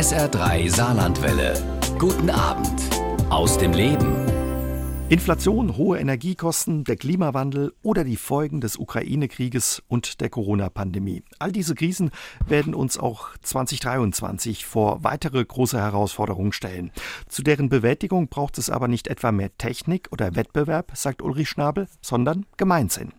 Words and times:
SR3 0.00 0.74
Saarlandwelle. 0.74 1.52
Guten 1.98 2.30
Abend 2.30 2.88
aus 3.28 3.58
dem 3.58 3.74
Leben. 3.74 4.16
Inflation, 5.10 5.76
hohe 5.76 5.98
Energiekosten, 5.98 6.84
der 6.84 6.96
Klimawandel 6.96 7.74
oder 7.82 8.04
die 8.04 8.16
Folgen 8.16 8.62
des 8.62 8.78
Ukraine-Krieges 8.78 9.82
und 9.88 10.22
der 10.22 10.30
Corona-Pandemie. 10.30 11.22
All 11.38 11.52
diese 11.52 11.74
Krisen 11.74 12.12
werden 12.46 12.74
uns 12.74 12.96
auch 12.96 13.28
2023 13.42 14.64
vor 14.64 15.04
weitere 15.04 15.44
große 15.44 15.78
Herausforderungen 15.78 16.52
stellen. 16.52 16.92
Zu 17.28 17.42
deren 17.42 17.68
Bewältigung 17.68 18.28
braucht 18.28 18.56
es 18.56 18.70
aber 18.70 18.88
nicht 18.88 19.06
etwa 19.06 19.32
mehr 19.32 19.54
Technik 19.58 20.08
oder 20.12 20.34
Wettbewerb, 20.34 20.92
sagt 20.94 21.20
Ulrich 21.20 21.50
Schnabel, 21.50 21.88
sondern 22.00 22.46
Gemeinsinn. 22.56 23.12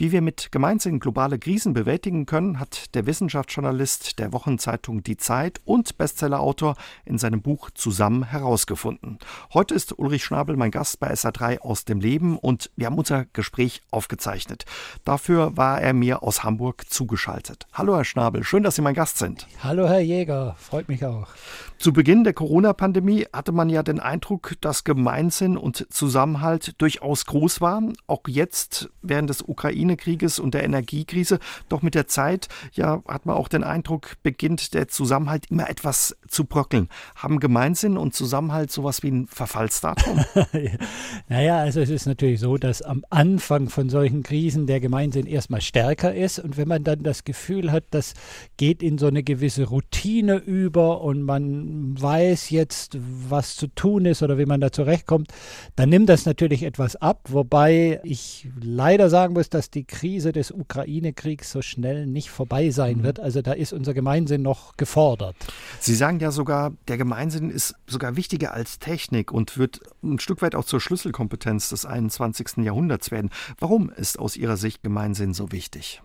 Wie 0.00 0.12
wir 0.12 0.22
mit 0.22 0.50
Gemeinsinn 0.50 0.98
globale 0.98 1.38
Krisen 1.38 1.74
bewältigen 1.74 2.24
können, 2.24 2.58
hat 2.58 2.94
der 2.94 3.04
Wissenschaftsjournalist 3.04 4.18
der 4.18 4.32
Wochenzeitung 4.32 5.02
Die 5.02 5.18
Zeit 5.18 5.60
und 5.66 5.98
Bestsellerautor 5.98 6.76
in 7.04 7.18
seinem 7.18 7.42
Buch 7.42 7.68
Zusammen 7.74 8.22
herausgefunden. 8.22 9.18
Heute 9.52 9.74
ist 9.74 9.98
Ulrich 9.98 10.24
Schnabel 10.24 10.56
mein 10.56 10.70
Gast 10.70 11.00
bei 11.00 11.12
SA3 11.12 11.58
aus 11.58 11.84
dem 11.84 12.00
Leben 12.00 12.38
und 12.38 12.70
wir 12.76 12.86
haben 12.86 12.96
unser 12.96 13.26
Gespräch 13.34 13.82
aufgezeichnet. 13.90 14.64
Dafür 15.04 15.58
war 15.58 15.82
er 15.82 15.92
mir 15.92 16.22
aus 16.22 16.44
Hamburg 16.44 16.86
zugeschaltet. 16.88 17.66
Hallo 17.74 17.94
Herr 17.94 18.06
Schnabel, 18.06 18.42
schön, 18.42 18.62
dass 18.62 18.76
Sie 18.76 18.82
mein 18.82 18.94
Gast 18.94 19.18
sind. 19.18 19.48
Hallo 19.62 19.86
Herr 19.86 20.00
Jäger, 20.00 20.56
freut 20.58 20.88
mich 20.88 21.04
auch. 21.04 21.28
Zu 21.76 21.92
Beginn 21.92 22.24
der 22.24 22.32
Corona-Pandemie 22.32 23.26
hatte 23.34 23.52
man 23.52 23.68
ja 23.68 23.82
den 23.82 24.00
Eindruck, 24.00 24.54
dass 24.62 24.84
Gemeinsinn 24.84 25.58
und 25.58 25.86
Zusammenhalt 25.90 26.74
durchaus 26.80 27.26
groß 27.26 27.60
waren. 27.60 27.92
Auch 28.06 28.22
jetzt 28.28 28.88
während 29.02 29.28
des 29.28 29.46
Ukraine-Krieges 29.90 30.38
und 30.38 30.54
der 30.54 30.64
Energiekrise. 30.64 31.38
Doch 31.68 31.82
mit 31.82 31.94
der 31.94 32.06
Zeit, 32.06 32.48
ja, 32.72 33.02
hat 33.06 33.26
man 33.26 33.36
auch 33.36 33.48
den 33.48 33.64
Eindruck, 33.64 34.16
beginnt 34.22 34.74
der 34.74 34.88
Zusammenhalt 34.88 35.50
immer 35.50 35.68
etwas 35.68 36.16
zu 36.28 36.44
bröckeln. 36.44 36.88
Haben 37.16 37.40
Gemeinsinn 37.40 37.96
und 37.96 38.14
Zusammenhalt 38.14 38.70
sowas 38.70 39.02
wie 39.02 39.10
ein 39.10 39.26
Verfallsdatum? 39.26 40.24
naja, 41.28 41.58
also 41.58 41.80
es 41.80 41.90
ist 41.90 42.06
natürlich 42.06 42.40
so, 42.40 42.56
dass 42.56 42.82
am 42.82 43.04
Anfang 43.10 43.68
von 43.68 43.88
solchen 43.88 44.22
Krisen 44.22 44.66
der 44.66 44.80
Gemeinsinn 44.80 45.26
erstmal 45.26 45.60
stärker 45.60 46.14
ist. 46.14 46.38
Und 46.38 46.56
wenn 46.56 46.68
man 46.68 46.84
dann 46.84 47.02
das 47.02 47.24
Gefühl 47.24 47.72
hat, 47.72 47.84
das 47.90 48.14
geht 48.56 48.82
in 48.82 48.98
so 48.98 49.06
eine 49.06 49.22
gewisse 49.22 49.64
Routine 49.64 50.36
über 50.36 51.00
und 51.00 51.22
man 51.22 52.00
weiß 52.00 52.50
jetzt, 52.50 52.96
was 53.28 53.56
zu 53.56 53.66
tun 53.68 54.06
ist 54.06 54.22
oder 54.22 54.38
wie 54.38 54.46
man 54.46 54.60
da 54.60 54.72
zurechtkommt, 54.72 55.32
dann 55.76 55.88
nimmt 55.88 56.08
das 56.08 56.26
natürlich 56.26 56.62
etwas 56.62 56.96
ab. 56.96 57.20
Wobei 57.28 58.00
ich 58.04 58.48
leider 58.60 59.10
sagen 59.10 59.34
muss, 59.34 59.50
dass 59.50 59.69
die 59.74 59.84
Krise 59.84 60.32
des 60.32 60.50
Ukraine-Kriegs 60.50 61.50
so 61.50 61.62
schnell 61.62 62.06
nicht 62.06 62.30
vorbei 62.30 62.70
sein 62.70 62.98
mhm. 62.98 63.02
wird. 63.02 63.20
Also 63.20 63.42
da 63.42 63.52
ist 63.52 63.72
unser 63.72 63.94
Gemeinsinn 63.94 64.42
noch 64.42 64.76
gefordert. 64.76 65.36
Sie 65.78 65.94
sagen 65.94 66.20
ja 66.20 66.30
sogar, 66.30 66.72
der 66.88 66.98
Gemeinsinn 66.98 67.50
ist 67.50 67.74
sogar 67.86 68.16
wichtiger 68.16 68.52
als 68.52 68.78
Technik 68.78 69.32
und 69.32 69.58
wird 69.58 69.80
ein 70.02 70.18
Stück 70.18 70.42
weit 70.42 70.54
auch 70.54 70.64
zur 70.64 70.80
Schlüsselkompetenz 70.80 71.68
des 71.68 71.86
21. 71.86 72.64
Jahrhunderts 72.64 73.10
werden. 73.10 73.30
Warum 73.58 73.90
ist 73.90 74.18
aus 74.18 74.36
Ihrer 74.36 74.56
Sicht 74.56 74.82
Gemeinsinn 74.82 75.34
so 75.34 75.52
wichtig? 75.52 76.02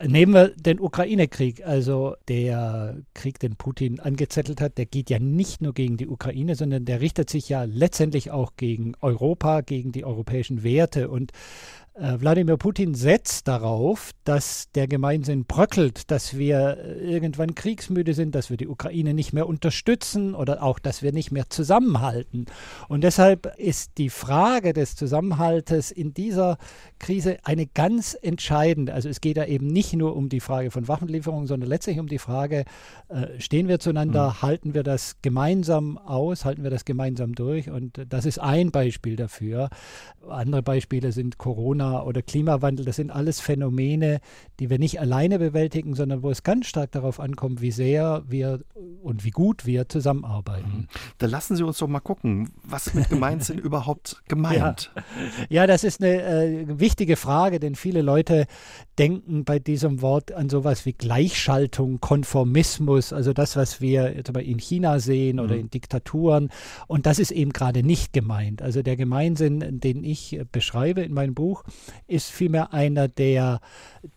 Nehmen 0.00 0.32
wir 0.32 0.50
den 0.50 0.78
Ukraine-Krieg. 0.78 1.66
Also 1.66 2.14
der 2.28 2.98
Krieg, 3.14 3.40
den 3.40 3.56
Putin 3.56 3.98
angezettelt 3.98 4.60
hat, 4.60 4.78
der 4.78 4.86
geht 4.86 5.10
ja 5.10 5.18
nicht 5.18 5.60
nur 5.60 5.74
gegen 5.74 5.96
die 5.96 6.06
Ukraine, 6.06 6.54
sondern 6.54 6.84
der 6.84 7.00
richtet 7.00 7.28
sich 7.28 7.48
ja 7.48 7.64
letztendlich 7.64 8.30
auch 8.30 8.52
gegen 8.56 8.94
Europa, 9.00 9.60
gegen 9.62 9.90
die 9.90 10.04
europäischen 10.04 10.62
Werte. 10.62 11.08
Und 11.08 11.32
Wladimir 12.00 12.56
Putin 12.56 12.94
setzt 12.94 13.48
darauf, 13.48 14.12
dass 14.22 14.70
der 14.72 14.86
Gemeinsinn 14.86 15.46
bröckelt, 15.46 16.10
dass 16.12 16.38
wir 16.38 16.78
äh, 16.78 17.12
irgendwann 17.12 17.56
kriegsmüde 17.56 18.14
sind, 18.14 18.36
dass 18.36 18.50
wir 18.50 18.56
die 18.56 18.68
Ukraine 18.68 19.14
nicht 19.14 19.32
mehr 19.32 19.48
unterstützen 19.48 20.34
oder 20.34 20.62
auch, 20.62 20.78
dass 20.78 21.02
wir 21.02 21.12
nicht 21.12 21.32
mehr 21.32 21.50
zusammenhalten. 21.50 22.46
Und 22.88 23.02
deshalb 23.02 23.52
ist 23.56 23.98
die 23.98 24.10
Frage 24.10 24.74
des 24.74 24.94
Zusammenhaltes 24.94 25.90
in 25.90 26.14
dieser 26.14 26.58
Krise 27.00 27.38
eine 27.42 27.66
ganz 27.66 28.16
entscheidende. 28.20 28.94
Also 28.94 29.08
es 29.08 29.20
geht 29.20 29.36
da 29.36 29.46
eben 29.46 29.66
nicht 29.66 29.94
nur 29.94 30.14
um 30.14 30.28
die 30.28 30.40
Frage 30.40 30.70
von 30.70 30.86
Waffenlieferungen, 30.86 31.48
sondern 31.48 31.68
letztlich 31.68 31.98
um 31.98 32.06
die 32.06 32.18
Frage, 32.18 32.64
äh, 33.08 33.40
stehen 33.40 33.66
wir 33.66 33.80
zueinander, 33.80 34.28
mhm. 34.28 34.42
halten 34.42 34.74
wir 34.74 34.84
das 34.84 35.16
gemeinsam 35.20 35.98
aus, 35.98 36.44
halten 36.44 36.62
wir 36.62 36.70
das 36.70 36.84
gemeinsam 36.84 37.34
durch. 37.34 37.70
Und 37.70 38.06
das 38.08 38.24
ist 38.24 38.38
ein 38.38 38.70
Beispiel 38.70 39.16
dafür. 39.16 39.68
Andere 40.28 40.62
Beispiele 40.62 41.10
sind 41.10 41.38
Corona 41.38 41.87
oder 42.06 42.22
Klimawandel, 42.22 42.84
das 42.84 42.96
sind 42.96 43.10
alles 43.10 43.40
Phänomene, 43.40 44.20
die 44.60 44.70
wir 44.70 44.78
nicht 44.78 45.00
alleine 45.00 45.38
bewältigen, 45.38 45.94
sondern 45.94 46.22
wo 46.22 46.30
es 46.30 46.42
ganz 46.42 46.66
stark 46.66 46.92
darauf 46.92 47.20
ankommt, 47.20 47.60
wie 47.60 47.70
sehr 47.70 48.22
wir 48.26 48.60
und 49.02 49.24
wie 49.24 49.30
gut 49.30 49.66
wir 49.66 49.88
zusammenarbeiten. 49.88 50.70
Mhm. 50.70 50.88
Dann 51.18 51.30
lassen 51.30 51.56
Sie 51.56 51.62
uns 51.62 51.78
doch 51.78 51.88
mal 51.88 52.00
gucken, 52.00 52.50
was 52.64 52.94
mit 52.94 53.08
Gemeinsinn 53.08 53.58
überhaupt 53.58 54.22
gemeint? 54.28 54.92
Ja. 54.94 55.02
ja, 55.48 55.66
das 55.66 55.84
ist 55.84 56.02
eine 56.02 56.22
äh, 56.22 56.78
wichtige 56.80 57.16
Frage, 57.16 57.60
denn 57.60 57.74
viele 57.74 58.02
Leute 58.02 58.46
denken 58.98 59.44
bei 59.44 59.58
diesem 59.58 60.02
Wort 60.02 60.32
an 60.32 60.48
sowas 60.48 60.84
wie 60.84 60.92
Gleichschaltung, 60.92 62.00
Konformismus, 62.00 63.12
also 63.12 63.32
das, 63.32 63.56
was 63.56 63.80
wir 63.80 64.14
jetzt 64.16 64.28
aber 64.28 64.42
in 64.42 64.58
China 64.58 64.98
sehen 64.98 65.38
oder 65.40 65.54
mhm. 65.54 65.60
in 65.60 65.70
Diktaturen. 65.70 66.50
Und 66.86 67.06
das 67.06 67.18
ist 67.18 67.30
eben 67.30 67.52
gerade 67.52 67.82
nicht 67.82 68.12
gemeint. 68.12 68.60
Also 68.60 68.82
der 68.82 68.96
Gemeinsinn, 68.96 69.80
den 69.80 70.02
ich 70.04 70.40
beschreibe 70.50 71.02
in 71.02 71.14
meinem 71.14 71.34
Buch, 71.34 71.64
ist 72.06 72.30
vielmehr 72.30 72.72
einer, 72.72 73.08
der 73.08 73.60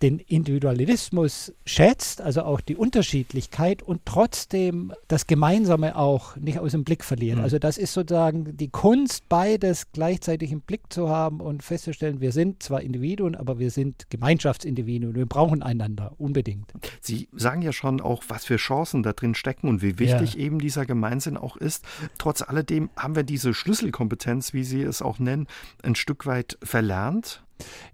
den 0.02 0.20
Individualismus 0.20 1.54
schätzt, 1.66 2.22
also 2.22 2.44
auch 2.44 2.62
die 2.62 2.76
Unterschiedlichkeit 2.76 3.84
und 3.84 4.02
trotzdem 4.06 4.94
das 5.08 5.28
Gemeinsame 5.28 5.96
auch 5.96 6.36
nicht 6.36 6.60
aus 6.60 6.72
dem 6.72 6.84
Blick 6.84 7.04
verliert. 7.04 7.38
Mhm. 7.38 7.44
Also 7.44 7.60
das 7.60 7.78
ist 7.78 7.94
sozusagen 7.94 8.58
die 8.58 8.70
Kunst, 8.70 9.30
beides 9.30 9.92
gleichzeitig 9.92 10.52
im 10.52 10.62
Blick 10.62 10.92
zu 10.92 11.10
haben 11.10 11.40
und 11.40 11.64
festzustellen, 11.64 12.20
wir 12.20 12.32
sind 12.32 12.64
zwar 12.64 12.82
Individuen, 12.82 13.36
aber 13.36 13.60
wir 13.60 13.70
sind 13.70 14.10
Gemeinschaftsindividuen. 14.10 14.71
Wir 15.16 15.26
brauchen 15.26 15.62
einander 15.64 16.14
unbedingt. 16.18 16.72
Sie 17.00 17.28
sagen 17.34 17.62
ja 17.62 17.72
schon 17.72 18.02
auch, 18.02 18.24
was 18.28 18.46
für 18.46 18.58
Chancen 18.58 19.04
da 19.04 19.14
drin 19.14 19.36
stecken 19.36 19.68
und 19.68 19.82
wie 19.82 20.00
wichtig 20.00 20.36
ja. 20.36 20.40
eben 20.40 20.60
dieser 20.60 20.86
Gemeinsinn 20.86 21.38
auch 21.38 21.58
ist. 21.58 21.86
Trotz 22.18 22.42
alledem 22.42 22.90
haben 22.96 23.16
wir 23.16 23.24
diese 23.24 23.54
Schlüsselkompetenz, 23.54 24.54
wie 24.54 24.64
Sie 24.64 24.82
es 24.82 25.02
auch 25.02 25.20
nennen, 25.20 25.48
ein 25.84 25.96
Stück 25.96 26.26
weit 26.26 26.58
verlernt. 26.64 27.44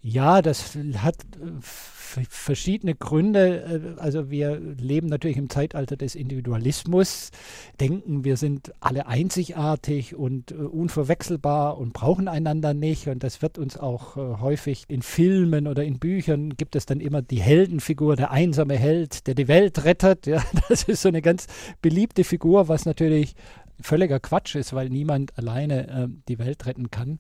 Ja, 0.02 0.42
das 0.42 0.76
hat 0.98 1.16
äh, 1.42 2.26
verschiedene 2.30 2.96
Gründe. 2.96 3.96
Äh, 3.98 4.02
also 4.02 4.30
wir 4.30 4.60
leben 4.60 5.08
natürlich 5.08 5.38
im 5.38 5.50
Zeitalter 5.50 5.98
des 5.98 6.16
Individualismus, 6.16 7.32
denken, 7.80 8.24
wir 8.24 8.38
sind 8.38 8.74
alle 8.80 9.08
einzigartig 9.08 10.16
und 10.16 10.52
äh, 10.52 10.56
unverwechselbar 10.56 11.78
und 11.78 11.94
brauchen 11.94 12.28
einander 12.28 12.74
nicht. 12.74 13.08
Und 13.08 13.24
das 13.24 13.42
wird 13.42 13.58
uns 13.58 13.78
auch 13.78 14.16
häufig 14.16 14.86
in 14.88 15.02
Filmen 15.02 15.68
oder 15.68 15.84
in 15.84 16.00
Büchern 16.00 16.56
gibt 16.56 16.76
es 16.76 16.86
dann 16.86 17.00
immer 17.00 17.22
die 17.22 17.42
Heldenfigur, 17.42 18.16
der 18.16 18.32
einsame 18.32 18.76
Held, 18.76 19.28
der 19.28 19.36
die 19.36 19.48
Welt 19.48 19.84
rettet. 19.84 20.28
Ja, 20.28 20.42
das 20.70 20.84
ist 20.84 21.02
so 21.02 21.10
eine 21.10 21.22
ganz 21.22 21.48
beliebte 21.82 22.24
Figur, 22.24 22.68
was 22.68 22.86
natürlich 22.86 23.36
völliger 23.82 24.20
Quatsch 24.20 24.56
ist, 24.56 24.74
weil 24.74 24.90
niemand 24.90 25.38
alleine 25.38 25.88
äh, 25.88 26.08
die 26.28 26.40
Welt 26.40 26.66
retten 26.66 26.90
kann. 26.90 27.20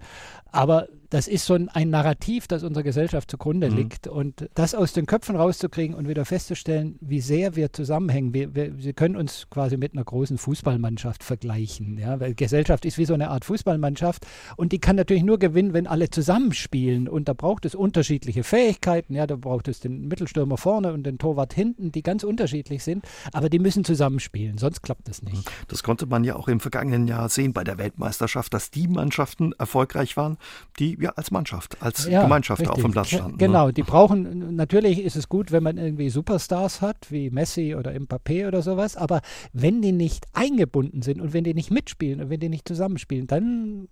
Aber 0.51 0.87
das 1.09 1.27
ist 1.27 1.45
so 1.45 1.53
ein, 1.53 1.69
ein 1.69 1.89
Narrativ, 1.89 2.47
das 2.47 2.63
unserer 2.63 2.83
Gesellschaft 2.83 3.31
zugrunde 3.31 3.69
mhm. 3.69 3.77
liegt. 3.77 4.07
Und 4.07 4.49
das 4.53 4.75
aus 4.75 4.93
den 4.93 5.05
Köpfen 5.05 5.35
rauszukriegen 5.35 5.95
und 5.95 6.07
wieder 6.07 6.25
festzustellen, 6.25 6.97
wie 7.01 7.21
sehr 7.21 7.55
wir 7.55 7.71
zusammenhängen. 7.71 8.33
Wir, 8.33 8.55
wir, 8.55 8.77
wir 8.77 8.93
können 8.93 9.15
uns 9.15 9.47
quasi 9.49 9.77
mit 9.77 9.93
einer 9.93 10.03
großen 10.03 10.37
Fußballmannschaft 10.37 11.23
vergleichen. 11.23 11.97
Ja? 11.97 12.19
Weil 12.19 12.35
Gesellschaft 12.35 12.85
ist 12.85 12.97
wie 12.97 13.05
so 13.05 13.13
eine 13.13 13.29
Art 13.29 13.45
Fußballmannschaft 13.45 14.25
und 14.57 14.71
die 14.71 14.79
kann 14.79 14.95
natürlich 14.95 15.23
nur 15.23 15.39
gewinnen, 15.39 15.73
wenn 15.73 15.87
alle 15.87 16.09
zusammenspielen. 16.09 17.07
Und 17.07 17.27
da 17.29 17.33
braucht 17.33 17.65
es 17.65 17.75
unterschiedliche 17.75 18.43
Fähigkeiten. 18.43 19.13
Ja, 19.13 19.27
da 19.27 19.35
braucht 19.35 19.67
es 19.67 19.79
den 19.79 20.07
Mittelstürmer 20.07 20.57
vorne 20.57 20.93
und 20.93 21.03
den 21.03 21.17
Torwart 21.17 21.53
hinten, 21.53 21.91
die 21.91 22.03
ganz 22.03 22.23
unterschiedlich 22.23 22.83
sind. 22.83 23.05
Aber 23.31 23.49
die 23.49 23.59
müssen 23.59 23.83
zusammenspielen, 23.83 24.57
sonst 24.57 24.81
klappt 24.81 25.07
das 25.07 25.21
nicht. 25.21 25.49
Das 25.67 25.83
konnte 25.83 26.05
man 26.05 26.23
ja 26.23 26.35
auch 26.35 26.47
im 26.47 26.59
vergangenen 26.59 27.07
Jahr 27.07 27.29
sehen 27.29 27.53
bei 27.53 27.63
der 27.63 27.77
Weltmeisterschaft, 27.77 28.53
dass 28.53 28.71
die 28.71 28.87
Mannschaften 28.87 29.53
erfolgreich 29.53 30.17
waren, 30.17 30.37
die 30.79 30.96
ja 30.97 31.11
als 31.11 31.31
Mannschaft, 31.31 31.81
als 31.81 32.07
ja, 32.07 32.23
Gemeinschaft 32.23 32.61
richtig. 32.61 32.75
auf 32.75 32.81
dem 32.81 32.91
Platz 32.91 33.09
standen. 33.09 33.37
Genau, 33.37 33.67
ne? 33.67 33.73
die 33.73 33.83
brauchen, 33.83 34.55
natürlich 34.55 35.01
ist 35.01 35.15
es 35.15 35.29
gut, 35.29 35.51
wenn 35.51 35.63
man 35.63 35.77
irgendwie 35.77 36.09
Superstars 36.09 36.81
hat, 36.81 37.11
wie 37.11 37.29
Messi 37.29 37.75
oder 37.75 37.91
Mbappé 37.91 38.47
oder 38.47 38.61
sowas, 38.61 38.95
aber 38.97 39.21
wenn 39.53 39.81
die 39.81 39.91
nicht 39.91 40.25
eingebunden 40.33 41.01
sind 41.01 41.21
und 41.21 41.33
wenn 41.33 41.43
die 41.43 41.53
nicht 41.53 41.71
mitspielen 41.71 42.21
und 42.21 42.29
wenn 42.29 42.39
die 42.39 42.49
nicht 42.49 42.67
zusammenspielen, 42.67 43.27
dann 43.27 43.87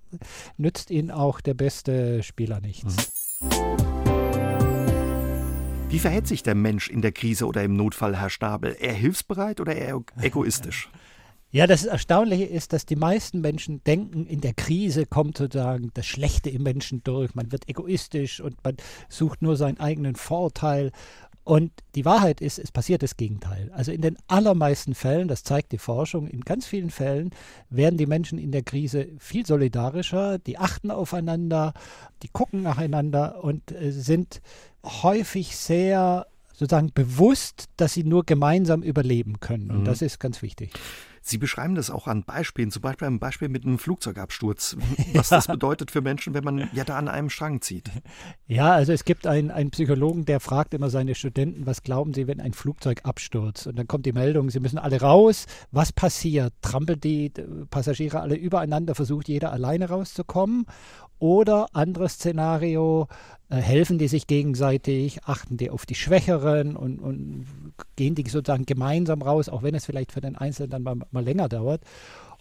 nützt 0.57 0.91
ihnen 0.91 1.11
auch 1.11 1.41
der 1.41 1.53
beste 1.53 2.23
Spieler 2.23 2.59
nichts. 2.61 2.95
Mhm. 3.41 3.95
Wie 5.89 5.99
verhält 5.99 6.27
sich 6.27 6.43
der 6.43 6.55
Mensch 6.55 6.89
in 6.89 7.01
der 7.01 7.13
Krise 7.13 7.45
oder 7.45 7.63
im 7.63 7.73
Notfall, 7.73 8.19
Herr 8.19 8.29
Stabel? 8.29 8.75
Eher 8.77 8.93
hilfsbereit 8.93 9.61
oder 9.61 9.75
eher 9.75 10.01
egoistisch? 10.19 10.89
Ja, 11.55 11.67
das 11.67 11.85
Erstaunliche 11.85 12.43
ist, 12.43 12.73
dass 12.73 12.85
die 12.85 12.97
meisten 12.97 13.39
Menschen 13.39 13.81
denken, 13.85 14.25
in 14.25 14.41
der 14.41 14.53
Krise 14.53 15.05
kommt 15.05 15.37
sozusagen 15.37 15.89
das 15.93 16.05
Schlechte 16.05 16.49
im 16.49 16.63
Menschen 16.63 17.01
durch. 17.05 17.33
Man 17.33 17.53
wird 17.53 17.69
egoistisch 17.69 18.41
und 18.41 18.61
man 18.65 18.75
sucht 19.07 19.41
nur 19.41 19.55
seinen 19.55 19.79
eigenen 19.79 20.15
Vorteil. 20.15 20.91
Und 21.45 21.71
die 21.95 22.03
Wahrheit 22.03 22.41
ist, 22.41 22.59
es 22.59 22.73
passiert 22.73 23.03
das 23.03 23.15
Gegenteil. 23.15 23.71
Also 23.73 23.93
in 23.93 24.01
den 24.01 24.17
allermeisten 24.27 24.95
Fällen, 24.95 25.29
das 25.29 25.43
zeigt 25.43 25.71
die 25.71 25.77
Forschung, 25.77 26.27
in 26.27 26.41
ganz 26.41 26.65
vielen 26.65 26.89
Fällen 26.89 27.29
werden 27.69 27.95
die 27.95 28.05
Menschen 28.05 28.37
in 28.37 28.51
der 28.51 28.63
Krise 28.63 29.07
viel 29.17 29.45
solidarischer, 29.45 30.39
die 30.39 30.57
achten 30.57 30.91
aufeinander, 30.91 31.73
die 32.21 32.27
gucken 32.27 32.63
nacheinander 32.63 33.41
und 33.41 33.71
äh, 33.71 33.91
sind 33.91 34.41
häufig 34.83 35.55
sehr 35.55 36.27
sozusagen 36.51 36.91
bewusst, 36.93 37.69
dass 37.77 37.93
sie 37.93 38.03
nur 38.03 38.25
gemeinsam 38.25 38.83
überleben 38.83 39.39
können. 39.39 39.71
Und 39.71 39.79
mhm. 39.79 39.85
das 39.85 40.01
ist 40.01 40.19
ganz 40.19 40.41
wichtig. 40.41 40.73
Sie 41.27 41.39
beschreiben 41.39 41.73
das 41.73 41.89
auch 41.89 42.05
an 42.05 42.23
Beispielen, 42.23 42.69
zum 42.69 42.83
Beispiel 42.83 43.07
ein 43.07 43.17
Beispiel 43.17 43.49
mit 43.49 43.65
einem 43.65 43.79
Flugzeugabsturz, 43.79 44.77
was 45.15 45.29
ja. 45.31 45.37
das 45.37 45.47
bedeutet 45.47 45.89
für 45.89 46.01
Menschen, 46.01 46.35
wenn 46.35 46.43
man 46.43 46.69
ja 46.71 46.83
da 46.83 46.99
an 46.99 47.07
einem 47.07 47.31
Strang 47.31 47.61
zieht. 47.61 47.89
Ja, 48.45 48.73
also 48.73 48.93
es 48.93 49.05
gibt 49.05 49.25
einen, 49.25 49.49
einen 49.49 49.71
Psychologen, 49.71 50.25
der 50.25 50.39
fragt 50.39 50.75
immer 50.75 50.91
seine 50.91 51.15
Studenten, 51.15 51.65
was 51.65 51.81
glauben 51.81 52.13
sie, 52.13 52.27
wenn 52.27 52.39
ein 52.39 52.53
Flugzeug 52.53 53.05
abstürzt? 53.05 53.65
Und 53.65 53.79
dann 53.79 53.87
kommt 53.87 54.05
die 54.05 54.13
Meldung, 54.13 54.51
sie 54.51 54.59
müssen 54.59 54.77
alle 54.77 55.01
raus. 55.01 55.47
Was 55.71 55.91
passiert? 55.91 56.53
Trampelt 56.61 57.03
die 57.03 57.31
Passagiere 57.71 58.19
alle 58.19 58.35
übereinander, 58.35 58.93
versucht 58.93 59.27
jeder 59.27 59.51
alleine 59.51 59.89
rauszukommen? 59.89 60.67
Oder 61.17 61.67
anderes 61.73 62.13
Szenario, 62.13 63.07
äh, 63.44 63.44
helfen 63.59 63.97
die 63.97 64.07
sich 64.07 64.27
gegenseitig, 64.27 65.23
achten 65.25 65.57
die 65.57 65.69
auf 65.69 65.85
die 65.85 65.95
Schwächeren 65.95 66.75
und, 66.75 66.99
und 66.99 67.45
gehen 67.95 68.15
die 68.15 68.27
sozusagen 68.27 68.65
gemeinsam 68.65 69.21
raus, 69.21 69.49
auch 69.49 69.63
wenn 69.63 69.75
es 69.75 69.85
vielleicht 69.85 70.11
für 70.11 70.21
den 70.21 70.35
Einzelnen 70.35 70.69
dann 70.69 70.83
mal, 70.83 70.95
mal 71.11 71.23
länger 71.23 71.49
dauert. 71.49 71.81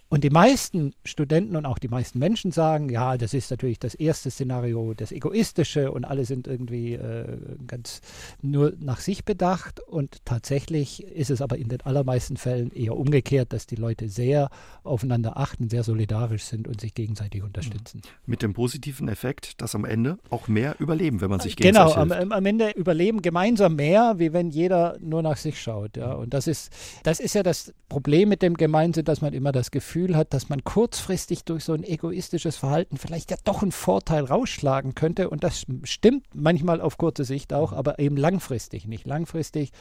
Und 0.07 0.23
die 0.23 0.29
meisten 0.29 0.93
Studenten 1.03 1.55
und 1.55 1.65
auch 1.65 1.79
die 1.79 1.87
meisten 1.87 2.19
Menschen 2.19 2.51
sagen, 2.51 2.89
ja, 2.89 3.17
das 3.17 3.33
ist 3.33 3.49
natürlich 3.49 3.79
das 3.79 3.95
erste 3.95 4.29
Szenario, 4.29 4.93
das 4.93 5.11
egoistische 5.11 5.91
und 5.91 6.05
alle 6.05 6.25
sind 6.25 6.45
irgendwie 6.45 6.93
äh, 6.93 7.37
ganz 7.65 8.01
nur 8.41 8.73
nach 8.79 8.99
sich 8.99 9.25
bedacht. 9.25 9.79
Und 9.79 10.23
tatsächlich 10.23 11.03
ist 11.03 11.31
es 11.31 11.41
aber 11.41 11.57
in 11.57 11.69
den 11.69 11.81
allermeisten 11.81 12.37
Fällen 12.37 12.71
eher 12.71 12.95
umgekehrt, 12.95 13.51
dass 13.51 13.65
die 13.65 13.75
Leute 13.75 14.07
sehr 14.07 14.51
aufeinander 14.83 15.37
achten, 15.37 15.69
sehr 15.69 15.83
solidarisch 15.83 16.43
sind 16.43 16.67
und 16.67 16.79
sich 16.81 16.93
gegenseitig 16.93 17.41
unterstützen. 17.41 18.01
Mhm. 18.03 18.31
Mit 18.31 18.43
dem 18.43 18.53
positiven 18.53 19.07
Effekt, 19.07 19.59
dass 19.59 19.73
am 19.73 19.85
Ende 19.85 20.19
auch 20.29 20.47
mehr 20.47 20.75
überleben, 20.77 21.19
wenn 21.19 21.31
man 21.31 21.39
sich 21.39 21.55
gegenseitig 21.55 21.95
Genau, 21.95 22.15
am, 22.15 22.31
am, 22.31 22.45
Ende 22.45 22.69
überleben 22.71 23.23
gemeinsam 23.23 23.75
mehr, 23.75 24.13
wie 24.17 24.33
wenn 24.33 24.51
jeder 24.51 24.97
nur 25.01 25.23
nach 25.23 25.37
sich 25.37 25.59
schaut. 25.59 25.97
Ja. 25.97 26.13
Und 26.13 26.35
das 26.35 26.45
ist, 26.45 26.71
das 27.01 27.19
ist 27.19 27.33
ja 27.33 27.41
das 27.41 27.73
Problem 27.89 28.29
mit 28.29 28.43
dem 28.43 28.53
Gemeinsinn, 28.53 29.05
dass 29.05 29.21
man 29.21 29.33
immer 29.33 29.51
das 29.51 29.71
Gefühl 29.71 29.94
Gefühl 29.95 30.17
hat, 30.17 30.33
dass 30.33 30.49
man 30.49 30.61
kurzfristig 30.65 31.45
durch 31.45 31.63
so 31.63 31.71
ein 31.71 31.85
egoistisches 31.85 32.57
Verhalten 32.57 32.97
vielleicht 32.97 33.31
ja 33.31 33.37
doch 33.45 33.61
einen 33.61 33.71
Vorteil 33.71 34.25
rausschlagen 34.25 34.93
könnte. 34.93 35.29
Und 35.29 35.45
das 35.45 35.65
stimmt 35.83 36.25
manchmal 36.33 36.81
auf 36.81 36.97
kurze 36.97 37.23
Sicht 37.23 37.53
auch, 37.53 37.71
aber 37.71 37.97
eben 37.97 38.17
langfristig 38.17 38.87
nicht. 38.87 39.07
Langfristig 39.07 39.71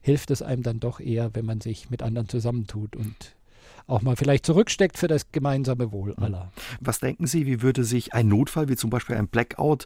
hilft 0.00 0.30
es 0.30 0.40
einem 0.40 0.62
dann 0.62 0.80
doch 0.80 1.00
eher, 1.00 1.34
wenn 1.34 1.44
man 1.44 1.60
sich 1.60 1.90
mit 1.90 2.02
anderen 2.02 2.30
zusammentut 2.30 2.96
und 2.96 3.36
auch 3.86 4.00
mal 4.00 4.16
vielleicht 4.16 4.46
zurücksteckt 4.46 4.96
für 4.96 5.06
das 5.06 5.32
gemeinsame 5.32 5.92
Wohl 5.92 6.14
mhm. 6.16 6.24
aller. 6.24 6.52
Was 6.80 7.00
denken 7.00 7.26
Sie, 7.26 7.44
wie 7.44 7.60
würde 7.60 7.84
sich 7.84 8.14
ein 8.14 8.26
Notfall, 8.26 8.70
wie 8.70 8.76
zum 8.76 8.88
Beispiel 8.88 9.16
ein 9.16 9.28
Blackout, 9.28 9.84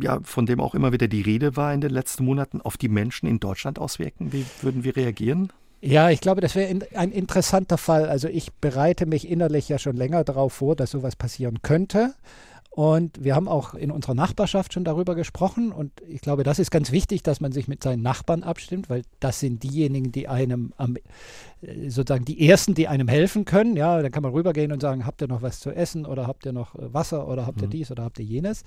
ja, 0.00 0.18
von 0.24 0.44
dem 0.44 0.60
auch 0.60 0.74
immer 0.74 0.90
wieder 0.90 1.06
die 1.06 1.22
Rede 1.22 1.56
war 1.56 1.72
in 1.72 1.80
den 1.80 1.92
letzten 1.92 2.24
Monaten, 2.24 2.60
auf 2.60 2.76
die 2.76 2.88
Menschen 2.88 3.28
in 3.28 3.38
Deutschland 3.38 3.78
auswirken? 3.78 4.32
Wie 4.32 4.44
würden 4.60 4.82
wir 4.82 4.96
reagieren? 4.96 5.52
Ja, 5.82 6.10
ich 6.10 6.20
glaube, 6.20 6.40
das 6.42 6.54
wäre 6.54 6.70
in, 6.70 6.84
ein 6.94 7.10
interessanter 7.10 7.78
Fall. 7.78 8.08
Also 8.08 8.28
ich 8.28 8.52
bereite 8.52 9.06
mich 9.06 9.28
innerlich 9.28 9.68
ja 9.68 9.78
schon 9.78 9.96
länger 9.96 10.24
darauf 10.24 10.52
vor, 10.52 10.76
dass 10.76 10.90
sowas 10.90 11.16
passieren 11.16 11.62
könnte. 11.62 12.14
Und 12.70 13.24
wir 13.24 13.34
haben 13.34 13.48
auch 13.48 13.74
in 13.74 13.90
unserer 13.90 14.14
Nachbarschaft 14.14 14.72
schon 14.72 14.84
darüber 14.84 15.14
gesprochen. 15.14 15.72
Und 15.72 15.92
ich 16.06 16.20
glaube, 16.20 16.44
das 16.44 16.58
ist 16.58 16.70
ganz 16.70 16.92
wichtig, 16.92 17.22
dass 17.22 17.40
man 17.40 17.50
sich 17.50 17.66
mit 17.66 17.82
seinen 17.82 18.02
Nachbarn 18.02 18.42
abstimmt, 18.42 18.88
weil 18.88 19.02
das 19.18 19.40
sind 19.40 19.62
diejenigen, 19.62 20.12
die 20.12 20.28
einem 20.28 20.72
am 20.76 20.96
sozusagen 21.88 22.24
die 22.24 22.48
ersten, 22.48 22.74
die 22.74 22.88
einem 22.88 23.08
helfen 23.08 23.44
können. 23.44 23.76
Ja, 23.76 24.00
dann 24.00 24.10
kann 24.10 24.22
man 24.22 24.32
rübergehen 24.32 24.72
und 24.72 24.80
sagen, 24.80 25.04
habt 25.04 25.20
ihr 25.20 25.28
noch 25.28 25.42
was 25.42 25.60
zu 25.60 25.70
essen 25.70 26.06
oder 26.06 26.26
habt 26.26 26.46
ihr 26.46 26.52
noch 26.52 26.74
äh, 26.74 26.92
Wasser 26.92 27.28
oder 27.28 27.46
habt 27.46 27.60
ihr 27.60 27.66
mhm. 27.66 27.72
dies 27.72 27.90
oder 27.90 28.04
habt 28.04 28.18
ihr 28.18 28.24
jenes. 28.24 28.62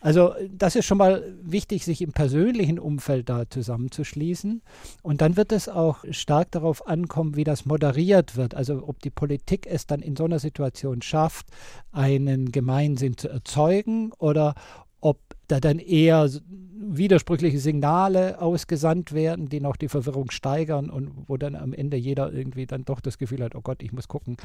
Also 0.00 0.34
das 0.50 0.74
ist 0.74 0.84
schon 0.84 0.98
mal 0.98 1.22
wichtig, 1.42 1.84
sich 1.84 2.02
im 2.02 2.12
persönlichen 2.12 2.78
Umfeld 2.78 3.28
da 3.28 3.48
zusammenzuschließen. 3.48 4.62
Und 5.02 5.20
dann 5.20 5.36
wird 5.36 5.52
es 5.52 5.68
auch 5.68 6.04
stark 6.10 6.50
darauf 6.50 6.86
ankommen, 6.86 7.36
wie 7.36 7.44
das 7.44 7.64
moderiert 7.64 8.36
wird. 8.36 8.54
Also 8.54 8.82
ob 8.86 9.00
die 9.00 9.10
Politik 9.10 9.66
es 9.66 9.86
dann 9.86 10.00
in 10.00 10.16
so 10.16 10.24
einer 10.24 10.40
Situation 10.40 11.02
schafft, 11.02 11.46
einen 11.92 12.50
Gemeinsinn 12.50 13.16
zu 13.16 13.28
erzeugen 13.28 14.12
oder 14.18 14.54
da 15.48 15.60
dann 15.60 15.78
eher 15.78 16.28
widersprüchliche 16.84 17.58
Signale 17.58 18.40
ausgesandt 18.40 19.12
werden, 19.12 19.48
die 19.48 19.60
noch 19.60 19.76
die 19.76 19.88
Verwirrung 19.88 20.30
steigern 20.30 20.90
und 20.90 21.28
wo 21.28 21.36
dann 21.36 21.54
am 21.54 21.72
Ende 21.72 21.96
jeder 21.96 22.32
irgendwie 22.32 22.66
dann 22.66 22.84
doch 22.84 23.00
das 23.00 23.18
Gefühl 23.18 23.42
hat, 23.42 23.54
oh 23.54 23.60
Gott, 23.62 23.82
ich 23.82 23.92
muss 23.92 24.08
gucken, 24.08 24.36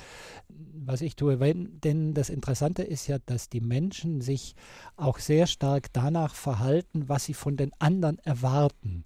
was 0.47 1.01
ich 1.01 1.15
tue. 1.15 1.39
Wenn, 1.39 1.79
denn 1.81 2.13
das 2.13 2.29
Interessante 2.29 2.83
ist 2.83 3.07
ja, 3.07 3.17
dass 3.25 3.49
die 3.49 3.61
Menschen 3.61 4.21
sich 4.21 4.55
auch 4.95 5.19
sehr 5.19 5.47
stark 5.47 5.87
danach 5.93 6.35
verhalten, 6.35 7.09
was 7.09 7.25
sie 7.25 7.33
von 7.33 7.57
den 7.57 7.71
anderen 7.79 8.19
erwarten. 8.19 9.03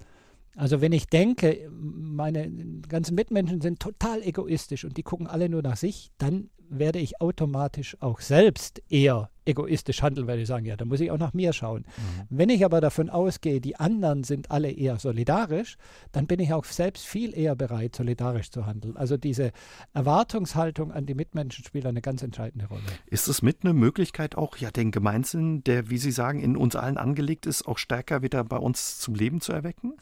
Also 0.55 0.81
wenn 0.81 0.91
ich 0.91 1.07
denke, 1.07 1.69
meine 1.71 2.51
ganzen 2.89 3.15
Mitmenschen 3.15 3.61
sind 3.61 3.79
total 3.79 4.21
egoistisch 4.21 4.83
und 4.83 4.97
die 4.97 5.03
gucken 5.03 5.27
alle 5.27 5.47
nur 5.47 5.61
nach 5.61 5.77
sich, 5.77 6.11
dann 6.17 6.49
werde 6.69 6.99
ich 6.99 7.21
automatisch 7.21 7.97
auch 8.01 8.19
selbst 8.19 8.81
eher 8.89 9.29
egoistisch 9.45 10.01
handeln, 10.01 10.27
weil 10.27 10.39
ich 10.39 10.47
sagen, 10.47 10.65
ja, 10.65 10.75
da 10.75 10.85
muss 10.85 10.99
ich 10.99 11.11
auch 11.11 11.17
nach 11.17 11.33
mir 11.33 11.53
schauen. 11.53 11.81
Mhm. 11.81 12.25
Wenn 12.29 12.49
ich 12.49 12.63
aber 12.63 12.81
davon 12.81 13.09
ausgehe, 13.09 13.59
die 13.59 13.75
anderen 13.75 14.23
sind 14.23 14.51
alle 14.51 14.71
eher 14.71 14.99
solidarisch, 14.99 15.77
dann 16.11 16.27
bin 16.27 16.39
ich 16.39 16.53
auch 16.53 16.65
selbst 16.65 17.05
viel 17.05 17.37
eher 17.37 17.55
bereit, 17.55 17.95
solidarisch 17.95 18.51
zu 18.51 18.65
handeln. 18.65 18.97
Also 18.97 19.17
diese 19.17 19.51
Erwartungshaltung 19.93 20.91
an 20.91 21.05
die 21.05 21.15
Mitmenschen 21.15 21.65
spielt 21.65 21.85
eine 21.85 22.01
ganz 22.01 22.21
entscheidende 22.21 22.67
Rolle. 22.67 22.81
Ist 23.07 23.27
es 23.27 23.41
mit 23.41 23.59
eine 23.63 23.73
Möglichkeit 23.73 24.35
auch, 24.35 24.57
ja, 24.57 24.69
den 24.69 24.91
Gemeinsinn, 24.91 25.63
der, 25.63 25.89
wie 25.89 25.97
Sie 25.97 26.11
sagen, 26.11 26.39
in 26.39 26.55
uns 26.55 26.75
allen 26.75 26.97
angelegt 26.97 27.45
ist, 27.45 27.67
auch 27.67 27.77
stärker 27.77 28.21
wieder 28.21 28.43
bei 28.43 28.57
uns 28.57 28.99
zum 28.99 29.15
Leben 29.15 29.41
zu 29.41 29.53
erwecken? 29.53 29.93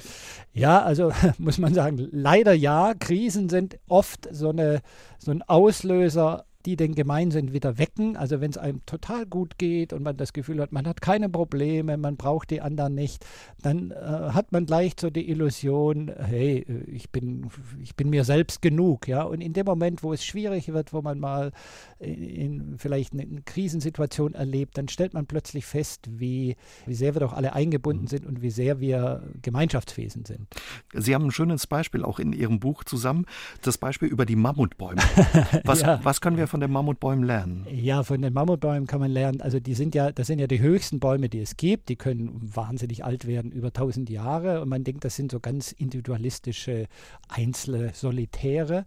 Ja, 0.54 0.82
also 0.82 1.12
muss 1.38 1.58
man 1.58 1.74
sagen, 1.74 2.08
leider 2.12 2.54
ja. 2.54 2.94
Krisen 3.00 3.50
sind 3.50 3.80
oft 3.88 4.28
so, 4.32 4.50
eine, 4.50 4.82
so 5.18 5.32
ein 5.32 5.42
Auslöser 5.44 6.46
die 6.66 6.76
den 6.76 6.94
Gemeinsinn 6.94 7.54
wieder 7.54 7.78
wecken. 7.78 8.18
Also 8.18 8.42
wenn 8.42 8.52
es 8.52 8.58
einem 8.58 8.86
total 8.86 9.26
gut 9.30 9.58
geht 9.58 9.94
und 9.94 10.04
man 10.04 10.18
das 10.18 10.34
Gefühl 10.34 10.62
hat, 10.62 10.72
man 10.72 10.88
hat 10.88 11.02
keine 11.02 11.30
Probleme, 11.30 11.98
man 11.98 12.18
braucht 12.18 12.50
die 12.50 12.62
anderen 12.62 12.96
nicht, 12.96 13.26
dann 13.62 13.92
äh, 13.92 13.96
hat 13.96 14.52
man 14.52 14.66
gleich 14.66 14.94
so 15.00 15.10
die 15.10 15.30
Illusion, 15.30 16.12
hey, 16.18 16.66
ich 16.88 17.10
bin, 17.10 17.50
ich 17.82 17.96
bin 17.96 18.10
mir 18.10 18.24
selbst 18.24 18.62
genug. 18.62 19.08
Ja? 19.08 19.24
Und 19.24 19.42
in 19.42 19.54
dem 19.54 19.66
Moment, 19.66 20.04
wo 20.04 20.14
es 20.14 20.24
schwierig 20.24 20.72
wird, 20.74 20.94
wo 20.94 21.02
man 21.02 21.20
mal 21.20 21.52
in, 22.00 22.24
in 22.24 22.78
vielleicht 22.78 23.14
eine, 23.14 23.24
eine 23.24 23.42
Krisensituation 23.42 24.34
erlebt, 24.34 24.78
dann 24.78 24.88
stellt 24.88 25.14
man 25.14 25.26
plötzlich 25.26 25.66
fest, 25.66 26.08
wie, 26.10 26.56
wie 26.86 26.94
sehr 26.94 27.16
wir 27.16 27.20
doch 27.20 27.34
alle 27.34 27.54
eingebunden 27.54 28.04
mhm. 28.04 28.08
sind 28.08 28.26
und 28.26 28.42
wie 28.42 28.52
sehr 28.52 28.80
wir 28.80 29.24
Gemeinschaftswesen 29.42 30.26
sind. 30.26 30.48
Sie 30.94 31.14
haben 31.14 31.26
ein 31.26 31.32
schönes 31.32 31.68
Beispiel 31.68 32.04
auch 32.04 32.20
in 32.20 32.34
Ihrem 32.34 32.60
Buch 32.60 32.84
zusammen, 32.84 33.26
das 33.62 33.78
Beispiel 33.78 34.10
über 34.10 34.26
die 34.26 34.36
Mammutbäume. 34.36 35.02
Was, 35.64 35.82
ja. 35.82 36.00
was 36.04 36.22
können 36.22 36.38
wir 36.38 36.48
von 36.48 36.60
den 36.60 36.72
Mammutbäumen 36.72 37.24
lernen? 37.24 37.68
Ja, 37.72 38.04
von 38.04 38.22
den 38.22 38.34
Mammutbäumen 38.34 38.88
kann 38.88 39.00
man 39.00 39.12
lernen. 39.12 39.19
Also 39.26 39.60
die 39.60 39.74
sind 39.74 39.96
ja, 39.96 40.12
das 40.12 40.28
sind 40.28 40.40
ja 40.40 40.48
die 40.48 40.60
höchsten 40.60 41.00
Bäume, 41.00 41.30
die 41.30 41.42
es 41.42 41.58
gibt. 41.58 41.90
Die 41.90 41.96
können 41.96 42.40
wahnsinnig 42.42 43.04
alt 43.04 43.28
werden, 43.28 43.52
über 43.52 43.68
1000 43.68 44.10
Jahre. 44.10 44.62
Und 44.62 44.70
man 44.70 44.84
denkt, 44.84 45.06
das 45.06 45.16
sind 45.16 45.32
so 45.32 45.40
ganz 45.40 45.72
individualistische, 45.72 46.88
einzelne 47.28 47.92
Solitäre. 47.94 48.86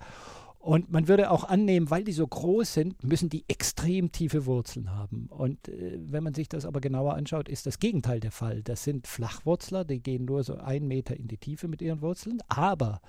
Und 0.63 0.93
man 0.93 1.09
würde 1.09 1.33
auch 1.33 1.43
annehmen, 1.43 1.91
weil 1.91 2.05
die 2.05 2.13
so 2.13 2.25
groß 2.25 2.73
sind, 2.73 3.03
müssen 3.03 3.29
die 3.29 3.45
extrem 3.49 4.13
tiefe 4.13 4.47
Wurzeln 4.47 4.93
haben. 4.93 5.27
Und 5.27 5.67
äh, 5.67 5.99
wenn 5.99 6.23
man 6.23 6.35
sich 6.35 6.49
das 6.49 6.67
aber 6.67 6.81
genauer 6.81 7.15
anschaut, 7.15 7.49
ist 7.49 7.67
das 7.67 7.81
Gegenteil 7.81 8.21
der 8.21 8.31
Fall. 8.31 8.63
Das 8.63 8.85
sind 8.85 9.09
Flachwurzler, 9.09 9.85
die 9.85 10.01
gehen 10.01 10.25
nur 10.25 10.45
so 10.45 10.59
einen 10.59 10.87
Meter 10.87 11.17
in 11.17 11.27
die 11.27 11.37
Tiefe 11.37 11.67
mit 11.67 11.83
ihren 11.83 12.01
Wurzeln. 12.01 12.39
Aber 12.47 13.01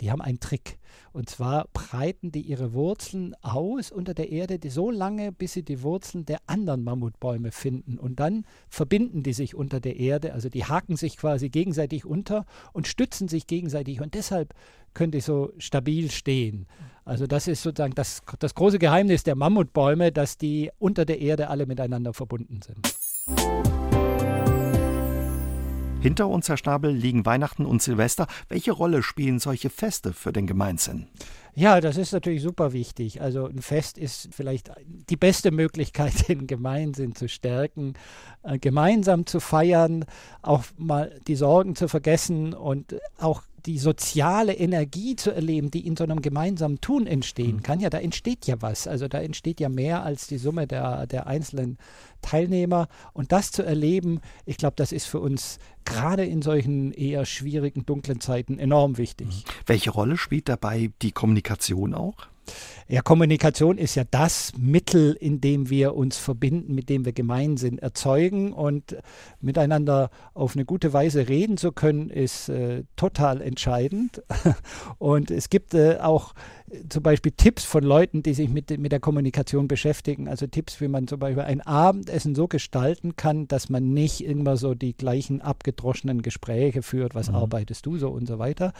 die 0.00 0.10
haben 0.10 0.20
einen 0.20 0.40
Trick. 0.40 0.78
Und 1.12 1.30
zwar 1.30 1.66
breiten 1.72 2.32
die 2.32 2.42
ihre 2.42 2.74
Wurzeln 2.74 3.34
aus 3.42 3.90
unter 3.90 4.14
der 4.14 4.30
Erde 4.30 4.58
so 4.70 4.90
lange, 4.90 5.32
bis 5.32 5.54
sie 5.54 5.62
die 5.62 5.82
Wurzeln 5.82 6.26
der 6.26 6.38
anderen 6.46 6.84
Mammutbäume 6.84 7.52
finden. 7.52 7.98
Und 7.98 8.20
dann 8.20 8.44
verbinden 8.68 9.22
die 9.22 9.32
sich 9.32 9.54
unter 9.54 9.80
der 9.80 9.96
Erde. 9.96 10.34
Also 10.34 10.48
die 10.48 10.64
haken 10.64 10.96
sich 10.96 11.16
quasi 11.16 11.48
gegenseitig 11.48 12.04
unter 12.04 12.44
und 12.72 12.86
stützen 12.86 13.28
sich 13.28 13.46
gegenseitig. 13.46 14.00
Und 14.00 14.14
deshalb 14.14 14.54
können 14.94 15.12
die 15.12 15.20
so 15.20 15.52
stabil 15.58 16.10
stehen. 16.10 16.66
Also 17.04 17.26
das 17.26 17.48
ist 17.48 17.62
sozusagen 17.62 17.94
das, 17.94 18.22
das 18.38 18.54
große 18.54 18.78
Geheimnis 18.78 19.22
der 19.22 19.36
Mammutbäume, 19.36 20.12
dass 20.12 20.38
die 20.38 20.70
unter 20.78 21.04
der 21.04 21.20
Erde 21.20 21.48
alle 21.48 21.66
miteinander 21.66 22.12
verbunden 22.12 22.60
sind. 22.62 23.75
Hinter 26.00 26.28
uns, 26.28 26.48
Herr 26.48 26.56
Schnabel, 26.56 26.92
liegen 26.92 27.26
Weihnachten 27.26 27.66
und 27.66 27.82
Silvester. 27.82 28.26
Welche 28.48 28.72
Rolle 28.72 29.02
spielen 29.02 29.38
solche 29.38 29.70
Feste 29.70 30.12
für 30.12 30.32
den 30.32 30.46
Gemeinsinn? 30.46 31.08
Ja, 31.54 31.80
das 31.80 31.96
ist 31.96 32.12
natürlich 32.12 32.42
super 32.42 32.74
wichtig. 32.74 33.22
Also 33.22 33.46
ein 33.46 33.62
Fest 33.62 33.96
ist 33.96 34.28
vielleicht 34.30 34.70
die 34.84 35.16
beste 35.16 35.50
Möglichkeit, 35.50 36.28
den 36.28 36.46
Gemeinsinn 36.46 37.14
zu 37.14 37.28
stärken, 37.28 37.94
äh, 38.42 38.58
gemeinsam 38.58 39.24
zu 39.24 39.40
feiern, 39.40 40.04
auch 40.42 40.64
mal 40.76 41.18
die 41.26 41.34
Sorgen 41.34 41.74
zu 41.74 41.88
vergessen 41.88 42.52
und 42.52 42.96
auch 43.18 43.42
die 43.66 43.78
soziale 43.78 44.54
Energie 44.54 45.16
zu 45.16 45.32
erleben, 45.32 45.70
die 45.70 45.86
in 45.86 45.96
so 45.96 46.04
einem 46.04 46.22
gemeinsamen 46.22 46.80
Tun 46.80 47.06
entstehen 47.06 47.56
mhm. 47.56 47.62
kann. 47.62 47.80
Ja, 47.80 47.90
da 47.90 47.98
entsteht 47.98 48.46
ja 48.46 48.56
was. 48.60 48.86
Also 48.86 49.08
da 49.08 49.20
entsteht 49.20 49.60
ja 49.60 49.68
mehr 49.68 50.02
als 50.04 50.26
die 50.28 50.38
Summe 50.38 50.66
der, 50.66 51.06
der 51.06 51.26
einzelnen 51.26 51.76
Teilnehmer. 52.22 52.88
Und 53.12 53.32
das 53.32 53.50
zu 53.50 53.64
erleben, 53.64 54.20
ich 54.44 54.56
glaube, 54.56 54.76
das 54.76 54.92
ist 54.92 55.06
für 55.06 55.20
uns 55.20 55.58
gerade 55.84 56.24
in 56.24 56.42
solchen 56.42 56.92
eher 56.92 57.26
schwierigen, 57.26 57.84
dunklen 57.84 58.20
Zeiten 58.20 58.58
enorm 58.58 58.98
wichtig. 58.98 59.26
Mhm. 59.26 59.50
Welche 59.66 59.90
Rolle 59.90 60.16
spielt 60.16 60.48
dabei 60.48 60.90
die 61.02 61.12
Kommunikation 61.12 61.94
auch? 61.94 62.28
Ja, 62.88 63.02
Kommunikation 63.02 63.78
ist 63.78 63.96
ja 63.96 64.04
das 64.08 64.52
Mittel, 64.56 65.14
in 65.14 65.40
dem 65.40 65.70
wir 65.70 65.94
uns 65.96 66.18
verbinden, 66.18 66.74
mit 66.74 66.88
dem 66.88 67.04
wir 67.04 67.12
Gemeinsinn 67.12 67.78
erzeugen. 67.78 68.52
Und 68.52 68.96
miteinander 69.40 70.10
auf 70.34 70.54
eine 70.54 70.64
gute 70.64 70.92
Weise 70.92 71.28
reden 71.28 71.56
zu 71.56 71.72
können, 71.72 72.10
ist 72.10 72.48
äh, 72.48 72.84
total 72.94 73.40
entscheidend. 73.40 74.22
Und 74.98 75.30
es 75.30 75.50
gibt 75.50 75.74
äh, 75.74 75.98
auch 76.00 76.34
zum 76.88 77.02
Beispiel 77.02 77.32
Tipps 77.32 77.64
von 77.64 77.84
Leuten, 77.84 78.22
die 78.22 78.34
sich 78.34 78.48
mit, 78.48 78.76
mit 78.78 78.90
der 78.90 78.98
Kommunikation 78.98 79.68
beschäftigen. 79.68 80.28
Also 80.28 80.46
Tipps, 80.46 80.80
wie 80.80 80.88
man 80.88 81.06
zum 81.06 81.20
Beispiel 81.20 81.44
ein 81.44 81.60
Abendessen 81.60 82.34
so 82.34 82.48
gestalten 82.48 83.14
kann, 83.14 83.46
dass 83.46 83.68
man 83.68 83.92
nicht 83.92 84.24
immer 84.24 84.56
so 84.56 84.74
die 84.74 84.96
gleichen 84.96 85.40
abgedroschenen 85.40 86.22
Gespräche 86.22 86.82
führt, 86.82 87.14
was 87.14 87.28
mhm. 87.28 87.36
arbeitest 87.36 87.86
du 87.86 87.98
so 87.98 88.08
und 88.10 88.26
so 88.26 88.38
weiter. 88.38 88.72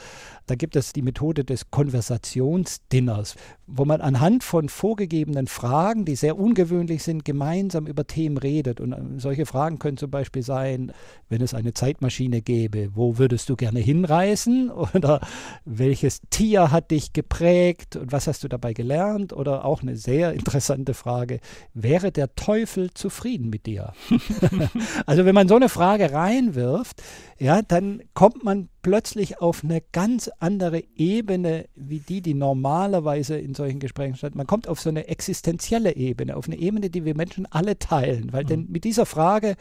Da 0.47 0.57
gibt 0.57 0.75
es 0.75 0.93
die 0.93 1.03
Methode 1.03 1.45
des 1.45 1.71
Konversationsdinners, 1.71 3.37
wo 3.69 3.85
man 3.85 4.01
anhand 4.01 4.43
von 4.43 4.69
vorgegebenen 4.69 5.47
Fragen, 5.47 6.05
die 6.05 6.17
sehr 6.17 6.39
ungewöhnlich 6.39 7.05
sind, 7.05 7.25
gemeinsam 7.25 7.87
über 7.87 8.07
Themen 8.07 8.37
redet. 8.37 8.81
Und 8.81 8.93
äh, 8.93 9.01
solche 9.19 9.47
Fragen 9.47 9.79
können 9.79 9.97
zum 9.97 10.11
Beispiel 10.11 10.43
sein, 10.43 10.93
wenn 11.29 11.41
es 11.41 11.55
eine 11.55 11.73
Zeitmaschine 11.73 12.43
gäbe, 12.43 12.91
wo 12.95 13.19
würdest 13.19 13.49
du 13.49 13.55
gerne 13.55 13.79
hinreisen? 13.79 14.71
Oder 14.95 15.21
welches 15.65 16.21
Tier 16.31 16.73
hat 16.73 16.91
dich 16.91 17.13
geprägt? 17.13 17.76
Geprägt 17.77 17.97
und 17.97 18.13
was 18.13 18.27
hast 18.27 18.45
du 18.45 18.49
dabei 18.49 18.73
gelernt? 18.73 19.33
Oder 19.33 19.65
auch 19.65 19.83
eine 19.83 19.97
sehr 19.97 20.33
interessante 20.33 20.95
Frage, 20.95 21.41
wäre 21.75 22.13
der 22.13 22.35
Teufel 22.35 22.91
zufrieden 22.93 23.51
mit 23.51 23.67
dir? 23.67 23.93
also 25.07 25.25
wenn 25.25 25.35
man 25.35 25.49
so 25.49 25.57
eine 25.57 25.69
Frage 25.69 26.13
reinwirft, 26.13 27.03
ja, 27.39 27.63
dann 27.63 28.03
kommt 28.15 28.45
man 28.45 28.69
plötzlich 28.87 29.41
auf 29.41 29.65
eine 29.65 29.81
ganz 29.91 30.31
andere 30.39 30.81
Ebene, 30.95 31.65
wie 31.75 31.99
die, 31.99 32.21
die 32.21 32.35
normalerweise 32.35 33.37
in 33.37 33.53
solchen 33.53 33.81
Gesprächen 33.81 34.15
statt. 34.15 34.37
Man 34.37 34.47
kommt 34.47 34.69
auf 34.69 34.79
so 34.79 34.91
eine 34.91 35.09
existenzielle 35.09 35.97
Ebene, 35.97 36.37
auf 36.37 36.47
eine 36.47 36.57
Ebene, 36.57 36.89
die 36.89 37.05
wir 37.05 37.17
Menschen 37.17 37.47
alle 37.51 37.81
teilen. 37.81 38.33
Weil 38.33 38.45
mhm. 38.45 38.49
denn 38.49 38.67
mit 38.69 38.85
dieser 38.85 39.05
Frage, 39.05 39.57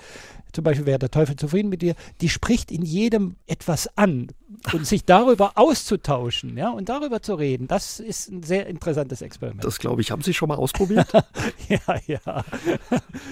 zum 0.54 0.64
Beispiel, 0.64 0.86
wäre 0.86 1.00
der 1.00 1.10
Teufel 1.10 1.38
zufrieden 1.38 1.70
mit 1.70 1.82
dir, 1.82 1.96
die 2.22 2.30
spricht 2.30 2.72
in 2.72 2.84
jedem 2.84 3.36
etwas 3.48 3.90
an. 3.98 4.28
Und 4.72 4.86
sich 4.86 5.06
darüber 5.06 5.54
auszutauschen, 5.56 6.56
ja, 6.56 6.70
und 6.70 6.88
darüber 6.88 7.24
zu 7.24 7.34
reden, 7.34 7.68
das 7.68 8.00
ist 8.00 8.30
ein 8.30 8.44
sehr 8.44 8.68
interessantes 8.68 9.24
Experiment. 9.24 9.66
Das 9.66 9.80
glaube 9.80 10.02
ich. 10.02 10.12
Haben 10.12 10.22
Sie 10.22 10.36
schon 10.36 10.50
mal 10.50 10.58
ausprobiert? 10.58 11.12
ja, 11.68 11.80
ja. 12.06 12.46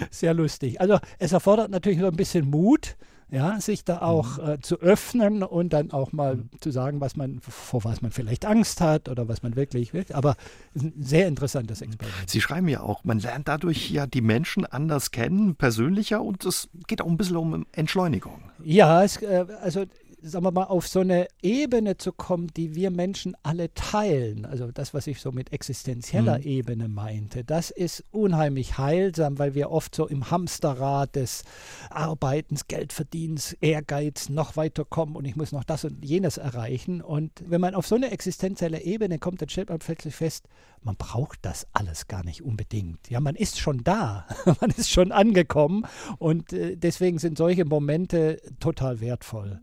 Sehr 0.09 0.33
lustig. 0.33 0.81
Also 0.81 0.97
es 1.19 1.33
erfordert 1.33 1.69
natürlich 1.69 1.99
so 1.99 2.07
ein 2.07 2.15
bisschen 2.15 2.49
Mut 2.49 2.95
ja, 3.33 3.59
sich 3.59 3.83
da 3.83 4.01
auch 4.01 4.37
mhm. 4.37 4.49
äh, 4.49 4.59
zu 4.61 4.79
öffnen 4.79 5.41
und 5.41 5.73
dann 5.73 5.91
auch 5.91 6.11
mal 6.11 6.35
mhm. 6.35 6.49
zu 6.61 6.69
sagen, 6.69 7.01
was 7.01 7.15
man, 7.15 7.39
vor 7.41 7.83
was 7.83 8.03
man 8.03 8.11
vielleicht 8.11 8.45
Angst 8.45 8.79
hat 8.79 9.09
oder 9.09 9.27
was 9.27 9.41
man 9.41 9.55
wirklich 9.55 9.91
will. 9.91 10.05
Aber 10.13 10.35
ein 10.75 10.93
sehr 10.99 11.27
interessantes 11.27 11.81
mhm. 11.81 11.87
Experiment. 11.87 12.29
Sie 12.29 12.41
schreiben 12.41 12.67
ja 12.67 12.81
auch, 12.81 13.03
man 13.03 13.17
lernt 13.17 13.47
dadurch 13.47 13.89
ja 13.89 14.05
die 14.05 14.21
Menschen 14.21 14.67
anders 14.67 15.09
kennen, 15.09 15.55
persönlicher 15.55 16.21
und 16.21 16.45
es 16.45 16.69
geht 16.85 17.01
auch 17.01 17.07
ein 17.07 17.17
bisschen 17.17 17.37
um 17.37 17.65
Entschleunigung. 17.71 18.39
Ja, 18.63 19.03
es, 19.03 19.17
äh, 19.23 19.45
also 19.63 19.85
sagen 20.23 20.45
wir 20.45 20.51
mal, 20.51 20.63
auf 20.63 20.87
so 20.87 21.01
eine 21.01 21.27
Ebene 21.41 21.97
zu 21.97 22.13
kommen, 22.13 22.47
die 22.55 22.75
wir 22.75 22.91
Menschen 22.91 23.35
alle 23.43 23.73
teilen, 23.73 24.45
also 24.45 24.71
das, 24.71 24.93
was 24.93 25.05
ich 25.07 25.19
so 25.19 25.31
mit 25.31 25.51
existenzieller 25.51 26.39
mhm. 26.39 26.45
Ebene 26.45 26.87
meinte, 26.87 27.43
das 27.43 27.71
ist 27.71 28.05
unheimlich 28.11 28.77
heilsam, 28.77 29.37
weil 29.37 29.53
wir 29.53 29.69
oft 29.69 29.93
so 29.93 30.07
im 30.07 30.31
Hamsterrad 30.31 31.15
des 31.15 31.43
Arbeitens, 31.89 32.67
Geldverdienens, 32.67 33.53
Ehrgeiz 33.59 34.29
noch 34.29 34.55
weiterkommen 34.55 35.15
und 35.15 35.25
ich 35.25 35.35
muss 35.35 35.51
noch 35.51 35.65
das 35.65 35.83
und 35.83 36.03
jenes 36.05 36.37
erreichen. 36.37 37.01
Und 37.01 37.31
wenn 37.45 37.61
man 37.61 37.75
auf 37.75 37.85
so 37.85 37.95
eine 37.95 38.11
existenzielle 38.11 38.81
Ebene 38.81 39.19
kommt, 39.19 39.41
dann 39.41 39.49
stellt 39.49 39.69
man 39.69 39.79
plötzlich 39.79 40.15
fest, 40.15 40.47
man 40.81 40.95
braucht 40.95 41.39
das 41.41 41.67
alles 41.73 42.07
gar 42.07 42.23
nicht 42.23 42.41
unbedingt. 42.41 43.09
Ja, 43.09 43.19
man 43.19 43.35
ist 43.35 43.59
schon 43.59 43.83
da, 43.83 44.25
man 44.61 44.71
ist 44.71 44.89
schon 44.89 45.11
angekommen 45.11 45.85
und 46.17 46.53
äh, 46.53 46.77
deswegen 46.77 47.19
sind 47.19 47.37
solche 47.37 47.65
Momente 47.65 48.41
total 48.59 49.01
wertvoll 49.01 49.59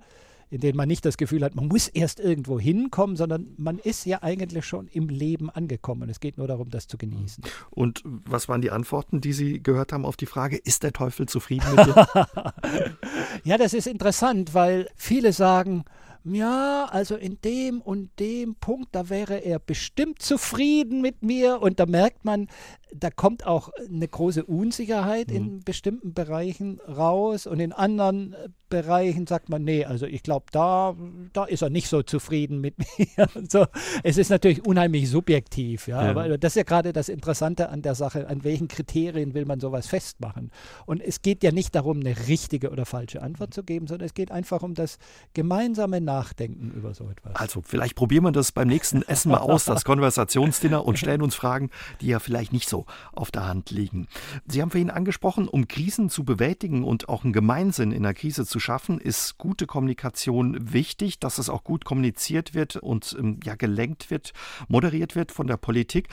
in 0.51 0.61
denen 0.61 0.77
man 0.77 0.89
nicht 0.89 1.05
das 1.05 1.17
Gefühl 1.17 1.45
hat, 1.45 1.55
man 1.55 1.69
muss 1.69 1.89
erst 1.89 2.19
irgendwo 2.19 2.59
hinkommen, 2.59 3.17
sondern 3.17 3.55
man 3.57 3.79
ist 3.79 4.05
ja 4.05 4.23
eigentlich 4.23 4.67
schon 4.67 4.89
im 4.89 5.09
Leben 5.09 5.49
angekommen. 5.49 6.11
Es 6.11 6.19
geht 6.19 6.39
nur 6.39 6.49
darum, 6.49 6.71
das 6.71 6.89
zu 6.89 6.99
genießen. 6.99 7.45
Und 7.71 8.03
was 8.05 8.49
waren 8.49 8.61
die 8.61 8.73
Antworten, 8.73 9.21
die 9.21 9.33
Sie 9.33 9.63
gehört 9.63 9.93
haben 9.93 10.05
auf 10.05 10.17
die 10.17 10.27
Frage, 10.27 10.57
ist 10.57 10.83
der 10.83 10.93
Teufel 10.93 11.27
zufrieden 11.27 11.75
mit 11.75 11.87
dir? 11.87 12.09
ja, 13.45 13.59
das 13.59 13.75
ist 13.75 13.87
interessant, 13.87 14.53
weil 14.53 14.89
viele 14.97 15.33
sagen, 15.33 15.85
ja, 16.25 16.87
also 16.91 17.17
in 17.17 17.39
dem 17.43 17.81
und 17.81 18.11
dem 18.19 18.55
Punkt, 18.55 18.95
da 18.95 19.09
wäre 19.09 19.39
er 19.39 19.59
bestimmt 19.59 20.21
zufrieden 20.21 21.01
mit 21.01 21.23
mir. 21.23 21.63
Und 21.63 21.81
da 21.81 21.87
merkt 21.87 22.25
man, 22.25 22.49
da 22.95 23.11
kommt 23.11 23.47
auch 23.47 23.71
eine 23.89 24.09
große 24.09 24.45
Unsicherheit 24.45 25.31
mhm. 25.31 25.37
in 25.37 25.61
bestimmten 25.61 26.15
Bereichen 26.15 26.81
raus 26.81 27.47
und 27.47 27.61
in 27.61 27.73
anderen 27.73 28.33
äh, 28.35 28.49
Bereichen 28.69 29.27
sagt 29.27 29.49
man, 29.49 29.65
nee, 29.65 29.85
also 29.85 30.07
ich 30.07 30.23
glaube, 30.23 30.47
da, 30.53 30.95
da 31.33 31.45
ist 31.45 31.63
er 31.63 31.71
nicht 31.71 31.89
so 31.89 32.03
zufrieden 32.03 32.61
mit 32.61 32.77
mir. 32.99 33.29
so. 33.49 33.67
Es 34.05 34.17
ist 34.17 34.31
natürlich 34.31 34.65
unheimlich 34.65 35.11
subjektiv, 35.11 35.89
ja, 35.89 36.05
ja. 36.05 36.11
aber 36.11 36.39
das 36.39 36.53
ist 36.53 36.57
ja 36.57 36.63
gerade 36.63 36.93
das 36.93 37.09
Interessante 37.09 37.69
an 37.69 37.83
der 37.83 37.97
Sache, 37.97 38.29
an 38.29 38.45
welchen 38.45 38.69
Kriterien 38.69 39.35
will 39.35 39.45
man 39.45 39.59
sowas 39.59 39.89
festmachen. 39.89 40.53
Und 40.87 41.03
es 41.03 41.21
geht 41.21 41.43
ja 41.43 41.51
nicht 41.51 41.75
darum, 41.75 41.99
eine 41.99 42.29
richtige 42.29 42.71
oder 42.71 42.87
falsche 42.87 43.23
Antwort 43.23 43.53
zu 43.53 43.65
geben, 43.65 43.89
sondern 43.89 44.07
es 44.07 44.15
geht 44.15 44.31
einfach 44.31 44.63
um 44.63 44.75
das 44.75 44.99
gemeinsame 45.35 46.01
Nachdenken 46.01 46.71
über 46.71 46.95
so 46.95 47.09
etwas. 47.11 47.35
Also 47.35 47.63
vielleicht 47.63 47.97
probieren 47.97 48.23
wir 48.23 48.33
das 48.33 48.53
beim 48.53 48.69
nächsten 48.69 49.03
Essen 49.03 49.33
mal 49.33 49.39
aus, 49.39 49.65
das 49.65 49.85
Konversationsdinner 49.85 50.85
und 50.85 50.97
stellen 50.97 51.23
uns 51.23 51.35
Fragen, 51.35 51.71
die 52.01 52.07
ja 52.07 52.21
vielleicht 52.21 52.53
nicht 52.53 52.69
so 52.69 52.80
auf 53.13 53.31
der 53.31 53.47
Hand 53.47 53.71
liegen. 53.71 54.09
Sie 54.47 54.63
haben 54.63 54.71
vorhin 54.71 54.91
angesprochen, 54.91 55.49
um 55.49 55.69
Krisen 55.69 56.11
zu 56.11 56.25
bewältigen 56.25 56.85
und 56.85 57.09
auch 57.09 57.25
einen 57.25 57.33
Gemeinsinn 57.33 57.93
in 57.93 58.03
der 58.03 58.15
Krise 58.15 58.47
zu 58.47 58.61
schaffen, 58.61 58.99
ist 58.99 59.39
gute 59.39 59.67
Kommunikation 59.67 60.73
wichtig, 60.73 61.19
dass 61.19 61.39
es 61.39 61.49
auch 61.49 61.65
gut 61.65 61.85
kommuniziert 61.85 62.55
wird 62.55 62.77
und 62.77 63.17
ähm, 63.19 63.41
ja 63.45 63.55
gelenkt 63.55 64.11
wird, 64.11 64.33
moderiert 64.69 65.17
wird 65.17 65.33
von 65.33 65.47
der 65.47 65.57
Politik. 65.57 66.09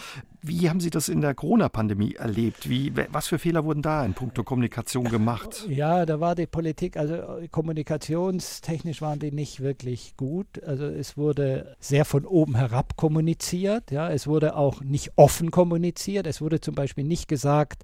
Wie 0.47 0.69
haben 0.69 0.79
Sie 0.79 0.89
das 0.89 1.09
in 1.09 1.21
der 1.21 1.33
Corona-Pandemie 1.33 2.15
erlebt? 2.15 2.69
Wie, 2.69 2.93
was 3.11 3.27
für 3.27 3.39
Fehler 3.39 3.65
wurden 3.65 3.81
da 3.81 4.05
in 4.05 4.13
puncto 4.13 4.43
Kommunikation 4.43 5.05
gemacht? 5.05 5.65
Ja, 5.67 6.05
da 6.05 6.19
war 6.19 6.35
die 6.35 6.47
Politik, 6.47 6.97
also 6.97 7.15
äh, 7.15 7.47
kommunikationstechnisch 7.49 9.01
waren 9.01 9.19
die 9.19 9.31
nicht 9.31 9.59
wirklich 9.59 10.15
gut. 10.17 10.63
Also 10.63 10.85
es 10.85 11.17
wurde 11.17 11.75
sehr 11.79 12.05
von 12.05 12.25
oben 12.25 12.55
herab 12.55 12.95
kommuniziert. 12.97 13.91
Ja, 13.91 14.09
es 14.09 14.27
wurde 14.27 14.55
auch 14.55 14.81
nicht 14.81 15.13
offen 15.15 15.51
kommuniziert. 15.51 16.27
Es 16.27 16.41
wurde 16.41 16.61
zum 16.61 16.75
Beispiel 16.75 17.03
nicht 17.03 17.27
gesagt, 17.27 17.83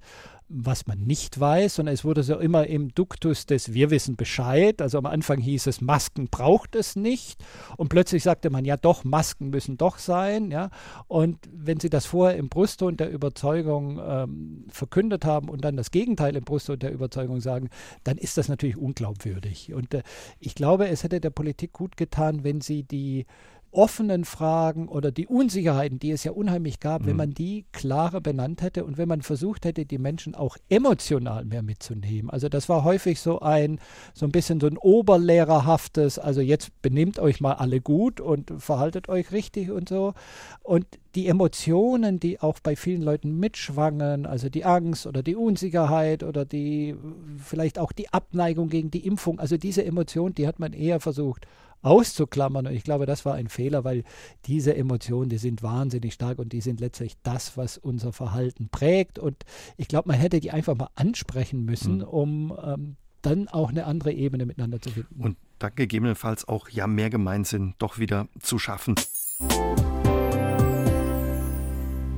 was 0.49 0.87
man 0.87 0.99
nicht 0.99 1.39
weiß, 1.39 1.75
sondern 1.75 1.93
es 1.93 2.05
wurde 2.05 2.23
so 2.23 2.37
immer 2.37 2.67
im 2.67 2.93
Duktus 2.93 3.45
des 3.45 3.73
Wir 3.73 3.89
wissen 3.89 4.15
Bescheid. 4.15 4.81
Also 4.81 4.97
am 4.97 5.05
Anfang 5.05 5.39
hieß 5.39 5.67
es, 5.67 5.81
Masken 5.81 6.27
braucht 6.29 6.75
es 6.75 6.95
nicht. 6.95 7.43
Und 7.77 7.89
plötzlich 7.89 8.23
sagte 8.23 8.49
man, 8.49 8.65
ja 8.65 8.77
doch, 8.77 9.03
Masken 9.03 9.49
müssen 9.49 9.77
doch 9.77 9.97
sein. 9.97 10.51
Ja? 10.51 10.69
Und 11.07 11.39
wenn 11.51 11.79
Sie 11.79 11.89
das 11.89 12.05
vorher 12.05 12.37
im 12.37 12.49
Brustton 12.49 12.97
der 12.97 13.09
Überzeugung 13.09 13.99
ähm, 14.05 14.65
verkündet 14.69 15.25
haben 15.25 15.49
und 15.49 15.63
dann 15.63 15.77
das 15.77 15.91
Gegenteil 15.91 16.35
im 16.35 16.43
Brustton 16.43 16.79
der 16.79 16.91
Überzeugung 16.91 17.41
sagen, 17.41 17.69
dann 18.03 18.17
ist 18.17 18.37
das 18.37 18.49
natürlich 18.49 18.77
unglaubwürdig. 18.77 19.73
Und 19.73 19.93
äh, 19.93 20.03
ich 20.39 20.55
glaube, 20.55 20.87
es 20.87 21.03
hätte 21.03 21.19
der 21.19 21.29
Politik 21.29 21.73
gut 21.73 21.97
getan, 21.97 22.43
wenn 22.43 22.61
sie 22.61 22.83
die 22.83 23.25
offenen 23.73 24.25
Fragen 24.25 24.87
oder 24.87 25.11
die 25.11 25.27
Unsicherheiten, 25.27 25.99
die 25.99 26.11
es 26.11 26.23
ja 26.23 26.31
unheimlich 26.31 26.79
gab, 26.79 27.01
mhm. 27.01 27.05
wenn 27.07 27.15
man 27.17 27.31
die 27.31 27.65
klarer 27.71 28.21
benannt 28.21 28.61
hätte 28.61 28.85
und 28.85 28.97
wenn 28.97 29.07
man 29.07 29.21
versucht 29.21 29.65
hätte, 29.65 29.85
die 29.85 29.97
Menschen 29.97 30.35
auch 30.35 30.57
emotional 30.69 31.45
mehr 31.45 31.63
mitzunehmen. 31.63 32.29
Also 32.29 32.49
das 32.49 32.69
war 32.69 32.83
häufig 32.83 33.19
so 33.19 33.39
ein, 33.39 33.79
so 34.13 34.25
ein 34.25 34.31
bisschen 34.31 34.59
so 34.59 34.67
ein 34.67 34.77
oberlehrerhaftes, 34.77 36.19
also 36.19 36.41
jetzt 36.41 36.81
benehmt 36.81 37.19
euch 37.19 37.41
mal 37.41 37.53
alle 37.53 37.81
gut 37.81 38.21
und 38.21 38.53
verhaltet 38.57 39.09
euch 39.09 39.31
richtig 39.31 39.71
und 39.71 39.89
so. 39.89 40.13
Und 40.61 40.85
die 41.15 41.27
Emotionen, 41.27 42.19
die 42.19 42.39
auch 42.39 42.59
bei 42.59 42.75
vielen 42.75 43.01
Leuten 43.01 43.39
mitschwangen, 43.39 44.25
also 44.25 44.49
die 44.49 44.65
Angst 44.65 45.05
oder 45.05 45.21
die 45.21 45.35
Unsicherheit 45.35 46.23
oder 46.23 46.43
die 46.45 46.95
vielleicht 47.37 47.77
auch 47.77 47.91
die 47.91 48.09
Abneigung 48.09 48.69
gegen 48.69 48.89
die 48.89 49.05
Impfung, 49.05 49.39
also 49.39 49.57
diese 49.57 49.85
Emotion, 49.85 50.33
die 50.33 50.47
hat 50.47 50.59
man 50.59 50.73
eher 50.73 50.99
versucht 50.99 51.45
auszuklammern. 51.83 52.65
Und 52.65 52.73
ich 52.73 52.83
glaube, 52.83 53.05
das 53.05 53.25
war 53.25 53.35
ein 53.35 53.49
Fehler, 53.49 53.83
weil 53.83 54.03
diese 54.45 54.75
Emotionen, 54.75 55.29
die 55.29 55.37
sind 55.37 55.61
wahnsinnig 55.61 56.13
stark 56.13 56.39
und 56.39 56.53
die 56.53 56.61
sind 56.61 56.79
letztlich 56.79 57.17
das, 57.23 57.57
was 57.57 57.77
unser 57.77 58.13
Verhalten 58.13 58.69
prägt. 58.69 59.19
Und 59.19 59.43
ich 59.77 59.87
glaube, 59.87 60.07
man 60.07 60.17
hätte 60.17 60.39
die 60.39 60.51
einfach 60.51 60.75
mal 60.75 60.89
ansprechen 60.95 61.63
müssen, 61.65 61.97
mhm. 61.97 62.03
um 62.03 62.57
ähm, 62.63 62.95
dann 63.21 63.47
auch 63.49 63.69
eine 63.69 63.85
andere 63.85 64.13
Ebene 64.13 64.45
miteinander 64.45 64.81
zu 64.81 64.91
finden. 64.91 65.21
Und 65.21 65.37
da 65.59 65.69
gegebenenfalls 65.69 66.47
auch 66.47 66.69
ja 66.69 66.87
mehr 66.87 67.09
Gemeinsinn 67.09 67.75
doch 67.77 67.99
wieder 67.99 68.27
zu 68.39 68.59
schaffen. 68.59 68.95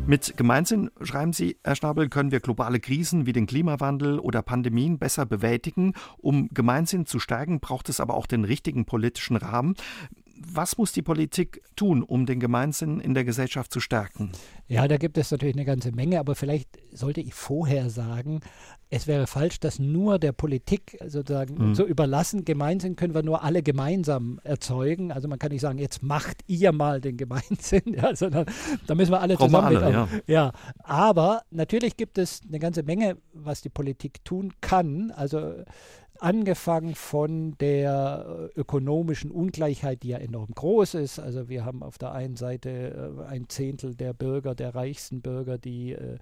Mit 0.07 0.37
Gemeinsinn, 0.37 0.91
schreiben 1.01 1.33
Sie, 1.33 1.57
Herr 1.63 1.75
Schnabel, 1.75 2.09
können 2.09 2.31
wir 2.31 2.39
globale 2.39 2.79
Krisen 2.79 3.25
wie 3.25 3.33
den 3.33 3.47
Klimawandel 3.47 4.19
oder 4.19 4.43
Pandemien 4.43 4.99
besser 4.99 5.25
bewältigen. 5.25 5.93
Um 6.17 6.47
Gemeinsinn 6.53 7.07
zu 7.07 7.17
stärken, 7.17 7.59
braucht 7.59 7.89
es 7.89 7.99
aber 7.99 8.13
auch 8.13 8.27
den 8.27 8.43
richtigen 8.43 8.85
politischen 8.85 9.35
Rahmen. 9.35 9.73
Was 10.37 10.77
muss 10.77 10.91
die 10.91 11.01
Politik 11.01 11.61
tun, 11.75 12.03
um 12.03 12.25
den 12.25 12.39
Gemeinsinn 12.39 12.99
in 12.99 13.13
der 13.13 13.23
Gesellschaft 13.23 13.71
zu 13.71 13.79
stärken? 13.79 14.31
Ja, 14.67 14.87
da 14.87 14.97
gibt 14.97 15.17
es 15.17 15.31
natürlich 15.31 15.55
eine 15.55 15.65
ganze 15.65 15.91
Menge, 15.91 16.19
aber 16.19 16.35
vielleicht 16.35 16.69
sollte 16.91 17.21
ich 17.21 17.33
vorher 17.33 17.89
sagen, 17.89 18.41
es 18.89 19.07
wäre 19.07 19.27
falsch, 19.27 19.59
das 19.59 19.79
nur 19.79 20.19
der 20.19 20.31
Politik 20.31 20.97
sozusagen 21.05 21.69
mhm. 21.69 21.75
zu 21.75 21.85
überlassen. 21.85 22.45
Gemeinsinn 22.45 22.95
können 22.95 23.13
wir 23.13 23.23
nur 23.23 23.43
alle 23.43 23.63
gemeinsam 23.63 24.39
erzeugen. 24.43 25.11
Also 25.11 25.27
man 25.27 25.39
kann 25.39 25.51
nicht 25.51 25.61
sagen, 25.61 25.79
jetzt 25.79 26.03
macht 26.03 26.37
ihr 26.47 26.71
mal 26.71 27.01
den 27.01 27.17
Gemeinsinn, 27.17 27.81
ja, 27.85 28.15
sondern 28.15 28.45
da 28.87 28.95
müssen 28.95 29.11
wir 29.11 29.21
alle 29.21 29.35
Brauchen 29.35 29.49
zusammen. 29.49 29.77
Alle, 29.77 29.91
ja. 29.91 30.07
ja, 30.27 30.51
aber 30.79 31.43
natürlich 31.51 31.97
gibt 31.97 32.17
es 32.17 32.41
eine 32.47 32.59
ganze 32.59 32.83
Menge, 32.83 33.17
was 33.33 33.61
die 33.61 33.69
Politik 33.69 34.23
tun 34.23 34.53
kann. 34.61 35.11
Also 35.11 35.53
angefangen 36.19 36.95
von 36.95 37.57
der 37.59 38.51
äh, 38.55 38.59
ökonomischen 38.59 39.31
Ungleichheit, 39.31 40.03
die 40.03 40.09
ja 40.09 40.17
enorm 40.17 40.49
groß 40.53 40.95
ist. 40.95 41.19
Also 41.19 41.49
wir 41.49 41.65
haben 41.65 41.83
auf 41.83 41.97
der 41.97 42.13
einen 42.13 42.35
Seite 42.35 42.69
äh, 42.69 43.25
ein 43.25 43.49
Zehntel 43.49 43.95
der 43.95 44.13
Bürger, 44.13 44.55
der 44.55 44.75
reichsten 44.75 45.21
Bürger, 45.21 45.57
die 45.57 45.93
äh, 45.93 46.17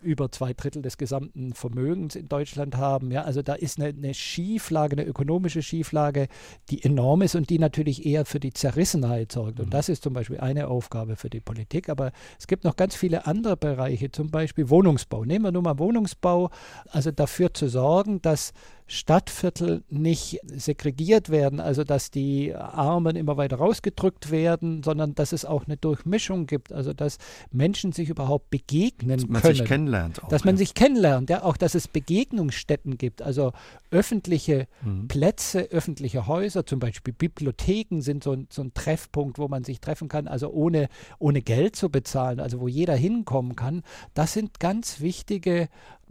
über 0.00 0.30
zwei 0.30 0.52
Drittel 0.52 0.82
des 0.82 0.98
gesamten 0.98 1.54
Vermögens 1.54 2.16
in 2.16 2.28
Deutschland 2.28 2.76
haben. 2.76 3.10
Ja, 3.10 3.22
also 3.22 3.42
da 3.42 3.54
ist 3.54 3.80
eine, 3.80 3.88
eine 3.88 4.14
Schieflage, 4.14 4.96
eine 4.96 5.06
ökonomische 5.06 5.62
Schieflage, 5.62 6.28
die 6.70 6.82
enorm 6.82 7.22
ist 7.22 7.34
und 7.34 7.50
die 7.50 7.58
natürlich 7.58 8.06
eher 8.06 8.24
für 8.24 8.40
die 8.40 8.52
Zerrissenheit 8.52 9.32
sorgt. 9.32 9.60
Und 9.60 9.66
mhm. 9.66 9.70
das 9.70 9.88
ist 9.88 10.02
zum 10.02 10.12
Beispiel 10.12 10.40
eine 10.40 10.68
Aufgabe 10.68 11.16
für 11.16 11.30
die 11.30 11.40
Politik. 11.40 11.88
Aber 11.88 12.12
es 12.38 12.46
gibt 12.46 12.64
noch 12.64 12.76
ganz 12.76 12.94
viele 12.94 13.26
andere 13.26 13.56
Bereiche, 13.56 14.10
zum 14.10 14.30
Beispiel 14.30 14.70
Wohnungsbau. 14.70 15.24
Nehmen 15.24 15.44
wir 15.44 15.52
nur 15.52 15.62
mal 15.62 15.78
Wohnungsbau, 15.78 16.50
also 16.90 17.10
dafür 17.10 17.54
zu 17.54 17.68
sorgen, 17.68 18.20
dass 18.22 18.52
Stadtviertel 18.92 19.84
nicht 19.88 20.38
segregiert 20.44 21.30
werden, 21.30 21.60
also 21.60 21.82
dass 21.82 22.10
die 22.10 22.54
Armen 22.54 23.16
immer 23.16 23.38
weiter 23.38 23.56
rausgedrückt 23.56 24.30
werden, 24.30 24.82
sondern 24.82 25.14
dass 25.14 25.32
es 25.32 25.46
auch 25.46 25.64
eine 25.64 25.78
Durchmischung 25.78 26.46
gibt, 26.46 26.74
also 26.74 26.92
dass 26.92 27.16
Menschen 27.50 27.92
sich 27.92 28.10
überhaupt 28.10 28.50
begegnen 28.50 29.18
dass 29.18 29.28
man 29.28 29.40
können. 29.40 29.54
Sich 29.54 29.64
kennenlernt 29.64 30.22
auch, 30.22 30.28
dass 30.28 30.44
man 30.44 30.56
ja. 30.56 30.58
sich 30.58 30.74
kennenlernt, 30.74 31.30
ja, 31.30 31.42
auch 31.42 31.56
dass 31.56 31.74
es 31.74 31.88
Begegnungsstätten 31.88 32.98
gibt, 32.98 33.22
also 33.22 33.52
öffentliche 33.92 34.66
mhm. 34.82 35.06
Plätze, 35.06 35.70
öffentliche 35.70 36.26
Häuser, 36.26 36.66
zum 36.66 36.80
Beispiel 36.80 37.14
Bibliotheken 37.14 38.00
sind 38.00 38.24
so 38.24 38.32
ein, 38.32 38.48
so 38.50 38.62
ein 38.62 38.74
Treffpunkt, 38.74 39.38
wo 39.38 39.46
man 39.48 39.64
sich 39.64 39.80
treffen 39.80 40.08
kann, 40.08 40.26
also 40.26 40.50
ohne, 40.50 40.88
ohne 41.18 41.42
Geld 41.42 41.76
zu 41.76 41.90
bezahlen, 41.90 42.40
also 42.40 42.60
wo 42.60 42.68
jeder 42.68 42.96
hinkommen 42.96 43.54
kann. 43.54 43.82
Das 44.14 44.32
sind 44.32 44.58
ganz 44.58 45.00
wichtige 45.00 45.68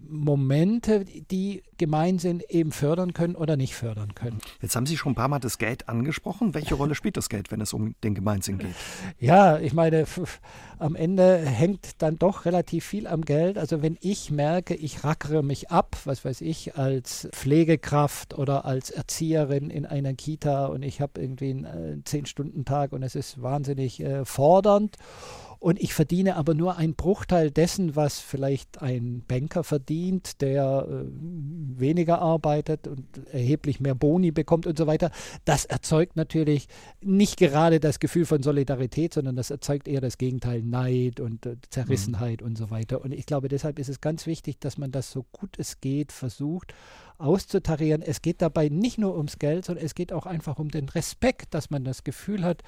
Momente, 0.10 1.06
die 1.06 1.64
Gemeinsinn 1.78 2.42
eben 2.50 2.72
fördern 2.72 3.14
können 3.14 3.36
oder 3.36 3.56
nicht 3.56 3.76
fördern 3.76 4.16
können. 4.16 4.40
Jetzt 4.62 4.76
haben 4.76 4.86
Sie 4.86 4.98
schon 4.98 5.14
ein 5.14 5.16
paar 5.16 5.28
Mal 5.28 5.40
das 5.40 5.58
Geld 5.58 5.90
angesprochen. 5.90 6.54
Welche 6.54 6.76
Rolle 6.76 6.96
spielt 6.96 7.18
das 7.18 7.30
Geld, 7.30 7.52
wenn 7.52 7.62
es 7.62 7.74
um 7.74 7.96
den 8.04 8.16
Gemeinsinn 8.16 8.58
geht? 8.58 8.76
Ja, 9.20 9.60
ich 9.60 9.74
meine, 9.74 10.06
am 10.80 10.96
Ende 10.96 11.38
hängt 11.40 12.02
dann 12.02 12.18
doch 12.18 12.46
relativ 12.46 12.86
viel 12.86 13.08
am 13.08 13.24
Geld. 13.24 13.58
Also 13.58 13.82
wenn 13.82 13.98
ich 14.02 14.32
merke, 14.32 14.74
ich 14.76 15.04
rackere 15.04 15.44
mich 15.44 15.70
ab, 15.70 15.98
was 16.06 16.26
weiß 16.26 16.42
ich, 16.42 16.76
als 16.78 17.28
Pflegekraft 17.72 18.38
oder 18.38 18.66
als 18.66 18.90
Erzieherin 18.90 19.70
in 19.70 19.86
einer 19.86 20.14
Kita 20.14 20.66
und 20.66 20.84
ich 20.84 21.00
habe 21.00 21.22
irgendwie 21.22 21.52
einen 21.52 22.00
äh, 22.00 22.04
Zehn-Stunden-Tag 22.04 22.92
und 22.92 23.02
es 23.02 23.16
ist 23.16 23.42
wahnsinnig 23.42 24.02
äh, 24.02 24.26
fordernd 24.26 24.98
und 25.62 25.80
ich 25.80 25.94
verdiene 25.94 26.38
aber 26.38 26.56
nur 26.56 26.78
einen 26.78 26.96
Bruchteil 26.96 27.52
dessen, 27.52 27.96
was 27.96 28.20
vielleicht 28.20 28.82
ein 28.82 29.22
Banker 29.28 29.64
verdient, 29.64 30.42
der 30.42 30.88
äh, 30.90 31.06
weniger 31.80 32.20
arbeitet 32.20 32.88
und 32.88 33.06
erheblich 33.32 33.80
mehr 33.80 33.94
Boni 33.94 34.32
bekommt 34.32 34.66
und 34.66 34.76
so 34.76 34.88
weiter. 34.88 35.12
Das 35.46 35.66
erzeugt 35.66 36.16
natürlich 36.16 36.68
nicht 37.00 37.38
gerade 37.38 37.80
das 37.80 38.00
Gefühl 38.00 38.26
von 38.26 38.42
Solidarität, 38.42 39.14
sondern 39.14 39.36
das 39.36 39.52
erzeugt 39.52 39.88
eher 39.88 40.02
das 40.02 40.18
Gegenteil, 40.18 40.64
Neid 40.64 41.20
und 41.20 41.46
äh, 41.46 41.58
Zerrissenheit 41.70 42.42
mhm. 42.42 42.48
und 42.48 42.58
so 42.58 42.72
weiter. 42.72 43.00
Und 43.04 43.12
ich 43.14 43.28
glaube, 43.28 43.48
deshalb 43.48 43.78
ist 43.78 43.90
es 43.90 44.02
ganz 44.02 44.26
wichtig, 44.26 44.60
dass 44.60 44.80
man 44.80 44.92
das 44.92 45.12
so 45.12 45.28
gut 45.32 45.60
es 45.60 45.80
geht 45.80 46.12
versucht 46.12 46.74
auszutarieren. 47.22 48.02
Es 48.02 48.22
geht 48.24 48.42
dabei 48.42 48.70
nicht 48.70 48.98
nur 48.98 49.16
ums 49.16 49.38
Geld, 49.38 49.66
sondern 49.66 49.86
es 49.86 49.96
geht 49.96 50.12
auch 50.12 50.26
einfach 50.26 50.58
um 50.58 50.70
den 50.70 50.90
Respekt, 50.90 51.54
dass 51.54 51.70
man 51.70 51.84
das 51.84 52.04
Gefühl 52.04 52.44
hat, 52.44 52.64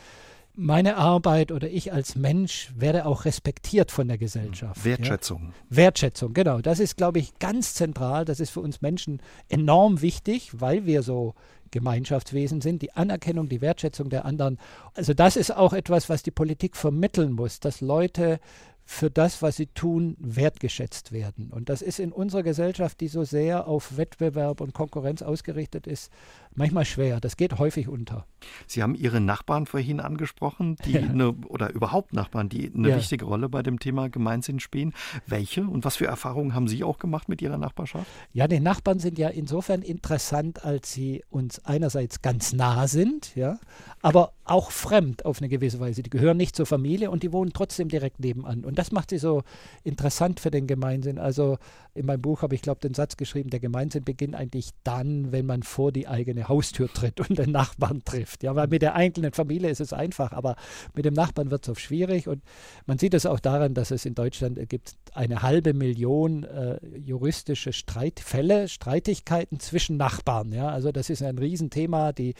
meine 0.55 0.97
Arbeit 0.97 1.51
oder 1.51 1.69
ich 1.69 1.93
als 1.93 2.15
Mensch 2.15 2.71
werde 2.75 3.05
auch 3.05 3.25
respektiert 3.25 3.91
von 3.91 4.07
der 4.07 4.17
Gesellschaft. 4.17 4.85
Wertschätzung. 4.85 5.53
Ja? 5.69 5.77
Wertschätzung, 5.77 6.33
genau. 6.33 6.61
Das 6.61 6.79
ist, 6.79 6.97
glaube 6.97 7.19
ich, 7.19 7.39
ganz 7.39 7.73
zentral. 7.73 8.25
Das 8.25 8.39
ist 8.39 8.51
für 8.51 8.61
uns 8.61 8.81
Menschen 8.81 9.21
enorm 9.49 10.01
wichtig, 10.01 10.51
weil 10.53 10.85
wir 10.85 11.01
so 11.01 11.33
Gemeinschaftswesen 11.71 12.61
sind. 12.61 12.83
Die 12.83 12.93
Anerkennung, 12.93 13.49
die 13.49 13.61
Wertschätzung 13.61 14.09
der 14.09 14.25
anderen. 14.25 14.59
Also 14.93 15.13
das 15.13 15.35
ist 15.35 15.55
auch 15.55 15.73
etwas, 15.73 16.07
was 16.07 16.21
die 16.21 16.31
Politik 16.31 16.77
vermitteln 16.77 17.33
muss, 17.33 17.59
dass 17.59 17.81
Leute 17.81 18.39
für 18.85 19.09
das, 19.09 19.41
was 19.41 19.55
sie 19.55 19.67
tun, 19.67 20.17
wertgeschätzt 20.19 21.11
werden. 21.11 21.51
Und 21.51 21.69
das 21.69 21.81
ist 21.81 21.99
in 21.99 22.11
unserer 22.11 22.43
Gesellschaft, 22.43 22.99
die 22.99 23.07
so 23.07 23.23
sehr 23.23 23.67
auf 23.67 23.97
Wettbewerb 23.97 24.61
und 24.61 24.73
Konkurrenz 24.73 25.21
ausgerichtet 25.21 25.87
ist, 25.87 26.11
manchmal 26.55 26.85
schwer. 26.85 27.19
Das 27.19 27.37
geht 27.37 27.57
häufig 27.57 27.87
unter. 27.87 28.25
Sie 28.67 28.83
haben 28.83 28.95
Ihre 28.95 29.19
Nachbarn 29.19 29.65
vorhin 29.65 29.99
angesprochen, 29.99 30.77
die 30.85 30.93
ja. 30.93 31.01
eine, 31.01 31.31
oder 31.47 31.71
überhaupt 31.71 32.13
Nachbarn, 32.13 32.49
die 32.49 32.71
eine 32.73 32.89
ja. 32.89 32.95
wichtige 32.95 33.25
Rolle 33.25 33.49
bei 33.49 33.63
dem 33.63 33.79
Thema 33.79 34.09
Gemeinsinn 34.09 34.59
spielen. 34.59 34.93
Welche 35.27 35.63
und 35.63 35.85
was 35.85 35.97
für 35.97 36.07
Erfahrungen 36.07 36.53
haben 36.53 36.67
Sie 36.67 36.83
auch 36.83 36.97
gemacht 36.97 37.29
mit 37.29 37.41
Ihrer 37.41 37.57
Nachbarschaft? 37.57 38.07
Ja, 38.33 38.47
die 38.47 38.59
Nachbarn 38.59 38.99
sind 38.99 39.17
ja 39.17 39.29
insofern 39.29 39.81
interessant, 39.81 40.63
als 40.65 40.91
sie 40.91 41.23
uns 41.29 41.63
einerseits 41.65 42.21
ganz 42.21 42.53
nah 42.53 42.87
sind, 42.87 43.35
ja, 43.35 43.59
aber 44.01 44.33
auch 44.45 44.71
fremd 44.71 45.25
auf 45.25 45.39
eine 45.39 45.49
gewisse 45.49 45.79
Weise. 45.79 46.03
Die 46.03 46.09
gehören 46.09 46.37
nicht 46.37 46.55
zur 46.55 46.65
Familie 46.65 47.09
und 47.09 47.23
die 47.23 47.31
wohnen 47.31 47.53
trotzdem 47.53 47.87
direkt 47.87 48.19
nebenan. 48.19 48.65
Und 48.65 48.77
das 48.77 48.91
macht 48.91 49.09
sie 49.09 49.17
so 49.17 49.43
interessant 49.83 50.39
für 50.39 50.51
den 50.51 50.67
Gemeinsinn. 50.67 51.17
Also 51.17 51.57
in 51.93 52.05
meinem 52.05 52.21
Buch 52.21 52.41
habe 52.41 52.55
ich, 52.55 52.61
glaube 52.61 52.81
den 52.81 52.93
Satz 52.93 53.17
geschrieben, 53.17 53.49
der 53.49 53.59
Gemeinsinn 53.59 54.03
beginnt 54.03 54.35
eigentlich 54.35 54.71
dann, 54.83 55.31
wenn 55.31 55.45
man 55.45 55.63
vor 55.63 55.91
die 55.91 56.07
eigene 56.07 56.42
Haustür 56.47 56.91
tritt 56.91 57.19
und 57.19 57.37
den 57.37 57.51
Nachbarn 57.51 58.03
trifft. 58.03 58.43
Ja, 58.43 58.55
weil 58.55 58.67
mit 58.67 58.81
der 58.81 58.95
einzelnen 58.95 59.33
Familie 59.33 59.69
ist 59.69 59.79
es 59.79 59.93
einfach, 59.93 60.31
aber 60.33 60.55
mit 60.93 61.05
dem 61.05 61.13
Nachbarn 61.13 61.51
wird 61.51 61.63
es 61.63 61.69
oft 61.69 61.81
schwierig. 61.81 62.27
Und 62.27 62.43
man 62.85 62.97
sieht 62.97 63.13
es 63.13 63.25
auch 63.25 63.39
daran, 63.39 63.73
dass 63.73 63.91
es 63.91 64.05
in 64.05 64.15
Deutschland 64.15 64.57
gibt 64.69 64.95
eine 65.13 65.41
halbe 65.41 65.73
Million 65.73 66.43
äh, 66.43 66.79
juristische 66.97 67.73
Streitfälle, 67.73 68.67
Streitigkeiten 68.67 69.59
zwischen 69.59 69.97
Nachbarn. 69.97 70.51
Ja, 70.51 70.69
also 70.69 70.91
das 70.91 71.09
ist 71.09 71.21
ein 71.21 71.37
Riesenthema. 71.37 72.11
Die, 72.11 72.33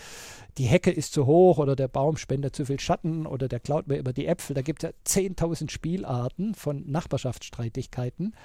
die 0.58 0.66
Hecke 0.66 0.92
ist 0.92 1.14
zu 1.14 1.26
hoch 1.26 1.58
oder 1.58 1.76
der 1.76 1.88
Baum 1.88 2.18
spendet 2.18 2.56
zu 2.56 2.66
viel 2.66 2.80
Schatten 2.80 3.26
oder 3.26 3.48
der 3.48 3.60
klaut 3.60 3.88
mir 3.88 3.98
über 3.98 4.14
die 4.14 4.28
Äpfel. 4.28 4.54
Da 4.54 4.62
gibt 4.62 4.84
es 4.84 4.90
ja 4.90 5.22
10.000 5.30 5.70
Spielarten 5.70 6.56
von 6.56 6.90
Nachbarschaftsstreitigkeiten. 6.90 8.36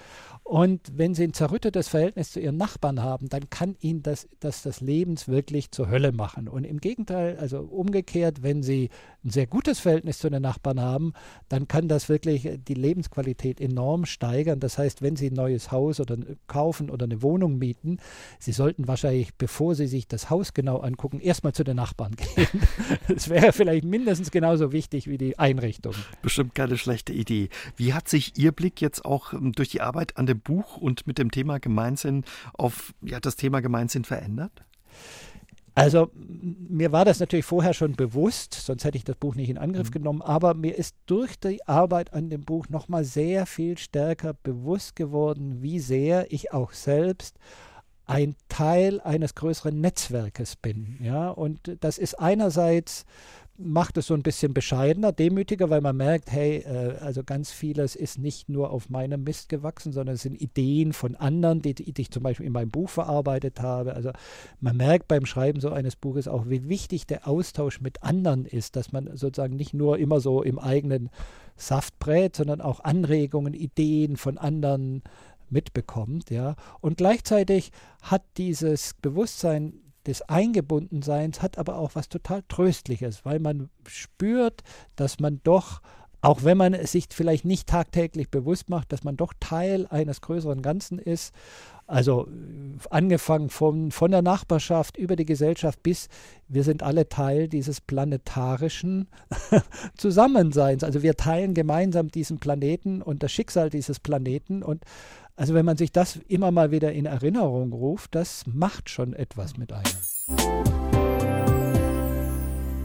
Und 0.44 0.80
wenn 0.94 1.14
Sie 1.14 1.24
ein 1.24 1.34
zerrüttetes 1.34 1.88
Verhältnis 1.88 2.32
zu 2.32 2.40
Ihren 2.40 2.56
Nachbarn 2.56 3.02
haben, 3.02 3.28
dann 3.28 3.50
kann 3.50 3.76
Ihnen 3.80 4.02
das, 4.02 4.28
das 4.40 4.62
das 4.62 4.80
Lebens 4.80 5.28
wirklich 5.48 5.70
zur 5.70 5.88
Hölle 5.88 6.12
machen. 6.12 6.46
Und 6.46 6.64
im 6.64 6.78
Gegenteil, 6.78 7.38
also 7.38 7.61
umgekehrt, 7.61 8.42
wenn 8.42 8.62
Sie 8.62 8.90
ein 9.24 9.30
sehr 9.30 9.46
gutes 9.46 9.80
Verhältnis 9.80 10.18
zu 10.18 10.28
den 10.28 10.42
Nachbarn 10.42 10.78
haben, 10.78 11.14
dann 11.48 11.66
kann 11.66 11.88
das 11.88 12.11
wirklich 12.11 12.50
die 12.68 12.74
Lebensqualität 12.74 13.58
enorm 13.58 14.04
steigern. 14.04 14.61
Das 14.61 14.76
heißt, 14.76 15.00
wenn 15.00 15.16
Sie 15.16 15.30
ein 15.30 15.34
neues 15.34 15.72
Haus 15.72 16.00
oder 16.00 16.18
kaufen 16.48 16.90
oder 16.90 17.04
eine 17.04 17.22
Wohnung 17.22 17.56
mieten, 17.56 17.96
Sie 18.38 18.52
sollten 18.52 18.88
wahrscheinlich, 18.88 19.34
bevor 19.37 19.74
Sie 19.74 19.87
sich 19.87 20.06
das 20.06 20.28
Haus 20.28 20.52
genau 20.52 20.80
angucken, 20.80 21.18
erstmal 21.18 21.54
zu 21.54 21.64
den 21.64 21.76
Nachbarn 21.76 22.14
gehen. 22.16 22.61
Das 23.08 23.30
wäre 23.30 23.54
vielleicht 23.54 23.84
mindestens 23.84 24.30
genauso 24.30 24.70
wichtig 24.70 25.08
wie 25.08 25.16
die 25.16 25.38
Einrichtung. 25.38 25.94
Bestimmt 26.20 26.54
keine 26.54 26.76
schlechte 26.76 27.14
Idee. 27.14 27.48
Wie 27.76 27.94
hat 27.94 28.06
sich 28.06 28.37
Ihr 28.37 28.52
Blick 28.52 28.82
jetzt 28.82 29.06
auch 29.06 29.32
ähm, 29.32 29.52
durch 29.52 29.70
die 29.70 29.80
Arbeit 29.80 30.18
an 30.18 30.26
dem 30.26 30.40
Buch 30.40 30.76
und 30.76 31.06
mit 31.06 31.16
dem 31.16 31.30
Thema 31.30 31.58
Gemeinsinn 31.58 32.24
auf 32.52 32.92
ja, 33.00 33.18
das 33.18 33.37
Thema 33.37 33.61
Gemeinsinn 33.61 34.04
verändert? 34.04 34.52
Also 35.78 36.10
mir 36.14 36.92
war 36.92 37.04
das 37.04 37.20
natürlich 37.20 37.44
vorher 37.44 37.72
schon 37.72 37.94
bewusst, 37.94 38.54
sonst 38.54 38.84
hätte 38.84 38.96
ich 38.96 39.04
das 39.04 39.16
Buch 39.16 39.34
nicht 39.34 39.48
in 39.48 39.58
Angriff 39.58 39.88
mhm. 39.88 39.92
genommen, 39.92 40.22
aber 40.22 40.54
mir 40.54 40.76
ist 40.76 40.96
durch 41.06 41.38
die 41.38 41.66
Arbeit 41.66 42.12
an 42.12 42.30
dem 42.30 42.42
Buch 42.42 42.68
nochmal 42.68 43.04
sehr 43.04 43.46
viel 43.46 43.78
stärker 43.78 44.34
bewusst 44.34 44.96
geworden, 44.96 45.62
wie 45.62 45.78
sehr 45.78 46.32
ich 46.32 46.52
auch 46.52 46.72
selbst 46.72 47.38
ein 48.06 48.34
Teil 48.48 49.00
eines 49.00 49.34
größeren 49.34 49.78
Netzwerkes 49.80 50.56
bin. 50.56 50.98
Ja, 51.02 51.28
und 51.28 51.76
das 51.80 51.98
ist 51.98 52.18
einerseits 52.18 53.04
macht 53.60 53.96
es 53.98 54.06
so 54.06 54.14
ein 54.14 54.22
bisschen 54.22 54.54
bescheidener, 54.54 55.10
demütiger, 55.10 55.68
weil 55.68 55.80
man 55.80 55.96
merkt, 55.96 56.30
hey, 56.30 56.58
äh, 56.58 56.96
also 57.00 57.24
ganz 57.24 57.50
vieles 57.50 57.96
ist 57.96 58.18
nicht 58.18 58.48
nur 58.48 58.70
auf 58.70 58.88
meinem 58.88 59.24
Mist 59.24 59.48
gewachsen, 59.48 59.92
sondern 59.92 60.14
es 60.14 60.22
sind 60.22 60.40
Ideen 60.40 60.92
von 60.92 61.16
anderen, 61.16 61.60
die, 61.60 61.74
die, 61.74 62.00
ich 62.00 62.10
zum 62.12 62.22
Beispiel 62.22 62.46
in 62.46 62.52
meinem 62.52 62.70
Buch 62.70 62.88
verarbeitet 62.88 63.60
habe. 63.60 63.94
Also 63.94 64.12
man 64.60 64.76
merkt 64.76 65.08
beim 65.08 65.26
Schreiben 65.26 65.60
so 65.60 65.70
eines 65.70 65.96
Buches 65.96 66.28
auch, 66.28 66.48
wie 66.48 66.68
wichtig 66.68 67.06
der 67.06 67.26
Austausch 67.26 67.80
mit 67.80 68.04
anderen 68.04 68.44
ist, 68.44 68.76
dass 68.76 68.92
man 68.92 69.16
sozusagen 69.16 69.56
nicht 69.56 69.74
nur 69.74 69.98
immer 69.98 70.20
so 70.20 70.42
im 70.42 70.60
eigenen 70.60 71.10
Saft 71.56 71.98
brät, 71.98 72.36
sondern 72.36 72.60
auch 72.60 72.84
Anregungen, 72.84 73.54
Ideen 73.54 74.16
von 74.16 74.38
anderen 74.38 75.02
mitbekommt, 75.50 76.30
ja. 76.30 76.54
Und 76.80 76.98
gleichzeitig 76.98 77.72
hat 78.02 78.22
dieses 78.36 78.94
Bewusstsein 79.00 79.72
des 80.08 80.22
Eingebundenseins 80.22 81.42
hat 81.42 81.58
aber 81.58 81.76
auch 81.76 81.94
was 81.94 82.08
total 82.08 82.42
Tröstliches, 82.48 83.24
weil 83.24 83.38
man 83.38 83.68
spürt, 83.86 84.62
dass 84.96 85.20
man 85.20 85.40
doch, 85.44 85.82
auch 86.22 86.42
wenn 86.42 86.56
man 86.56 86.74
es 86.74 86.92
sich 86.92 87.06
vielleicht 87.10 87.44
nicht 87.44 87.68
tagtäglich 87.68 88.30
bewusst 88.30 88.70
macht, 88.70 88.92
dass 88.92 89.04
man 89.04 89.16
doch 89.16 89.32
Teil 89.38 89.86
eines 89.88 90.20
größeren 90.20 90.62
Ganzen 90.62 90.98
ist. 90.98 91.34
Also 91.86 92.26
angefangen 92.90 93.48
von, 93.48 93.92
von 93.92 94.10
der 94.10 94.20
Nachbarschaft 94.20 94.96
über 94.98 95.16
die 95.16 95.24
Gesellschaft 95.24 95.82
bis 95.82 96.08
wir 96.46 96.64
sind 96.64 96.82
alle 96.82 97.08
Teil 97.08 97.48
dieses 97.48 97.80
planetarischen 97.80 99.08
Zusammenseins. 99.96 100.84
Also 100.84 101.02
wir 101.02 101.16
teilen 101.16 101.54
gemeinsam 101.54 102.08
diesen 102.08 102.40
Planeten 102.40 103.00
und 103.00 103.22
das 103.22 103.32
Schicksal 103.32 103.70
dieses 103.70 104.00
Planeten 104.00 104.62
und 104.62 104.84
also 105.38 105.55
wenn 105.55 105.64
man 105.64 105.77
sich 105.77 105.92
das 105.92 106.16
immer 106.27 106.51
mal 106.51 106.72
wieder 106.72 106.92
in 106.92 107.07
Erinnerung 107.07 107.72
ruft, 107.72 108.16
das 108.16 108.44
macht 108.46 108.90
schon 108.90 109.12
etwas 109.12 109.57
mit 109.57 109.72
einem. 109.72 109.87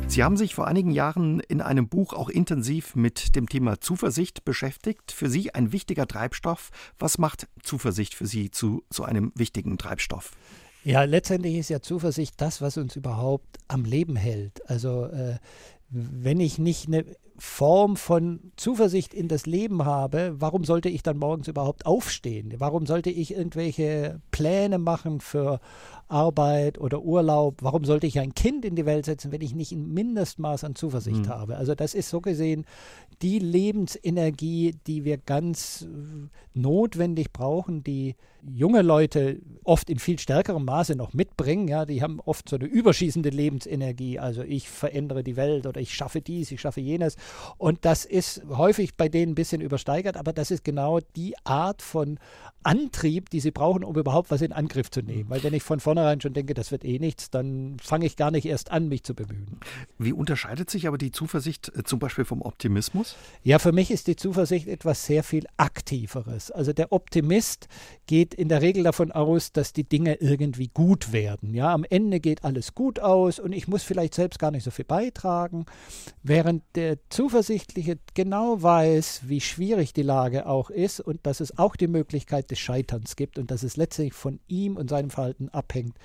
Sie 0.07 0.23
haben 0.23 0.37
sich 0.37 0.53
vor 0.53 0.67
einigen 0.67 0.91
Jahren 0.91 1.39
in 1.39 1.61
einem 1.61 1.89
Buch 1.89 2.13
auch 2.13 2.29
intensiv 2.29 2.95
mit 2.95 3.35
dem 3.35 3.49
Thema 3.49 3.81
Zuversicht 3.81 4.45
beschäftigt. 4.45 5.11
Für 5.11 5.31
Sie 5.31 5.51
ein 5.55 5.71
wichtiger 5.71 6.07
Treibstoff. 6.07 6.69
Was 6.99 7.17
macht 7.17 7.47
Zuversicht 7.63 8.13
für 8.13 8.27
Sie 8.27 8.51
zu 8.51 8.83
so 8.91 9.03
einem 9.03 9.31
wichtigen 9.33 9.79
Treibstoff? 9.79 10.33
Ja, 10.83 11.05
letztendlich 11.05 11.55
ist 11.55 11.69
ja 11.69 11.81
Zuversicht 11.81 12.35
das, 12.37 12.61
was 12.61 12.77
uns 12.77 12.95
überhaupt 12.95 13.57
am 13.67 13.83
Leben 13.83 14.15
hält. 14.15 14.69
Also 14.69 15.05
äh, 15.05 15.39
wenn 15.89 16.39
ich 16.39 16.59
nicht 16.59 16.87
eine 16.87 17.05
Form 17.45 17.97
von 17.97 18.39
Zuversicht 18.55 19.13
in 19.13 19.27
das 19.27 19.45
Leben 19.45 19.83
habe, 19.83 20.33
warum 20.39 20.63
sollte 20.63 20.87
ich 20.87 21.03
dann 21.03 21.17
morgens 21.17 21.49
überhaupt 21.49 21.85
aufstehen? 21.85 22.53
Warum 22.57 22.85
sollte 22.85 23.09
ich 23.09 23.35
irgendwelche 23.35 24.21
Pläne 24.31 24.79
machen 24.79 25.19
für 25.19 25.59
Arbeit 26.07 26.79
oder 26.79 27.01
Urlaub? 27.01 27.57
Warum 27.61 27.83
sollte 27.83 28.07
ich 28.07 28.17
ein 28.17 28.33
Kind 28.33 28.63
in 28.63 28.75
die 28.75 28.85
Welt 28.85 29.05
setzen, 29.05 29.33
wenn 29.33 29.41
ich 29.41 29.53
nicht 29.53 29.73
ein 29.73 29.93
Mindestmaß 29.93 30.63
an 30.63 30.75
Zuversicht 30.75 31.25
mhm. 31.25 31.29
habe? 31.29 31.57
Also 31.57 31.75
das 31.75 31.93
ist 31.93 32.09
so 32.09 32.21
gesehen 32.21 32.65
die 33.23 33.39
Lebensenergie, 33.39 34.75
die 34.85 35.05
wir 35.05 35.17
ganz 35.17 35.83
äh, 35.83 36.27
notwendig 36.53 37.31
brauchen, 37.31 37.83
die 37.83 38.15
junge 38.45 38.81
Leute 38.81 39.39
oft 39.63 39.89
in 39.89 39.99
viel 39.99 40.19
stärkerem 40.19 40.65
Maße 40.65 40.95
noch 40.95 41.13
mitbringen. 41.13 41.69
Ja, 41.69 41.85
die 41.85 42.01
haben 42.01 42.19
oft 42.19 42.49
so 42.49 42.57
eine 42.57 42.65
überschießende 42.65 43.29
Lebensenergie. 43.29 44.19
Also 44.19 44.43
ich 44.43 44.69
verändere 44.69 45.23
die 45.23 45.37
Welt 45.37 45.65
oder 45.65 45.79
ich 45.79 45.93
schaffe 45.93 46.21
dies, 46.21 46.51
ich 46.51 46.59
schaffe 46.59 46.81
jenes. 46.81 47.15
Und 47.57 47.85
das 47.85 48.05
ist 48.05 48.43
häufig 48.49 48.95
bei 48.95 49.09
denen 49.09 49.33
ein 49.33 49.35
bisschen 49.35 49.61
übersteigert, 49.61 50.17
aber 50.17 50.33
das 50.33 50.51
ist 50.51 50.63
genau 50.63 50.99
die 51.15 51.35
Art 51.43 51.81
von 51.81 52.19
Antrieb, 52.63 53.29
die 53.29 53.39
sie 53.39 53.51
brauchen, 53.51 53.83
um 53.83 53.95
überhaupt 53.95 54.31
was 54.31 54.41
in 54.41 54.53
Angriff 54.53 54.89
zu 54.89 55.01
nehmen. 55.01 55.29
Weil 55.29 55.43
wenn 55.43 55.53
ich 55.53 55.63
von 55.63 55.79
vornherein 55.79 56.21
schon 56.21 56.33
denke, 56.33 56.53
das 56.53 56.71
wird 56.71 56.85
eh 56.85 56.97
nichts, 56.97 57.29
dann 57.29 57.77
fange 57.81 58.05
ich 58.05 58.15
gar 58.15 58.31
nicht 58.31 58.45
erst 58.45 58.71
an, 58.71 58.87
mich 58.87 59.03
zu 59.03 59.13
bemühen. 59.13 59.59
Wie 59.97 60.13
unterscheidet 60.13 60.69
sich 60.69 60.87
aber 60.87 60.97
die 60.97 61.11
Zuversicht 61.11 61.71
äh, 61.75 61.83
zum 61.83 61.99
Beispiel 61.99 62.25
vom 62.25 62.41
Optimismus? 62.41 63.15
Ja, 63.43 63.59
für 63.59 63.71
mich 63.71 63.91
ist 63.91 64.07
die 64.07 64.15
Zuversicht 64.15 64.67
etwas 64.67 65.05
sehr 65.05 65.23
viel 65.23 65.45
Aktiveres. 65.57 66.51
Also 66.51 66.73
der 66.73 66.91
Optimist 66.91 67.67
geht 68.07 68.33
in 68.33 68.47
der 68.47 68.61
Regel 68.61 68.83
davon 68.83 69.11
aus, 69.11 69.51
dass 69.51 69.73
die 69.73 69.83
Dinge 69.83 70.15
irgendwie 70.15 70.69
gut 70.73 71.11
werden. 71.11 71.53
Ja, 71.53 71.73
am 71.73 71.83
Ende 71.83 72.19
geht 72.19 72.43
alles 72.43 72.73
gut 72.73 72.99
aus 72.99 73.39
und 73.39 73.51
ich 73.51 73.67
muss 73.67 73.83
vielleicht 73.83 74.15
selbst 74.15 74.39
gar 74.39 74.51
nicht 74.51 74.63
so 74.63 74.71
viel 74.71 74.85
beitragen. 74.85 75.65
Während 76.21 76.63
der 76.75 76.97
Zuversichtliche 77.23 77.99
genau 78.15 78.61
weiß, 78.61 79.21
wie 79.27 79.39
schwierig 79.39 79.93
die 79.93 80.01
Lage 80.01 80.45
auch 80.45 80.69
ist 80.69 80.99
und 80.99 81.25
dass 81.25 81.39
es 81.39 81.57
auch 81.57 81.77
die 81.77 81.87
Möglichkeit 81.87 82.51
des 82.51 82.59
Scheiterns 82.59 83.15
gibt 83.15 83.39
und 83.39 83.49
dass 83.49 83.63
es 83.63 83.77
letztlich 83.77 84.11
von 84.11 84.41
ihm 84.49 84.75
und 84.75 84.89
seinem 84.89 85.09
Verhalten 85.09 85.47
abhängt, 85.47 85.95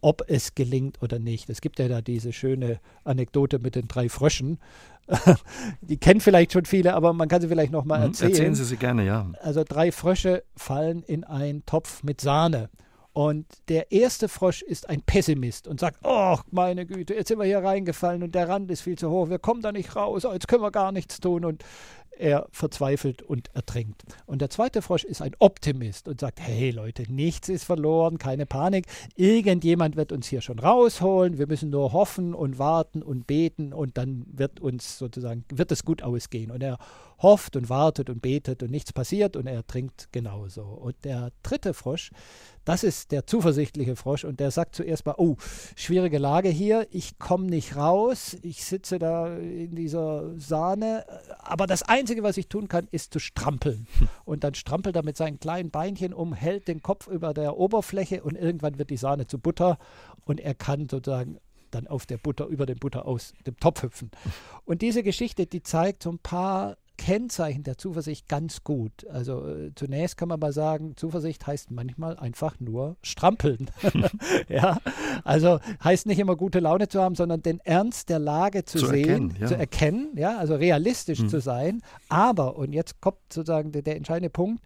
ob 0.00 0.24
es 0.26 0.56
gelingt 0.56 1.00
oder 1.00 1.20
nicht. 1.20 1.48
Es 1.48 1.60
gibt 1.60 1.78
ja 1.78 1.86
da 1.86 2.02
diese 2.02 2.32
schöne 2.32 2.80
Anekdote 3.04 3.60
mit 3.60 3.76
den 3.76 3.86
drei 3.86 4.08
Fröschen. 4.08 4.58
Die 5.80 5.96
kennen 5.96 6.20
vielleicht 6.20 6.52
schon 6.52 6.64
viele, 6.64 6.94
aber 6.94 7.12
man 7.12 7.28
kann 7.28 7.40
sie 7.40 7.46
vielleicht 7.46 7.70
noch 7.70 7.84
mal 7.84 8.00
mhm, 8.00 8.06
erzählen. 8.06 8.32
Erzählen 8.32 8.54
Sie 8.56 8.64
sie 8.64 8.76
gerne, 8.76 9.06
ja. 9.06 9.30
Also 9.42 9.62
drei 9.62 9.92
Frösche 9.92 10.42
fallen 10.56 11.04
in 11.04 11.22
einen 11.22 11.64
Topf 11.66 12.02
mit 12.02 12.20
Sahne. 12.20 12.68
Und 13.14 13.46
der 13.68 13.92
erste 13.92 14.28
Frosch 14.28 14.62
ist 14.62 14.88
ein 14.88 15.00
Pessimist 15.00 15.68
und 15.68 15.78
sagt, 15.78 16.00
oh 16.02 16.36
meine 16.50 16.84
Güte, 16.84 17.14
jetzt 17.14 17.28
sind 17.28 17.38
wir 17.38 17.46
hier 17.46 17.62
reingefallen 17.62 18.24
und 18.24 18.34
der 18.34 18.48
Rand 18.48 18.70
ist 18.72 18.82
viel 18.82 18.98
zu 18.98 19.08
hoch, 19.08 19.30
wir 19.30 19.38
kommen 19.38 19.62
da 19.62 19.70
nicht 19.70 19.94
raus, 19.94 20.24
jetzt 20.24 20.48
können 20.48 20.62
wir 20.62 20.72
gar 20.72 20.90
nichts 20.90 21.20
tun. 21.20 21.44
Und 21.44 21.64
er 22.18 22.46
verzweifelt 22.50 23.22
und 23.22 23.54
ertrinkt. 23.54 24.04
Und 24.26 24.40
der 24.40 24.50
zweite 24.50 24.82
Frosch 24.82 25.04
ist 25.04 25.22
ein 25.22 25.34
Optimist 25.38 26.08
und 26.08 26.20
sagt, 26.20 26.40
hey 26.40 26.70
Leute, 26.70 27.10
nichts 27.12 27.48
ist 27.48 27.64
verloren, 27.64 28.18
keine 28.18 28.46
Panik, 28.46 28.86
irgendjemand 29.16 29.96
wird 29.96 30.12
uns 30.12 30.26
hier 30.26 30.40
schon 30.40 30.58
rausholen, 30.58 31.38
wir 31.38 31.46
müssen 31.46 31.70
nur 31.70 31.92
hoffen 31.92 32.34
und 32.34 32.58
warten 32.58 33.02
und 33.02 33.26
beten 33.26 33.72
und 33.72 33.98
dann 33.98 34.26
wird 34.28 34.60
uns 34.60 34.98
sozusagen, 34.98 35.44
wird 35.52 35.72
es 35.72 35.84
gut 35.84 36.02
ausgehen. 36.02 36.50
Und 36.50 36.62
er 36.62 36.78
hofft 37.18 37.56
und 37.56 37.68
wartet 37.68 38.10
und 38.10 38.22
betet 38.22 38.62
und 38.62 38.70
nichts 38.70 38.92
passiert 38.92 39.36
und 39.36 39.46
er 39.46 39.66
trinkt 39.66 40.08
genauso. 40.12 40.62
Und 40.62 40.96
der 41.04 41.30
dritte 41.42 41.74
Frosch, 41.74 42.10
das 42.64 42.82
ist 42.82 43.12
der 43.12 43.26
zuversichtliche 43.26 43.96
Frosch 43.96 44.24
und 44.24 44.40
der 44.40 44.50
sagt 44.50 44.74
zuerst 44.74 45.06
mal, 45.06 45.14
oh, 45.18 45.36
schwierige 45.76 46.18
Lage 46.18 46.48
hier, 46.48 46.86
ich 46.90 47.18
komme 47.18 47.46
nicht 47.46 47.76
raus, 47.76 48.36
ich 48.42 48.64
sitze 48.64 48.98
da 48.98 49.36
in 49.36 49.74
dieser 49.74 50.38
Sahne, 50.38 51.04
aber 51.38 51.66
das 51.66 51.82
Einzige, 51.82 52.22
was 52.22 52.36
ich 52.36 52.48
tun 52.48 52.68
kann, 52.68 52.88
ist 52.90 53.12
zu 53.12 53.18
strampeln. 53.18 53.86
Und 54.24 54.44
dann 54.44 54.54
strampelt 54.54 54.96
er 54.96 55.04
mit 55.04 55.16
seinen 55.16 55.38
kleinen 55.38 55.70
Beinchen 55.70 56.14
um, 56.14 56.32
hält 56.32 56.68
den 56.68 56.82
Kopf 56.82 57.08
über 57.08 57.34
der 57.34 57.58
Oberfläche 57.58 58.22
und 58.22 58.36
irgendwann 58.36 58.78
wird 58.78 58.90
die 58.90 58.96
Sahne 58.96 59.26
zu 59.26 59.38
Butter 59.38 59.78
und 60.24 60.40
er 60.40 60.54
kann 60.54 60.88
sozusagen 60.88 61.38
dann 61.70 61.86
auf 61.86 62.06
der 62.06 62.18
Butter, 62.18 62.46
über 62.46 62.66
den 62.66 62.78
Butter 62.78 63.06
aus 63.06 63.34
dem 63.46 63.56
Topf 63.58 63.82
hüpfen. 63.82 64.10
Und 64.64 64.82
diese 64.82 65.02
Geschichte, 65.02 65.46
die 65.46 65.62
zeigt 65.62 66.04
so 66.04 66.10
ein 66.10 66.18
paar 66.18 66.76
Kennzeichen 66.96 67.64
der 67.64 67.76
Zuversicht 67.76 68.28
ganz 68.28 68.62
gut. 68.64 69.06
Also 69.08 69.46
äh, 69.46 69.72
zunächst 69.74 70.16
kann 70.16 70.28
man 70.28 70.40
mal 70.40 70.52
sagen, 70.52 70.96
Zuversicht 70.96 71.46
heißt 71.46 71.70
manchmal 71.70 72.16
einfach 72.16 72.60
nur 72.60 72.96
strampeln. 73.02 73.70
ja, 74.48 74.78
also 75.24 75.58
heißt 75.82 76.06
nicht 76.06 76.18
immer 76.18 76.36
gute 76.36 76.60
Laune 76.60 76.88
zu 76.88 77.00
haben, 77.00 77.14
sondern 77.14 77.42
den 77.42 77.60
Ernst 77.60 78.08
der 78.08 78.18
Lage 78.18 78.64
zu, 78.64 78.78
zu 78.78 78.86
sehen, 78.86 79.08
erkennen, 79.08 79.36
ja. 79.40 79.46
zu 79.46 79.56
erkennen, 79.56 80.12
ja, 80.16 80.38
also 80.38 80.54
realistisch 80.54 81.20
hm. 81.20 81.28
zu 81.28 81.40
sein. 81.40 81.82
Aber, 82.08 82.56
und 82.56 82.72
jetzt 82.72 83.00
kommt 83.00 83.18
sozusagen 83.32 83.72
der, 83.72 83.82
der 83.82 83.96
entscheidende 83.96 84.30
Punkt, 84.30 84.62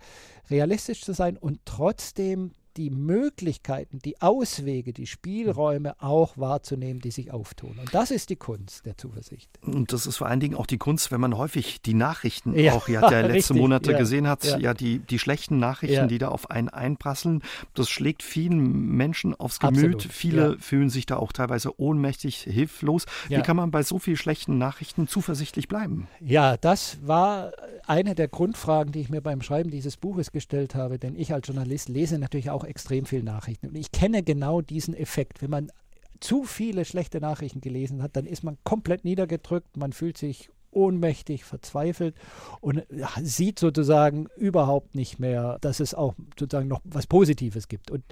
realistisch 0.51 1.03
zu 1.03 1.13
sein 1.13 1.37
und 1.37 1.61
trotzdem 1.65 2.53
die 2.79 2.91
Möglichkeiten, 2.91 3.99
die 3.99 4.21
Auswege, 4.23 4.93
die 4.93 5.09
Spielräume 5.09 6.01
auch 6.01 6.39
wahrzunehmen, 6.39 7.01
die 7.01 7.11
sich 7.11 7.33
auftun. 7.33 7.77
Und 7.79 7.93
das 7.93 8.13
ist 8.13 8.31
die 8.31 8.37
Kunst 8.37 8.87
der 8.87 8.97
Zuversicht. 8.97 9.51
Und 9.63 9.93
das 9.93 10.07
ist 10.07 10.17
vor 10.17 10.29
allen 10.29 10.39
Dingen 10.39 10.55
auch 10.55 10.67
die 10.67 10.79
Kunst, 10.79 11.11
wenn 11.11 11.21
man 11.21 11.37
häufig 11.37 11.83
die 11.83 11.95
Nachrichten 11.95 12.57
ja, 12.57 12.75
auch 12.75 12.89
ja 12.89 13.09
der 13.09 13.27
letzten 13.29 13.59
Monate 13.59 13.93
ja, 13.93 13.99
gesehen 13.99 14.29
hat, 14.29 14.45
ja. 14.45 14.59
ja, 14.59 14.75
die, 14.75 15.01
die 15.01 15.19
schlechten 15.19 15.59
Nachrichten, 15.59 16.07
die 16.07 16.19
da 16.19 16.29
auf 16.29 16.51
einen 16.51 16.69
einprasseln. 16.69 17.43
Das 17.75 17.91
schlägt 17.91 18.23
vielen 18.23 18.61
Menschen 18.97 19.35
aufs 19.35 19.59
Gemüt. 19.59 19.97
Absolut, 19.97 20.03
Viele 20.05 20.59
fühlen 20.61 20.89
sich 20.89 21.05
da 21.05 21.17
auch 21.17 21.33
teilweise 21.33 21.81
ohnmächtig, 21.81 22.43
hilflos. 22.43 23.07
Wie 23.29 23.43
kann 23.43 23.57
man 23.57 23.73
bei 23.73 23.83
so 23.83 23.99
vielen 23.99 24.17
schlechten 24.17 24.57
Nachrichten 24.57 25.09
zuversichtlich 25.09 25.67
bleiben? 25.67 26.07
Ja, 26.21 26.57
das 26.57 26.99
war 27.03 27.53
eine 27.89 28.15
der 28.15 28.29
Grundfragen, 28.29 28.93
die 28.93 29.01
ich 29.01 29.09
mir 29.09 29.21
beim 29.21 29.43
Schreiben 29.43 29.71
dieses 29.71 29.97
Buches 29.97 30.31
gestellt 30.31 30.77
habe, 30.77 30.99
denn 30.99 31.17
ich 31.17 31.33
als 31.33 31.49
Journalist 31.49 31.89
lese 31.89 32.19
natürlich 32.19 32.51
auch 32.51 32.68
extrem 32.69 33.07
viel 33.07 33.23
Nachrichten. 33.23 33.69
Und 33.69 33.77
ich 33.77 33.93
kenne 33.93 34.23
genau 34.23 34.61
diesen 34.61 34.95
Effekt. 34.95 35.43
Wenn 35.43 35.51
man 35.51 35.73
zu 36.21 36.45
viele 36.45 36.85
schlechte 36.85 37.21
Nachrichten 37.21 37.61
gelesen 37.61 38.03
hat, 38.03 38.17
dann 38.17 38.27
ist 38.27 38.43
man 38.43 38.59
komplett 38.65 39.05
niedergedrückt, 39.05 39.77
man 39.77 39.93
fühlt 39.93 40.19
sich 40.19 40.51
ohnmächtig, 40.71 41.45
verzweifelt 41.45 42.15
und 42.61 42.83
sieht 43.23 43.59
sozusagen 43.59 44.27
überhaupt 44.37 44.95
nicht 44.95 45.19
mehr, 45.19 45.59
dass 45.61 45.81
es 45.81 45.95
auch 45.95 46.15
sozusagen 46.39 46.69
noch 46.69 46.81
was 46.85 47.07
Positives 47.07 47.69
gibt. 47.69 47.91
Und 47.91 48.05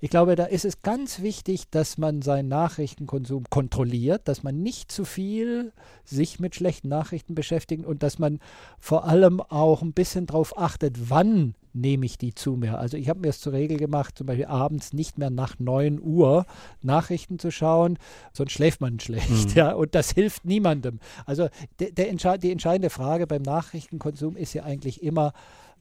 ich 0.00 0.10
glaube, 0.10 0.36
da 0.36 0.44
ist 0.44 0.64
es 0.64 0.82
ganz 0.82 1.22
wichtig, 1.22 1.70
dass 1.70 1.98
man 1.98 2.22
seinen 2.22 2.48
Nachrichtenkonsum 2.48 3.44
kontrolliert, 3.50 4.28
dass 4.28 4.42
man 4.42 4.62
nicht 4.62 4.92
zu 4.92 5.04
viel 5.04 5.72
sich 6.04 6.38
mit 6.38 6.54
schlechten 6.54 6.88
Nachrichten 6.88 7.34
beschäftigt 7.34 7.84
und 7.84 8.02
dass 8.02 8.18
man 8.18 8.40
vor 8.78 9.04
allem 9.04 9.40
auch 9.40 9.82
ein 9.82 9.92
bisschen 9.92 10.26
darauf 10.26 10.58
achtet, 10.58 11.10
wann 11.10 11.54
nehme 11.72 12.06
ich 12.06 12.18
die 12.18 12.34
zu 12.34 12.56
mir. 12.56 12.78
Also 12.78 12.96
ich 12.96 13.08
habe 13.08 13.20
mir 13.20 13.28
es 13.28 13.40
zur 13.40 13.52
Regel 13.52 13.76
gemacht, 13.76 14.16
zum 14.16 14.26
Beispiel 14.26 14.46
abends 14.46 14.92
nicht 14.92 15.18
mehr 15.18 15.30
nach 15.30 15.58
9 15.58 16.00
Uhr 16.00 16.46
Nachrichten 16.82 17.38
zu 17.38 17.50
schauen, 17.50 17.98
sonst 18.32 18.52
schläft 18.52 18.80
man 18.80 19.00
schlecht. 19.00 19.30
Mhm. 19.30 19.52
Ja, 19.54 19.72
und 19.72 19.94
das 19.94 20.12
hilft 20.12 20.44
niemandem. 20.44 21.00
Also 21.26 21.48
der, 21.78 21.92
der 21.92 22.08
Entsche 22.08 22.38
die 22.38 22.52
entscheidende 22.52 22.90
Frage 22.90 23.26
beim 23.26 23.42
Nachrichtenkonsum 23.42 24.36
ist 24.36 24.54
ja 24.54 24.64
eigentlich 24.64 25.02
immer, 25.02 25.32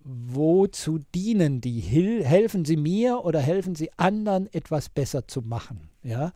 wozu 0.04 1.00
dienen 1.14 1.62
die? 1.62 1.80
Hil 1.80 2.26
helfen 2.26 2.66
sie 2.66 2.78
mir 2.78 3.24
oder 3.24 3.40
helfen 3.40 3.76
sie 3.76 3.92
anderen, 3.98 4.52
etwas 4.54 4.90
besser 4.90 5.28
zu 5.28 5.42
machen? 5.42 5.91
Ja? 6.04 6.32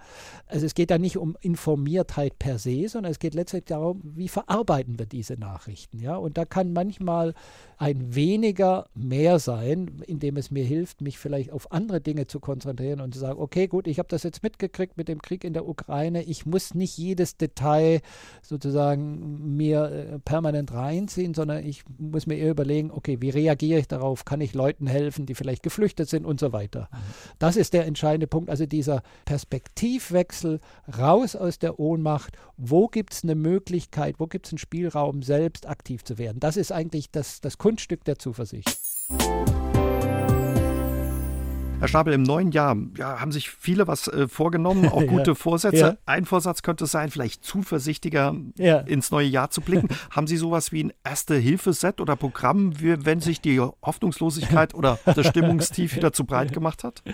Also 0.48 0.66
es 0.66 0.76
geht 0.76 0.92
da 0.92 0.98
nicht 0.98 1.18
um 1.18 1.36
Informiertheit 1.42 2.38
per 2.38 2.60
se, 2.60 2.88
sondern 2.88 3.12
es 3.12 3.20
geht 3.20 3.34
letztlich 3.34 3.66
darum, 3.66 4.02
wie 4.04 4.28
verarbeiten 4.28 5.00
wir 5.00 5.06
diese 5.06 5.36
Nachrichten. 5.36 6.00
Ja? 6.00 6.16
Und 6.18 6.38
da 6.38 6.46
kann 6.46 6.72
manchmal 6.74 7.34
ein 7.78 8.16
weniger 8.16 8.88
mehr 8.94 9.40
sein, 9.40 10.02
indem 10.06 10.38
es 10.38 10.52
mir 10.52 10.64
hilft, 10.64 11.02
mich 11.02 11.18
vielleicht 11.18 11.52
auf 11.52 11.72
andere 11.72 12.00
Dinge 12.00 12.28
zu 12.28 12.40
konzentrieren 12.40 13.02
und 13.02 13.14
zu 13.14 13.20
sagen, 13.20 13.42
okay, 13.42 13.68
gut, 13.68 13.88
ich 13.88 14.00
habe 14.00 14.08
das 14.08 14.24
jetzt 14.24 14.44
mitgekriegt 14.44 14.98
mit 14.98 15.08
dem 15.08 15.22
Krieg 15.22 15.44
in 15.44 15.54
der 15.54 15.68
Ukraine. 15.68 16.24
Ich 16.24 16.46
muss 16.46 16.74
nicht 16.74 16.98
jedes 16.98 17.38
Detail 17.38 18.02
sozusagen 18.42 19.58
mir 19.58 19.84
äh, 19.86 20.20
permanent 20.20 20.74
reinziehen, 20.74 21.34
sondern 21.34 21.66
ich 21.66 21.84
muss 21.98 22.28
mir 22.28 22.38
eher 22.38 22.52
überlegen, 22.52 22.92
okay, 22.92 23.18
wie 23.20 23.30
reagiere 23.30 23.80
ich 23.80 23.88
darauf? 23.88 24.26
Kann 24.26 24.42
ich 24.42 24.54
Leuten 24.54 24.88
helfen, 24.88 25.26
die 25.26 25.36
vielleicht 25.36 25.64
geflüchtet 25.64 26.08
sind 26.08 26.26
und 26.26 26.40
so 26.40 26.54
weiter? 26.54 26.88
Mhm. 26.92 26.98
Das 27.40 27.58
ist 27.58 27.74
der 27.74 27.86
entscheidende 27.86 28.28
Punkt, 28.28 28.50
also 28.50 28.66
dieser 28.66 29.02
Perspektive 29.26 29.55
Perspektivwechsel 29.56 30.60
raus 30.98 31.36
aus 31.36 31.60
der 31.60 31.80
Ohnmacht. 31.80 32.38
Wo 32.58 32.88
gibt 32.88 33.14
es 33.14 33.24
eine 33.24 33.36
Möglichkeit, 33.36 34.16
wo 34.20 34.28
gibt 34.28 34.48
es 34.48 34.52
einen 34.52 34.58
Spielraum, 34.58 35.24
selbst 35.24 35.66
aktiv 35.66 36.04
zu 36.04 36.18
werden? 36.18 36.42
Das 36.42 36.58
ist 36.58 36.74
eigentlich 36.74 37.10
das, 37.10 37.40
das 37.40 37.58
Kunststück 37.58 38.04
der 38.04 38.20
Zuversicht. 38.20 38.78
Herr 41.80 41.90
Schnabel, 41.90 42.14
im 42.14 42.24
neuen 42.24 42.52
Jahr 42.52 42.78
ja, 42.98 43.20
haben 43.20 43.34
sich 43.34 43.50
viele 43.50 43.86
was 43.86 44.08
äh, 44.08 44.30
vorgenommen, 44.30 44.88
auch 44.92 45.06
gute 45.06 45.32
ja. 45.32 45.36
Vorsätze. 45.36 45.78
Ja. 45.78 45.98
Ein 46.06 46.26
Vorsatz 46.26 46.62
könnte 46.62 46.86
es 46.86 46.92
sein, 46.92 47.10
vielleicht 47.10 47.44
zuversichtlicher 47.44 48.34
ins 48.86 49.12
neue 49.12 49.28
Jahr 49.28 49.50
zu 49.50 49.62
blicken. 49.62 49.90
haben 50.10 50.26
Sie 50.26 50.38
sowas 50.38 50.72
wie 50.72 50.86
ein 50.86 50.94
Erste-Hilfe-Set 51.04 52.00
oder 52.00 52.16
Programm, 52.16 52.74
wenn 52.80 53.20
sich 53.20 53.42
die 53.42 53.60
Hoffnungslosigkeit 53.60 54.74
oder 54.74 55.00
das 55.04 55.28
Stimmungstief 55.28 55.96
wieder 55.96 56.14
zu 56.14 56.26
breit 56.26 56.54
gemacht 56.54 56.84
hat? 56.84 57.04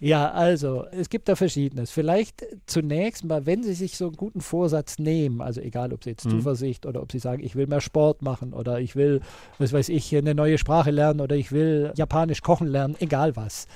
Ja, 0.00 0.32
also 0.32 0.84
es 0.90 1.08
gibt 1.08 1.28
da 1.28 1.36
Verschiedenes. 1.36 1.90
Vielleicht 1.90 2.44
zunächst 2.66 3.24
mal, 3.24 3.46
wenn 3.46 3.62
Sie 3.62 3.72
sich 3.72 3.96
so 3.96 4.06
einen 4.06 4.16
guten 4.16 4.42
Vorsatz 4.42 4.98
nehmen, 4.98 5.40
also 5.40 5.62
egal, 5.62 5.94
ob 5.94 6.04
Sie 6.04 6.10
jetzt 6.10 6.26
mhm. 6.26 6.30
Zuversicht 6.30 6.84
oder 6.84 7.00
ob 7.00 7.10
Sie 7.10 7.20
sagen, 7.20 7.42
ich 7.42 7.56
will 7.56 7.68
mehr 7.68 7.80
Sport 7.80 8.20
machen 8.20 8.52
oder 8.52 8.80
ich 8.80 8.96
will, 8.96 9.22
was 9.58 9.72
weiß 9.72 9.88
ich, 9.88 10.14
eine 10.14 10.34
neue 10.34 10.58
Sprache 10.58 10.90
lernen 10.90 11.20
oder 11.20 11.36
ich 11.36 11.52
will 11.52 11.92
Japanisch 11.94 12.42
kochen 12.42 12.66
lernen, 12.66 12.96
egal 12.98 13.36
was 13.36 13.66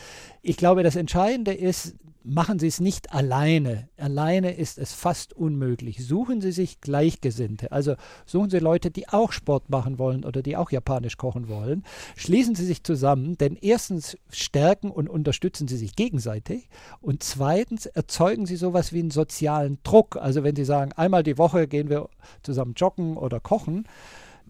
ich 0.43 0.57
glaube, 0.57 0.83
das 0.83 0.97
Entscheidende 0.97 1.53
ist, 1.53 1.97
machen 2.29 2.59
Sie 2.59 2.67
es 2.67 2.81
nicht 2.81 3.13
alleine. 3.13 3.89
Alleine 3.97 4.53
ist 4.55 4.79
es 4.79 4.93
fast 4.93 5.33
unmöglich. 5.33 6.07
Suchen 6.07 6.41
Sie 6.41 6.53
sich 6.53 6.81
Gleichgesinnte. 6.81 7.73
Also 7.73 7.95
suchen 8.27 8.51
Sie 8.51 8.59
Leute, 8.59 8.91
die 8.91 9.09
auch 9.09 9.33
Sport 9.33 9.71
machen 9.71 9.99
wollen 9.99 10.25
oder 10.25 10.43
die 10.43 10.57
auch 10.57 10.71
Japanisch 10.71 11.17
kochen 11.17 11.49
wollen. 11.49 11.85
Schließen 12.17 12.55
Sie 12.55 12.67
sich 12.67 12.85
zusammen, 12.85 13.39
denn 13.39 13.57
erstens 13.61 14.19
stärken 14.31 14.91
und 14.91 15.09
unterstützen 15.09 15.69
Sie 15.69 15.77
sich 15.77 15.97
gegenseitig 15.97 16.69
und 17.01 17.23
zweitens 17.23 17.87
erzeugen 17.87 18.47
Sie 18.47 18.57
sowas 18.57 18.93
wie 18.93 19.01
einen 19.01 19.11
sozialen 19.11 19.79
Druck. 19.83 20.17
Also 20.17 20.45
wenn 20.45 20.57
Sie 20.57 20.65
sagen, 20.65 20.93
einmal 20.93 21.23
die 21.23 21.39
Woche 21.39 21.67
gehen 21.67 21.89
wir 21.89 22.09
zusammen 22.43 22.75
joggen 22.77 23.17
oder 23.17 23.41
kochen, 23.41 23.87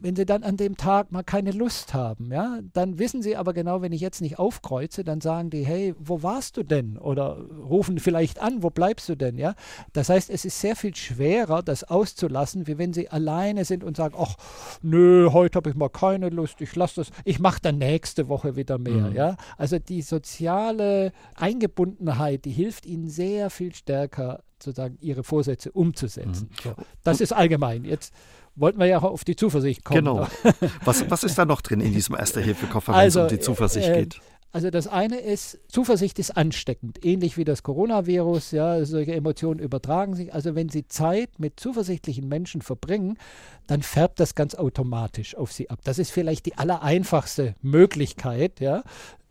wenn 0.01 0.17
sie 0.17 0.27
dann 0.27 0.43
an 0.43 0.57
dem 0.57 0.77
Tag 0.77 1.13
mal 1.13 1.23
keine 1.23 1.53
Lust 1.53 1.95
haben, 1.95 2.33
ja, 2.33 2.61
dann 2.73 2.99
wissen 2.99 3.23
sie 3.23 3.37
aber 3.37 3.53
genau, 3.53 3.83
wenn 3.83 3.93
ich 3.93 4.01
jetzt 4.01 4.21
nicht 4.21 4.39
aufkreuze, 4.39 5.05
dann 5.05 5.21
sagen 5.21 5.51
die, 5.51 5.65
hey, 5.65 5.95
wo 5.99 6.23
warst 6.23 6.57
du 6.57 6.63
denn? 6.63 6.99
Oder 6.99 7.39
rufen 7.69 7.99
vielleicht 7.99 8.41
an, 8.41 8.63
wo 8.63 8.71
bleibst 8.71 9.09
du 9.09 9.17
denn? 9.17 9.39
Ja, 9.39 9.55
das 9.93 10.09
heißt, 10.09 10.31
es 10.31 10.45
ist 10.45 10.61
sehr 10.61 10.77
viel 10.77 10.95
schwerer, 10.95 11.63
das 11.63 11.85
auszulassen, 11.85 12.67
wie 12.67 12.79
wenn 12.79 12.93
sie 12.93 13.09
alleine 13.09 13.65
sind 13.65 13.85
und 13.85 13.97
sagen, 13.97 14.15
ach, 14.19 14.37
nö, 14.83 15.31
heute 15.33 15.57
habe 15.57 15.71
ich 15.71 15.77
mal 15.77 15.89
keine 15.89 16.29
Lust, 16.29 16.61
ich 16.61 16.75
lasse 16.77 16.97
das, 16.97 17.11
ich 17.25 17.39
mache 17.39 17.61
dann 17.63 17.79
nächste 17.79 18.29
Woche 18.29 18.57
wieder 18.57 18.79
mehr. 18.79 19.11
Mhm. 19.11 19.17
Ja, 19.17 19.37
also 19.57 19.79
die 19.79 20.03
soziale 20.03 21.13
Eingebundenheit, 21.35 22.45
die 22.45 22.51
hilft 22.51 22.87
ihnen 22.87 23.09
sehr 23.09 23.51
viel 23.51 23.75
stärker, 23.75 24.43
sozusagen 24.63 24.99
ihre 25.01 25.25
Vorsätze 25.25 25.73
umzusetzen. 25.73 26.51
Mhm. 26.51 26.63
So, 26.63 26.75
das 27.05 27.21
ist 27.21 27.33
allgemein. 27.33 27.85
Jetzt 27.85 28.13
wollten 28.59 28.79
wir 28.79 28.87
ja 28.87 28.99
auch 28.99 29.05
auf 29.05 29.25
die 29.25 29.37
Zuversicht 29.37 29.85
kommen. 29.85 30.05
Genau. 30.05 30.27
Was, 30.85 31.09
was 31.11 31.25
ist 31.25 31.39
da 31.39 31.45
noch 31.45 31.61
drin 31.61 31.81
in 31.81 31.93
diesem 31.93 32.17
Erste-Hilfe-Koffer, 32.17 32.93
wenn 32.93 33.01
also, 33.01 33.21
es 33.21 33.33
um 33.33 33.37
die 33.37 33.41
Zuversicht 33.41 33.89
äh, 33.89 34.03
geht? 34.03 34.21
Also 34.51 34.71
das 34.71 34.87
eine 34.87 35.19
ist, 35.19 35.59
Zuversicht 35.69 36.19
ist 36.19 36.37
ansteckend, 36.37 37.05
ähnlich 37.05 37.37
wie 37.37 37.45
das 37.45 37.63
Coronavirus, 37.63 38.53
ja, 38.53 38.83
solche 38.85 39.13
Emotionen 39.13 39.61
übertragen 39.61 40.17
sich. 40.17 40.33
Also 40.33 40.55
wenn 40.55 40.71
Sie 40.71 40.89
Zeit 40.89 41.39
mit 41.39 41.61
zuversichtlichen 41.61 42.27
Menschen 42.29 42.63
verbringen, 42.63 43.19
dann 43.67 43.83
färbt 43.83 44.21
das 44.21 44.35
ganz 44.35 44.55
automatisch 44.55 45.37
auf 45.37 45.53
Sie 45.53 45.69
ab. 45.69 45.81
Das 45.85 45.99
ist 45.99 46.11
vielleicht 46.11 46.47
die 46.47 46.57
allereinfachste 46.57 47.55
Möglichkeit, 47.61 48.61
ja, 48.61 48.83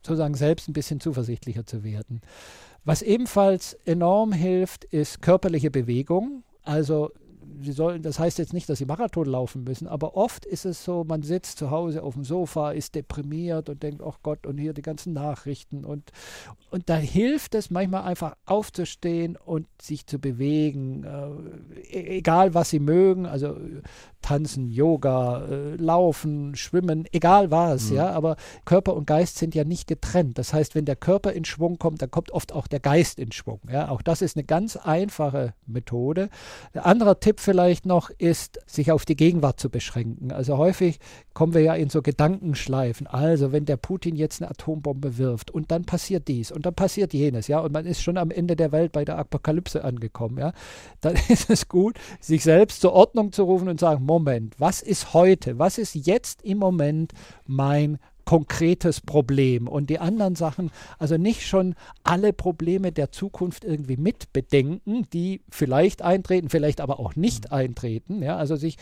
sozusagen 0.03 0.35
selbst 0.35 0.69
ein 0.69 0.73
bisschen 0.73 0.99
zuversichtlicher 0.99 1.65
zu 1.65 1.83
werden. 1.83 2.21
Was 2.85 3.01
ebenfalls 3.01 3.73
enorm 3.85 4.31
hilft, 4.31 4.85
ist 4.85 5.21
körperliche 5.21 5.71
Bewegung. 5.71 6.43
Also 6.61 7.11
sie 7.61 7.71
sollen, 7.71 8.01
das 8.01 8.19
heißt 8.19 8.37
jetzt 8.37 8.53
nicht, 8.53 8.69
dass 8.69 8.79
sie 8.79 8.85
Marathon 8.85 9.27
laufen 9.27 9.63
müssen, 9.63 9.87
aber 9.87 10.15
oft 10.15 10.45
ist 10.45 10.65
es 10.65 10.83
so, 10.83 11.03
man 11.03 11.23
sitzt 11.23 11.57
zu 11.57 11.71
Hause 11.71 12.03
auf 12.03 12.13
dem 12.13 12.23
Sofa, 12.23 12.71
ist 12.71 12.95
deprimiert 12.95 13.69
und 13.69 13.83
denkt, 13.83 14.01
oh 14.01 14.15
Gott, 14.23 14.45
und 14.45 14.57
hier 14.57 14.73
die 14.73 14.81
ganzen 14.81 15.13
Nachrichten. 15.13 15.85
Und, 15.85 16.11
und 16.69 16.89
da 16.89 16.95
hilft 16.95 17.55
es 17.55 17.69
manchmal 17.69 18.03
einfach 18.03 18.35
aufzustehen 18.45 19.35
und 19.35 19.67
sich 19.81 20.05
zu 20.07 20.19
bewegen, 20.19 21.03
äh, 21.03 21.97
e-, 21.97 22.17
egal 22.17 22.53
was 22.53 22.69
sie 22.69 22.79
mögen, 22.79 23.25
also 23.25 23.55
tanzen, 24.21 24.69
Yoga, 24.69 25.45
äh, 25.45 25.75
laufen, 25.75 26.55
schwimmen, 26.55 27.05
egal 27.11 27.51
was, 27.51 27.89
mhm. 27.89 27.97
ja, 27.97 28.09
aber 28.09 28.35
Körper 28.65 28.95
und 28.95 29.07
Geist 29.07 29.37
sind 29.37 29.55
ja 29.55 29.63
nicht 29.63 29.87
getrennt. 29.87 30.37
Das 30.37 30.53
heißt, 30.53 30.75
wenn 30.75 30.85
der 30.85 30.95
Körper 30.95 31.31
in 31.33 31.45
Schwung 31.45 31.79
kommt, 31.79 32.01
dann 32.01 32.11
kommt 32.11 32.31
oft 32.31 32.51
auch 32.51 32.67
der 32.67 32.79
Geist 32.79 33.19
in 33.19 33.31
Schwung. 33.31 33.61
Ja, 33.71 33.89
auch 33.89 34.01
das 34.01 34.21
ist 34.21 34.35
eine 34.35 34.43
ganz 34.43 34.75
einfache 34.75 35.53
Methode. 35.65 36.29
Ein 36.73 36.81
anderer 36.81 37.19
Tipp 37.19 37.39
vielleicht 37.47 37.85
noch 37.85 38.09
ist, 38.09 38.59
sich 38.65 38.91
auf 38.91 39.05
die 39.05 39.15
Gegenwart 39.15 39.57
zu 39.57 39.69
beschränken. 39.69 40.33
Also 40.33 40.57
häufig 40.57 40.99
kommen 41.33 41.53
wir 41.53 41.61
ja 41.61 41.75
in 41.75 41.89
so 41.89 42.01
Gedankenschleifen. 42.01 43.07
Also, 43.07 43.53
wenn 43.53 43.63
der 43.63 43.77
Putin 43.77 44.17
jetzt 44.17 44.41
eine 44.41 44.51
Atombombe 44.51 45.17
wirft 45.17 45.49
und 45.49 45.71
dann 45.71 45.85
passiert 45.85 46.27
dies 46.27 46.51
und 46.51 46.65
dann 46.65 46.73
passiert 46.73 47.13
jenes, 47.13 47.47
ja, 47.47 47.59
und 47.59 47.71
man 47.71 47.85
ist 47.85 48.01
schon 48.01 48.17
am 48.17 48.31
Ende 48.31 48.57
der 48.57 48.73
Welt 48.73 48.91
bei 48.91 49.05
der 49.05 49.17
Apokalypse 49.17 49.81
angekommen, 49.81 50.39
ja, 50.39 50.51
dann 51.01 51.15
ist 51.29 51.49
es 51.49 51.69
gut, 51.69 51.97
sich 52.19 52.43
selbst 52.43 52.81
zur 52.81 52.91
Ordnung 52.91 53.31
zu 53.31 53.43
rufen 53.43 53.69
und 53.69 53.79
sagen, 53.79 54.03
Moment, 54.03 54.59
was 54.59 54.81
ist 54.81 55.13
heute, 55.13 55.57
was 55.57 55.77
ist 55.77 55.95
jetzt 55.95 56.41
im 56.41 56.57
Moment 56.57 57.13
mein 57.45 57.97
konkretes 58.27 58.99
Problem 58.99 59.69
und 59.69 59.89
die 59.89 59.99
anderen 59.99 60.35
Sachen, 60.35 60.69
also 60.99 61.15
nicht 61.15 61.47
schon 61.47 61.75
alle 62.03 62.33
Probleme 62.33 62.91
der 62.91 63.09
Zukunft 63.09 63.63
irgendwie 63.63 63.95
mitbedenken, 63.95 65.07
die 65.13 65.39
vielleicht 65.49 66.01
eintreten, 66.01 66.49
vielleicht 66.49 66.81
aber 66.81 66.99
auch 66.99 67.15
nicht 67.15 67.45
mhm. 67.45 67.55
eintreten. 67.55 68.21
Ja, 68.21 68.35
also 68.35 68.57
sich, 68.57 68.75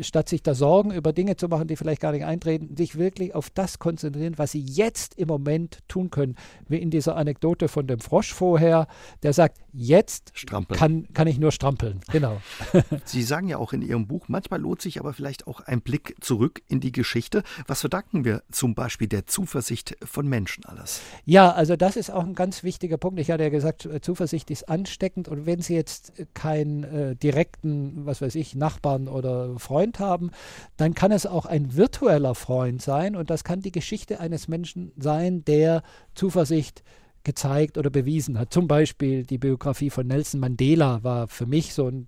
statt 0.00 0.28
sich 0.28 0.42
da 0.42 0.54
Sorgen 0.54 0.90
über 0.90 1.12
Dinge 1.12 1.36
zu 1.36 1.46
machen, 1.46 1.68
die 1.68 1.76
vielleicht 1.76 2.00
gar 2.00 2.10
nicht 2.10 2.24
eintreten, 2.24 2.76
sich 2.76 2.98
wirklich 2.98 3.32
auf 3.32 3.48
das 3.48 3.78
konzentrieren, 3.78 4.38
was 4.38 4.50
sie 4.50 4.60
jetzt 4.60 5.14
im 5.14 5.28
Moment 5.28 5.78
tun 5.86 6.10
können. 6.10 6.34
Wie 6.66 6.78
in 6.78 6.90
dieser 6.90 7.14
Anekdote 7.14 7.68
von 7.68 7.86
dem 7.86 8.00
Frosch 8.00 8.34
vorher, 8.34 8.88
der 9.22 9.32
sagt, 9.32 9.58
jetzt 9.72 10.32
kann, 10.72 11.06
kann 11.12 11.28
ich 11.28 11.38
nur 11.38 11.52
strampeln. 11.52 12.00
Genau. 12.10 12.40
Sie 13.04 13.22
sagen 13.22 13.46
ja 13.46 13.58
auch 13.58 13.72
in 13.72 13.82
Ihrem 13.82 14.08
Buch, 14.08 14.24
manchmal 14.26 14.60
lohnt 14.60 14.82
sich 14.82 14.98
aber 14.98 15.12
vielleicht 15.12 15.46
auch 15.46 15.60
ein 15.60 15.80
Blick 15.80 16.16
zurück 16.20 16.60
in 16.66 16.80
die 16.80 16.90
Geschichte. 16.90 17.44
Was 17.68 17.82
verdanken 17.82 18.24
wir 18.24 18.42
zum 18.50 18.74
Beispiel 18.74 18.79
der 18.88 19.26
Zuversicht 19.26 19.96
von 20.04 20.28
Menschen 20.28 20.64
alles? 20.64 21.00
Ja, 21.24 21.52
also 21.52 21.76
das 21.76 21.96
ist 21.96 22.10
auch 22.10 22.24
ein 22.24 22.34
ganz 22.34 22.62
wichtiger 22.62 22.96
Punkt. 22.96 23.20
Ich 23.20 23.30
hatte 23.30 23.42
ja 23.42 23.48
gesagt, 23.48 23.88
Zuversicht 24.02 24.50
ist 24.50 24.68
ansteckend 24.68 25.28
und 25.28 25.46
wenn 25.46 25.60
Sie 25.60 25.74
jetzt 25.74 26.12
keinen 26.34 26.84
äh, 26.84 27.16
direkten, 27.16 28.06
was 28.06 28.20
weiß 28.20 28.34
ich, 28.34 28.54
Nachbarn 28.54 29.08
oder 29.08 29.58
Freund 29.58 29.98
haben, 29.98 30.30
dann 30.76 30.94
kann 30.94 31.12
es 31.12 31.26
auch 31.26 31.46
ein 31.46 31.76
virtueller 31.76 32.34
Freund 32.34 32.82
sein 32.82 33.16
und 33.16 33.30
das 33.30 33.44
kann 33.44 33.60
die 33.60 33.72
Geschichte 33.72 34.20
eines 34.20 34.48
Menschen 34.48 34.92
sein, 34.96 35.44
der 35.44 35.82
Zuversicht 36.14 36.82
gezeigt 37.24 37.76
oder 37.78 37.90
bewiesen 37.90 38.38
hat. 38.38 38.52
Zum 38.52 38.66
Beispiel 38.66 39.24
die 39.24 39.38
Biografie 39.38 39.90
von 39.90 40.06
Nelson 40.06 40.40
Mandela 40.40 41.02
war 41.02 41.28
für 41.28 41.46
mich 41.46 41.74
so 41.74 41.88
ein 41.88 42.06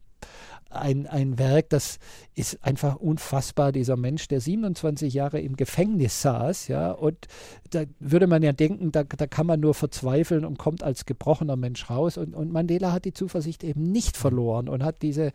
ein, 0.74 1.06
ein 1.06 1.38
Werk, 1.38 1.70
das 1.70 1.98
ist 2.34 2.64
einfach 2.64 2.96
unfassbar, 2.96 3.72
dieser 3.72 3.96
Mensch, 3.96 4.28
der 4.28 4.40
27 4.40 5.12
Jahre 5.12 5.40
im 5.40 5.56
Gefängnis 5.56 6.22
saß, 6.22 6.68
ja, 6.68 6.92
und 6.92 7.26
da 7.70 7.84
würde 8.00 8.26
man 8.26 8.42
ja 8.42 8.52
denken, 8.52 8.92
da, 8.92 9.04
da 9.04 9.26
kann 9.26 9.46
man 9.46 9.60
nur 9.60 9.74
verzweifeln 9.74 10.44
und 10.44 10.58
kommt 10.58 10.82
als 10.82 11.06
gebrochener 11.06 11.56
Mensch 11.56 11.88
raus. 11.88 12.18
Und, 12.18 12.34
und 12.34 12.52
Mandela 12.52 12.92
hat 12.92 13.04
die 13.04 13.12
Zuversicht 13.12 13.64
eben 13.64 13.82
nicht 13.82 14.16
verloren 14.16 14.68
und 14.68 14.84
hat 14.84 15.02
diese 15.02 15.32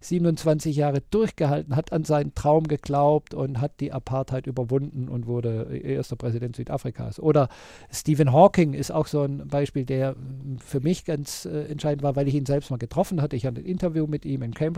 27 0.00 0.76
Jahre 0.76 1.02
durchgehalten, 1.10 1.76
hat 1.76 1.92
an 1.92 2.04
seinen 2.04 2.34
Traum 2.34 2.68
geglaubt 2.68 3.34
und 3.34 3.60
hat 3.60 3.80
die 3.80 3.92
Apartheid 3.92 4.46
überwunden 4.46 5.08
und 5.08 5.26
wurde 5.26 5.76
erster 5.78 6.16
Präsident 6.16 6.56
Südafrikas. 6.56 7.18
Oder 7.18 7.48
Stephen 7.90 8.32
Hawking 8.32 8.74
ist 8.74 8.90
auch 8.90 9.06
so 9.06 9.22
ein 9.22 9.48
Beispiel, 9.48 9.84
der 9.84 10.14
für 10.64 10.80
mich 10.80 11.04
ganz 11.04 11.46
äh, 11.46 11.64
entscheidend 11.64 12.02
war, 12.02 12.16
weil 12.16 12.28
ich 12.28 12.34
ihn 12.34 12.46
selbst 12.46 12.70
mal 12.70 12.76
getroffen 12.76 13.20
hatte. 13.22 13.36
Ich 13.36 13.46
hatte 13.46 13.60
ein 13.60 13.66
Interview 13.66 14.06
mit 14.06 14.24
ihm 14.24 14.42
in 14.42 14.54
Cambridge 14.54 14.77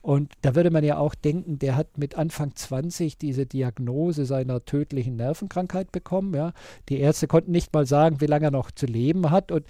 und 0.00 0.32
da 0.42 0.54
würde 0.54 0.70
man 0.70 0.82
ja 0.82 0.98
auch 0.98 1.14
denken, 1.14 1.58
der 1.58 1.76
hat 1.76 1.96
mit 1.96 2.16
Anfang 2.16 2.54
20 2.54 3.18
diese 3.18 3.46
Diagnose 3.46 4.24
seiner 4.26 4.64
tödlichen 4.64 5.16
Nervenkrankheit 5.16 5.92
bekommen. 5.92 6.34
Ja. 6.34 6.52
Die 6.88 6.98
Ärzte 6.98 7.28
konnten 7.28 7.52
nicht 7.52 7.72
mal 7.72 7.86
sagen, 7.86 8.20
wie 8.20 8.26
lange 8.26 8.46
er 8.46 8.50
noch 8.50 8.70
zu 8.70 8.86
leben 8.86 9.30
hat 9.30 9.52
und 9.52 9.64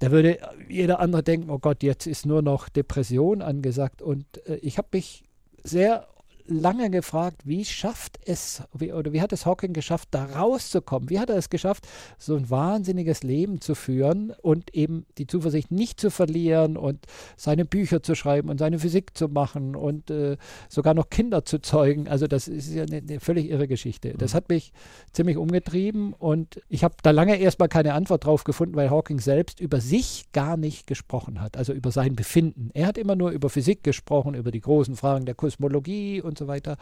da 0.00 0.10
würde 0.10 0.38
jeder 0.68 1.00
andere 1.00 1.22
denken, 1.22 1.50
oh 1.50 1.58
Gott, 1.58 1.82
jetzt 1.82 2.06
ist 2.06 2.26
nur 2.26 2.42
noch 2.42 2.68
Depression 2.68 3.42
angesagt 3.42 4.02
und 4.02 4.24
äh, 4.46 4.56
ich 4.56 4.78
habe 4.78 4.88
mich 4.92 5.24
sehr 5.62 6.06
lange 6.48 6.90
gefragt, 6.90 7.42
wie 7.44 7.64
schafft 7.64 8.18
es, 8.24 8.62
wie, 8.72 8.92
oder 8.92 9.12
wie 9.12 9.20
hat 9.20 9.32
es 9.32 9.46
Hawking 9.46 9.72
geschafft, 9.72 10.08
da 10.10 10.24
rauszukommen? 10.24 11.10
Wie 11.10 11.18
hat 11.18 11.30
er 11.30 11.36
es 11.36 11.50
geschafft, 11.50 11.86
so 12.18 12.36
ein 12.36 12.50
wahnsinniges 12.50 13.22
Leben 13.22 13.60
zu 13.60 13.74
führen 13.74 14.32
und 14.42 14.74
eben 14.74 15.06
die 15.18 15.26
Zuversicht 15.26 15.70
nicht 15.70 16.00
zu 16.00 16.10
verlieren 16.10 16.76
und 16.76 17.06
seine 17.36 17.64
Bücher 17.64 18.02
zu 18.02 18.14
schreiben 18.14 18.48
und 18.48 18.58
seine 18.58 18.78
Physik 18.78 19.16
zu 19.16 19.28
machen 19.28 19.76
und 19.76 20.10
äh, 20.10 20.36
sogar 20.68 20.94
noch 20.94 21.10
Kinder 21.10 21.44
zu 21.44 21.58
zeugen? 21.58 22.08
Also 22.08 22.26
das 22.26 22.48
ist 22.48 22.72
ja 22.72 22.84
eine, 22.84 22.98
eine 22.98 23.20
völlig 23.20 23.50
irre 23.50 23.68
Geschichte. 23.68 24.14
Das 24.16 24.32
mhm. 24.32 24.36
hat 24.36 24.48
mich 24.48 24.72
ziemlich 25.12 25.36
umgetrieben 25.36 26.12
und 26.12 26.60
ich 26.68 26.84
habe 26.84 26.94
da 27.02 27.10
lange 27.10 27.36
erstmal 27.36 27.68
keine 27.68 27.94
Antwort 27.94 28.24
drauf 28.24 28.44
gefunden, 28.44 28.76
weil 28.76 28.90
Hawking 28.90 29.20
selbst 29.20 29.60
über 29.60 29.80
sich 29.80 30.26
gar 30.32 30.56
nicht 30.56 30.86
gesprochen 30.86 31.40
hat, 31.40 31.56
also 31.56 31.72
über 31.72 31.90
sein 31.90 32.16
Befinden. 32.16 32.70
Er 32.74 32.86
hat 32.86 32.98
immer 32.98 33.16
nur 33.16 33.30
über 33.30 33.50
Physik 33.50 33.82
gesprochen, 33.82 34.34
über 34.34 34.50
die 34.50 34.60
großen 34.60 34.96
Fragen 34.96 35.26
der 35.26 35.34
Kosmologie 35.34 36.20
und 36.20 36.35
und 36.36 36.46
so 36.46 36.48
weiter. 36.48 36.76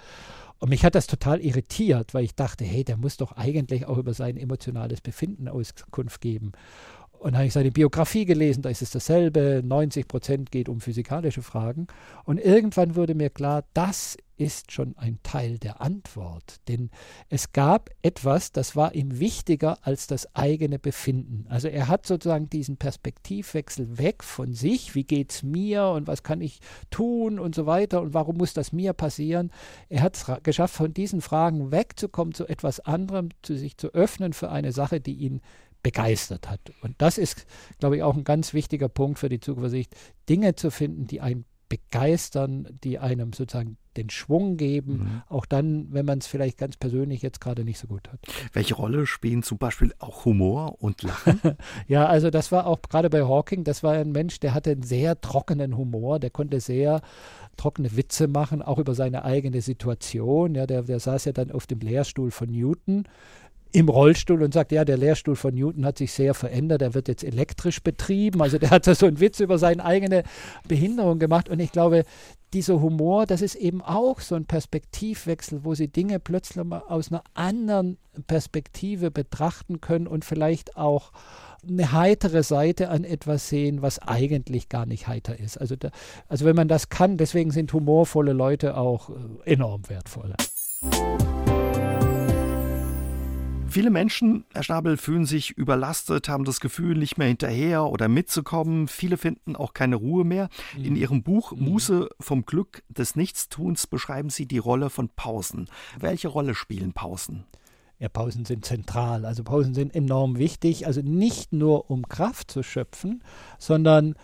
Und 0.58 0.70
mich 0.70 0.84
hat 0.84 0.94
das 0.94 1.06
total 1.06 1.40
irritiert, 1.40 2.14
weil 2.14 2.24
ich 2.24 2.34
dachte, 2.34 2.64
hey, 2.64 2.84
der 2.84 2.96
muss 2.96 3.16
doch 3.16 3.32
eigentlich 3.32 3.86
auch 3.86 3.98
über 3.98 4.14
sein 4.14 4.36
emotionales 4.36 5.00
Befinden 5.00 5.48
Auskunft 5.48 6.20
geben. 6.20 6.52
Und 7.12 7.32
dann 7.32 7.36
habe 7.36 7.46
ich 7.46 7.52
seine 7.54 7.70
Biografie 7.70 8.26
gelesen, 8.26 8.62
da 8.62 8.68
ist 8.68 8.82
es 8.82 8.90
dasselbe, 8.90 9.62
90 9.64 10.08
Prozent 10.08 10.50
geht 10.50 10.68
um 10.68 10.80
physikalische 10.80 11.42
Fragen. 11.42 11.86
Und 12.24 12.38
irgendwann 12.38 12.96
wurde 12.96 13.14
mir 13.14 13.30
klar, 13.30 13.64
das 13.72 14.16
ist 14.36 14.72
schon 14.72 14.96
ein 14.96 15.18
Teil 15.22 15.58
der 15.58 15.80
Antwort. 15.80 16.60
Denn 16.68 16.90
es 17.28 17.52
gab 17.52 17.90
etwas, 18.02 18.52
das 18.52 18.76
war 18.76 18.94
ihm 18.94 19.18
wichtiger 19.18 19.78
als 19.82 20.06
das 20.06 20.34
eigene 20.34 20.78
Befinden. 20.78 21.46
Also 21.48 21.68
er 21.68 21.88
hat 21.88 22.06
sozusagen 22.06 22.50
diesen 22.50 22.76
Perspektivwechsel 22.76 23.98
weg 23.98 24.24
von 24.24 24.52
sich, 24.52 24.94
wie 24.94 25.04
geht 25.04 25.32
es 25.32 25.42
mir 25.42 25.86
und 25.88 26.06
was 26.06 26.22
kann 26.22 26.40
ich 26.40 26.60
tun 26.90 27.38
und 27.38 27.54
so 27.54 27.66
weiter 27.66 28.00
und 28.00 28.14
warum 28.14 28.36
muss 28.36 28.54
das 28.54 28.72
mir 28.72 28.92
passieren. 28.92 29.50
Er 29.88 30.02
hat 30.02 30.16
es 30.16 30.26
geschafft, 30.42 30.74
von 30.74 30.92
diesen 30.92 31.20
Fragen 31.20 31.70
wegzukommen 31.70 32.34
zu 32.34 32.46
etwas 32.46 32.80
anderem, 32.80 33.28
zu 33.42 33.56
sich 33.56 33.76
zu 33.76 33.88
öffnen 33.94 34.32
für 34.32 34.50
eine 34.50 34.72
Sache, 34.72 35.00
die 35.00 35.14
ihn 35.14 35.40
begeistert 35.82 36.50
hat. 36.50 36.72
Und 36.82 36.94
das 36.98 37.18
ist, 37.18 37.46
glaube 37.78 37.96
ich, 37.96 38.02
auch 38.02 38.16
ein 38.16 38.24
ganz 38.24 38.54
wichtiger 38.54 38.88
Punkt 38.88 39.18
für 39.18 39.28
die 39.28 39.38
Zuversicht, 39.38 39.94
Dinge 40.28 40.56
zu 40.56 40.70
finden, 40.70 41.06
die 41.06 41.20
einen 41.20 41.44
begeistern, 41.68 42.68
die 42.82 42.98
einem 42.98 43.32
sozusagen 43.32 43.76
den 43.96 44.10
Schwung 44.10 44.56
geben, 44.56 44.92
mhm. 44.92 45.22
auch 45.28 45.46
dann, 45.46 45.88
wenn 45.90 46.06
man 46.06 46.18
es 46.18 46.26
vielleicht 46.26 46.58
ganz 46.58 46.76
persönlich 46.76 47.22
jetzt 47.22 47.40
gerade 47.40 47.64
nicht 47.64 47.78
so 47.78 47.86
gut 47.86 48.08
hat. 48.12 48.20
Welche 48.52 48.74
Rolle 48.74 49.06
spielen 49.06 49.42
zum 49.42 49.58
Beispiel 49.58 49.94
auch 49.98 50.24
Humor 50.24 50.76
und 50.80 51.02
Lachen? 51.02 51.40
ja, 51.88 52.06
also 52.06 52.30
das 52.30 52.52
war 52.52 52.66
auch 52.66 52.80
gerade 52.82 53.10
bei 53.10 53.22
Hawking, 53.22 53.64
das 53.64 53.82
war 53.82 53.92
ein 53.92 54.12
Mensch, 54.12 54.40
der 54.40 54.54
hatte 54.54 54.72
einen 54.72 54.82
sehr 54.82 55.20
trockenen 55.20 55.76
Humor, 55.76 56.18
der 56.18 56.30
konnte 56.30 56.60
sehr 56.60 57.00
trockene 57.56 57.96
Witze 57.96 58.26
machen, 58.26 58.62
auch 58.62 58.78
über 58.78 58.94
seine 58.94 59.24
eigene 59.24 59.60
Situation. 59.60 60.54
Ja, 60.54 60.66
der, 60.66 60.82
der 60.82 61.00
saß 61.00 61.26
ja 61.26 61.32
dann 61.32 61.50
auf 61.50 61.66
dem 61.66 61.80
Lehrstuhl 61.80 62.30
von 62.30 62.50
Newton 62.50 63.04
im 63.74 63.88
Rollstuhl 63.88 64.40
und 64.40 64.54
sagt, 64.54 64.70
ja, 64.70 64.84
der 64.84 64.96
Lehrstuhl 64.96 65.34
von 65.34 65.52
Newton 65.52 65.84
hat 65.84 65.98
sich 65.98 66.12
sehr 66.12 66.32
verändert, 66.34 66.80
er 66.80 66.94
wird 66.94 67.08
jetzt 67.08 67.24
elektrisch 67.24 67.82
betrieben. 67.82 68.40
Also 68.40 68.56
der 68.56 68.70
hat 68.70 68.86
da 68.86 68.94
so 68.94 69.06
einen 69.06 69.18
Witz 69.18 69.40
über 69.40 69.58
seine 69.58 69.84
eigene 69.84 70.22
Behinderung 70.68 71.18
gemacht. 71.18 71.48
Und 71.48 71.58
ich 71.58 71.72
glaube, 71.72 72.04
dieser 72.54 72.80
Humor, 72.80 73.26
das 73.26 73.42
ist 73.42 73.56
eben 73.56 73.82
auch 73.82 74.20
so 74.20 74.34
ein 74.36 74.46
Perspektivwechsel, 74.46 75.64
wo 75.64 75.74
sie 75.74 75.88
Dinge 75.88 76.20
plötzlich 76.20 76.64
mal 76.64 76.82
aus 76.88 77.10
einer 77.10 77.24
anderen 77.34 77.98
Perspektive 78.26 79.10
betrachten 79.10 79.80
können 79.80 80.06
und 80.06 80.24
vielleicht 80.24 80.76
auch 80.76 81.12
eine 81.68 81.92
heitere 81.92 82.42
Seite 82.42 82.90
an 82.90 83.04
etwas 83.04 83.48
sehen, 83.48 83.82
was 83.82 83.98
eigentlich 83.98 84.68
gar 84.68 84.86
nicht 84.86 85.08
heiter 85.08 85.38
ist. 85.38 85.56
Also, 85.56 85.76
da, 85.76 85.90
also 86.28 86.44
wenn 86.44 86.56
man 86.56 86.68
das 86.68 86.88
kann, 86.88 87.16
deswegen 87.16 87.50
sind 87.50 87.72
humorvolle 87.72 88.32
Leute 88.32 88.76
auch 88.76 89.10
äh, 89.10 89.52
enorm 89.52 89.82
wertvoll. 89.88 90.34
Viele 93.74 93.90
Menschen, 93.90 94.44
Herr 94.52 94.62
Schnabel, 94.62 94.96
fühlen 94.96 95.26
sich 95.26 95.50
überlastet, 95.50 96.28
haben 96.28 96.44
das 96.44 96.60
Gefühl, 96.60 96.96
nicht 96.96 97.18
mehr 97.18 97.26
hinterher 97.26 97.86
oder 97.86 98.06
mitzukommen. 98.06 98.86
Viele 98.86 99.16
finden 99.16 99.56
auch 99.56 99.72
keine 99.72 99.96
Ruhe 99.96 100.24
mehr. 100.24 100.48
Mhm. 100.78 100.84
In 100.84 100.94
Ihrem 100.94 101.24
Buch 101.24 101.50
mhm. 101.50 101.64
Muße 101.64 102.08
vom 102.20 102.46
Glück 102.46 102.84
des 102.88 103.16
Nichtstuns 103.16 103.88
beschreiben 103.88 104.30
Sie 104.30 104.46
die 104.46 104.58
Rolle 104.58 104.90
von 104.90 105.08
Pausen. 105.08 105.68
Welche 105.98 106.28
Rolle 106.28 106.54
spielen 106.54 106.92
Pausen? 106.92 107.46
Ja, 107.98 108.08
Pausen 108.08 108.44
sind 108.44 108.64
zentral. 108.64 109.24
Also 109.24 109.42
Pausen 109.42 109.74
sind 109.74 109.92
enorm 109.92 110.38
wichtig. 110.38 110.86
Also 110.86 111.00
nicht 111.00 111.52
nur 111.52 111.90
um 111.90 112.06
Kraft 112.06 112.52
zu 112.52 112.62
schöpfen, 112.62 113.24
sondern 113.58 114.14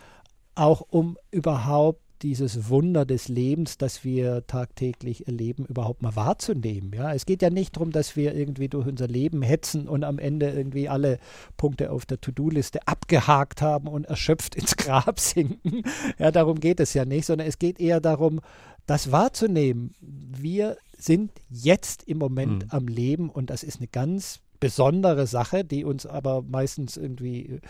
auch 0.55 0.81
um 0.81 1.19
überhaupt 1.33 2.05
dieses 2.23 2.69
Wunder 2.69 3.05
des 3.05 3.29
Lebens, 3.29 3.79
das 3.79 4.05
wir 4.05 4.47
tagtäglich 4.47 5.27
erleben, 5.27 5.65
überhaupt 5.67 6.03
mal 6.03 6.17
wahrzunehmen. 6.17 6.93
Ja, 6.95 7.15
es 7.15 7.27
geht 7.27 7.43
ja 7.43 7.51
nicht 7.51 7.77
darum, 7.77 7.93
dass 7.93 8.17
wir 8.17 8.35
irgendwie 8.35 8.69
durch 8.69 8.87
unser 8.87 9.09
Leben 9.09 9.43
hetzen 9.43 9.89
und 9.89 10.05
am 10.05 10.19
Ende 10.19 10.51
irgendwie 10.51 10.89
alle 10.89 11.19
Punkte 11.57 11.91
auf 11.91 12.07
der 12.07 12.21
To-Do-Liste 12.21 12.87
abgehakt 12.87 13.63
haben 13.63 13.89
und 13.89 14.05
erschöpft 14.05 14.55
ins 14.55 14.77
Grab 14.77 15.19
sinken. 15.21 15.83
Ja, 16.19 16.31
darum 16.31 16.61
geht 16.61 16.81
es 16.81 16.95
ja 16.95 17.05
nicht, 17.05 17.27
sondern 17.27 17.47
es 17.47 17.59
geht 17.59 17.81
eher 17.81 18.01
darum, 18.01 18.41
das 18.87 19.13
wahrzunehmen. 19.13 19.95
Wir 20.01 20.77
sind 20.99 21.31
jetzt 21.49 22.03
im 22.05 22.19
Moment 22.19 22.65
mhm. 22.65 22.71
am 22.71 22.89
Leben 22.89 23.31
und 23.31 23.51
das 23.51 23.63
ist 23.63 23.79
eine 23.79 23.89
ganz 23.89 24.41
besondere 24.61 25.27
Sache, 25.27 25.65
die 25.65 25.85
uns 25.85 26.07
aber 26.07 26.43
meistens 26.43 26.97
irgendwie 26.97 27.47
äh, 27.47 27.61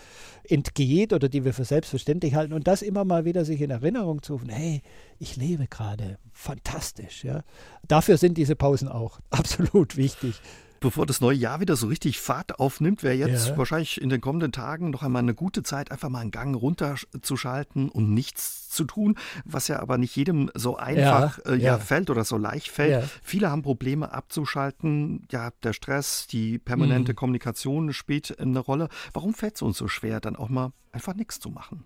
entgeht 0.53 1.13
oder 1.13 1.29
die 1.29 1.45
wir 1.45 1.53
für 1.53 1.65
selbstverständlich 1.65 2.35
halten. 2.35 2.53
Und 2.53 2.67
das 2.67 2.81
immer 2.81 3.05
mal 3.05 3.25
wieder 3.25 3.45
sich 3.45 3.61
in 3.61 3.71
Erinnerung 3.71 4.21
zu 4.21 4.33
rufen, 4.33 4.49
hey, 4.49 4.81
ich 5.17 5.37
lebe 5.37 5.67
gerade, 5.67 6.17
fantastisch. 6.31 7.23
Ja? 7.23 7.43
Dafür 7.87 8.17
sind 8.17 8.37
diese 8.37 8.55
Pausen 8.55 8.87
auch 8.87 9.19
absolut 9.29 9.97
wichtig 9.97 10.35
bevor 10.81 11.05
das 11.05 11.21
neue 11.21 11.37
Jahr 11.37 11.61
wieder 11.61 11.77
so 11.77 11.87
richtig 11.87 12.19
Fahrt 12.19 12.59
aufnimmt, 12.59 13.03
wäre 13.03 13.13
jetzt 13.13 13.49
ja. 13.49 13.57
wahrscheinlich 13.57 14.01
in 14.01 14.09
den 14.09 14.19
kommenden 14.19 14.51
Tagen 14.51 14.89
noch 14.89 15.03
einmal 15.03 15.21
eine 15.21 15.33
gute 15.33 15.63
Zeit, 15.63 15.91
einfach 15.91 16.09
mal 16.09 16.19
einen 16.19 16.31
Gang 16.31 16.55
runterzuschalten 16.55 17.87
und 17.87 18.13
nichts 18.13 18.69
zu 18.69 18.83
tun, 18.83 19.15
was 19.45 19.67
ja 19.67 19.79
aber 19.79 19.97
nicht 19.97 20.15
jedem 20.15 20.49
so 20.55 20.75
einfach 20.77 21.37
ja, 21.45 21.51
äh, 21.51 21.55
ja, 21.55 21.63
ja. 21.73 21.77
fällt 21.77 22.09
oder 22.09 22.25
so 22.25 22.37
leicht 22.37 22.69
fällt. 22.69 23.07
Viele 23.21 23.49
haben 23.51 23.61
Probleme 23.61 24.11
abzuschalten. 24.11 25.27
Ja, 25.31 25.51
der 25.63 25.73
Stress, 25.73 26.27
die 26.27 26.57
permanente 26.57 27.11
mhm. 27.11 27.15
Kommunikation 27.15 27.93
spielt 27.93 28.37
eine 28.39 28.59
Rolle. 28.59 28.89
Warum 29.13 29.33
fällt 29.33 29.55
es 29.55 29.61
uns 29.61 29.77
so 29.77 29.87
schwer, 29.87 30.19
dann 30.19 30.35
auch 30.35 30.49
mal 30.49 30.73
einfach 30.91 31.13
nichts 31.13 31.39
zu 31.39 31.49
machen? 31.49 31.85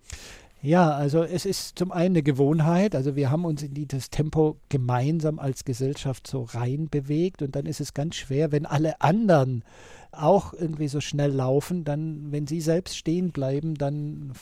Ja, 0.65 0.95
also 0.95 1.23
es 1.23 1.45
ist 1.45 1.77
zum 1.77 1.91
einen 1.91 2.15
eine 2.15 2.23
Gewohnheit. 2.23 2.95
Also 2.95 3.15
wir 3.15 3.29
haben 3.29 3.45
uns 3.45 3.61
in 3.61 3.75
dieses 3.75 4.09
Tempo 4.09 4.57
gemeinsam 4.67 5.37
als 5.37 5.63
Gesellschaft 5.63 6.25
so 6.25 6.41
rein 6.41 6.89
bewegt 6.89 7.43
und 7.43 7.55
dann 7.55 7.67
ist 7.67 7.81
es 7.81 7.93
ganz 7.93 8.15
schwer, 8.15 8.51
wenn 8.51 8.65
alle 8.65 8.99
anderen 8.99 9.63
auch 10.15 10.53
irgendwie 10.53 10.87
so 10.87 11.01
schnell 11.01 11.31
laufen, 11.31 11.83
dann, 11.83 12.31
wenn 12.31 12.47
sie 12.47 12.61
selbst 12.61 12.97
stehen 12.97 13.31
bleiben, 13.31 13.75
dann 13.75 14.33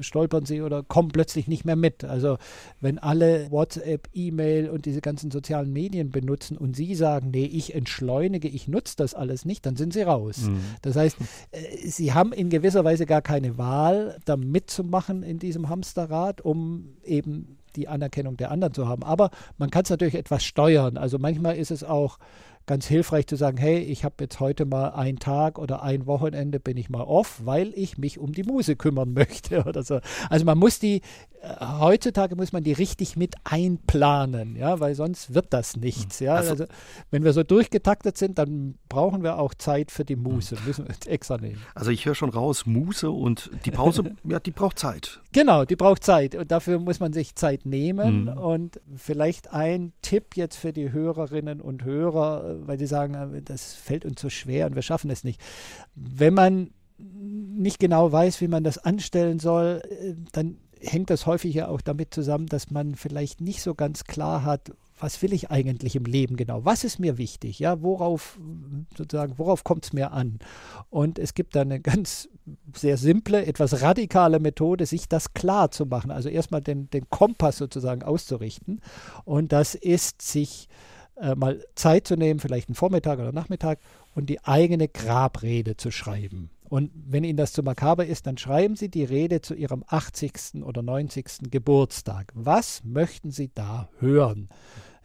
stolpern 0.00 0.44
sie 0.44 0.62
oder 0.62 0.82
kommen 0.82 1.08
plötzlich 1.08 1.48
nicht 1.48 1.64
mehr 1.64 1.76
mit. 1.76 2.04
Also 2.04 2.38
wenn 2.80 2.98
alle 2.98 3.50
WhatsApp, 3.50 4.08
E-Mail 4.12 4.70
und 4.70 4.86
diese 4.86 5.00
ganzen 5.00 5.30
sozialen 5.30 5.72
Medien 5.72 6.10
benutzen 6.10 6.56
und 6.56 6.76
sie 6.76 6.94
sagen, 6.94 7.30
nee, 7.30 7.44
ich 7.44 7.74
entschleunige, 7.74 8.48
ich 8.48 8.68
nutze 8.68 8.96
das 8.96 9.14
alles 9.14 9.44
nicht, 9.44 9.66
dann 9.66 9.76
sind 9.76 9.92
sie 9.92 10.02
raus. 10.02 10.48
Mhm. 10.48 10.60
Das 10.82 10.96
heißt, 10.96 11.16
äh, 11.50 11.88
sie 11.88 12.12
haben 12.12 12.32
in 12.32 12.50
gewisser 12.50 12.84
Weise 12.84 13.06
gar 13.06 13.22
keine 13.22 13.58
Wahl, 13.58 14.18
da 14.24 14.36
mitzumachen 14.36 15.22
in 15.22 15.38
diesem 15.38 15.68
Hamsterrad, 15.68 16.40
um 16.40 16.96
eben 17.04 17.58
die 17.76 17.88
Anerkennung 17.88 18.36
der 18.36 18.50
anderen 18.50 18.74
zu 18.74 18.88
haben. 18.88 19.02
Aber 19.02 19.30
man 19.56 19.70
kann 19.70 19.84
es 19.84 19.90
natürlich 19.90 20.14
etwas 20.14 20.44
steuern. 20.44 20.96
Also 20.96 21.18
manchmal 21.18 21.56
ist 21.56 21.70
es 21.70 21.84
auch 21.84 22.18
ganz 22.68 22.86
hilfreich 22.86 23.26
zu 23.26 23.34
sagen, 23.34 23.56
hey, 23.56 23.78
ich 23.78 24.04
habe 24.04 24.14
jetzt 24.20 24.38
heute 24.38 24.64
mal 24.64 24.90
einen 24.90 25.18
Tag 25.18 25.58
oder 25.58 25.82
ein 25.82 26.06
Wochenende 26.06 26.60
bin 26.60 26.76
ich 26.76 26.88
mal 26.90 27.02
off, 27.02 27.40
weil 27.44 27.72
ich 27.74 27.98
mich 27.98 28.20
um 28.20 28.32
die 28.32 28.44
Muse 28.44 28.76
kümmern 28.76 29.12
möchte 29.14 29.64
oder 29.64 29.82
so. 29.82 29.98
Also 30.30 30.44
man 30.44 30.58
muss 30.58 30.78
die, 30.78 31.00
äh, 31.40 31.54
heutzutage 31.80 32.36
muss 32.36 32.52
man 32.52 32.62
die 32.62 32.72
richtig 32.72 33.16
mit 33.16 33.34
einplanen, 33.42 34.54
ja, 34.54 34.78
weil 34.80 34.94
sonst 34.94 35.34
wird 35.34 35.52
das 35.52 35.76
nichts. 35.76 36.20
Ja? 36.20 36.34
Also, 36.34 36.50
also, 36.52 36.64
wenn 37.10 37.24
wir 37.24 37.32
so 37.32 37.42
durchgetaktet 37.42 38.18
sind, 38.18 38.38
dann 38.38 38.76
brauchen 38.88 39.22
wir 39.22 39.38
auch 39.38 39.54
Zeit 39.54 39.90
für 39.90 40.04
die 40.04 40.16
Muse, 40.16 40.56
müssen 40.66 40.86
wir 40.86 40.94
extra 41.12 41.38
nehmen. 41.38 41.62
Also 41.74 41.90
ich 41.90 42.04
höre 42.04 42.14
schon 42.14 42.30
raus, 42.30 42.66
Muse 42.66 43.10
und 43.10 43.50
die 43.64 43.70
Pause, 43.70 44.14
ja, 44.24 44.40
die 44.40 44.50
braucht 44.50 44.78
Zeit. 44.78 45.20
Genau, 45.32 45.64
die 45.64 45.76
braucht 45.76 46.04
Zeit 46.04 46.34
und 46.34 46.50
dafür 46.50 46.78
muss 46.78 47.00
man 47.00 47.14
sich 47.14 47.34
Zeit 47.34 47.64
nehmen 47.64 48.24
mhm. 48.24 48.28
und 48.28 48.80
vielleicht 48.94 49.52
ein 49.54 49.92
Tipp 50.02 50.36
jetzt 50.36 50.56
für 50.56 50.74
die 50.74 50.92
Hörerinnen 50.92 51.62
und 51.62 51.84
Hörer, 51.84 52.57
weil 52.66 52.78
sie 52.78 52.86
sagen, 52.86 53.14
äh, 53.14 53.42
das 53.42 53.74
fällt 53.74 54.04
uns 54.04 54.20
so 54.20 54.30
schwer 54.30 54.66
und 54.66 54.74
wir 54.74 54.82
schaffen 54.82 55.10
es 55.10 55.24
nicht. 55.24 55.40
Wenn 55.94 56.34
man 56.34 56.70
nicht 56.98 57.78
genau 57.78 58.10
weiß, 58.10 58.40
wie 58.40 58.48
man 58.48 58.64
das 58.64 58.78
anstellen 58.78 59.38
soll, 59.38 59.82
äh, 59.88 60.14
dann 60.32 60.58
hängt 60.80 61.10
das 61.10 61.26
häufig 61.26 61.54
ja 61.54 61.68
auch 61.68 61.80
damit 61.80 62.14
zusammen, 62.14 62.46
dass 62.46 62.70
man 62.70 62.94
vielleicht 62.94 63.40
nicht 63.40 63.62
so 63.62 63.74
ganz 63.74 64.04
klar 64.04 64.44
hat, 64.44 64.72
was 65.00 65.22
will 65.22 65.32
ich 65.32 65.50
eigentlich 65.50 65.94
im 65.94 66.04
Leben 66.04 66.36
genau? 66.36 66.64
Was 66.64 66.82
ist 66.82 66.98
mir 66.98 67.18
wichtig? 67.18 67.60
Ja, 67.60 67.82
worauf 67.82 68.38
sozusagen, 68.96 69.38
worauf 69.38 69.62
kommt 69.62 69.84
es 69.84 69.92
mir 69.92 70.12
an? 70.12 70.40
Und 70.90 71.18
es 71.20 71.34
gibt 71.34 71.54
da 71.54 71.60
eine 71.60 71.80
ganz 71.80 72.28
sehr 72.74 72.96
simple, 72.96 73.46
etwas 73.46 73.80
radikale 73.82 74.40
Methode, 74.40 74.86
sich 74.86 75.08
das 75.08 75.34
klar 75.34 75.70
zu 75.70 75.86
machen. 75.86 76.10
Also 76.10 76.28
erstmal 76.28 76.62
den, 76.62 76.90
den 76.90 77.08
Kompass 77.10 77.58
sozusagen 77.58 78.02
auszurichten. 78.02 78.80
Und 79.24 79.52
das 79.52 79.74
ist, 79.76 80.22
sich 80.22 80.68
äh, 80.68 80.97
mal 81.36 81.64
Zeit 81.74 82.06
zu 82.06 82.16
nehmen, 82.16 82.40
vielleicht 82.40 82.68
einen 82.68 82.74
Vormittag 82.74 83.18
oder 83.18 83.32
Nachmittag, 83.32 83.78
und 84.14 84.26
die 84.26 84.44
eigene 84.44 84.88
Grabrede 84.88 85.76
zu 85.76 85.90
schreiben. 85.90 86.50
Und 86.68 86.90
wenn 86.94 87.24
Ihnen 87.24 87.38
das 87.38 87.52
zu 87.52 87.62
makaber 87.62 88.04
ist, 88.06 88.26
dann 88.26 88.36
schreiben 88.36 88.76
Sie 88.76 88.90
die 88.90 89.04
Rede 89.04 89.40
zu 89.40 89.54
Ihrem 89.54 89.84
80. 89.86 90.62
oder 90.64 90.82
90. 90.82 91.50
Geburtstag. 91.50 92.32
Was 92.34 92.82
möchten 92.84 93.30
Sie 93.30 93.50
da 93.54 93.88
hören? 94.00 94.48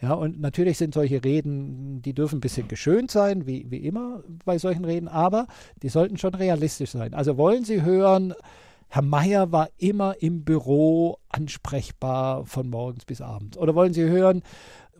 Ja, 0.02 0.14
und 0.14 0.42
natürlich 0.42 0.78
sind 0.78 0.94
solche 0.94 1.24
Reden, 1.24 2.02
die 2.02 2.14
dürfen 2.14 2.40
ein 2.40 2.42
bisschen 2.42 2.68
geschönt 2.68 3.10
sein, 3.10 3.48
wie, 3.48 3.72
wie 3.72 3.86
immer 3.86 4.22
bei 4.44 4.58
solchen 4.58 4.84
Reden, 4.84 5.08
aber 5.08 5.48
die 5.82 5.88
sollten 5.88 6.18
schon 6.18 6.36
realistisch 6.36 6.92
sein. 6.92 7.14
Also 7.14 7.38
wollen 7.38 7.64
Sie 7.64 7.84
hören, 7.84 8.34
Herr 8.90 9.02
Meier 9.02 9.54
war 9.54 9.70
immer 9.78 10.22
im 10.22 10.44
Büro 10.44 11.18
ansprechbar 11.30 12.46
von 12.46 12.70
morgens 12.70 13.06
bis 13.06 13.22
abends. 13.22 13.58
Oder 13.58 13.74
wollen 13.76 13.94
Sie 13.94 14.04
hören, 14.04 14.44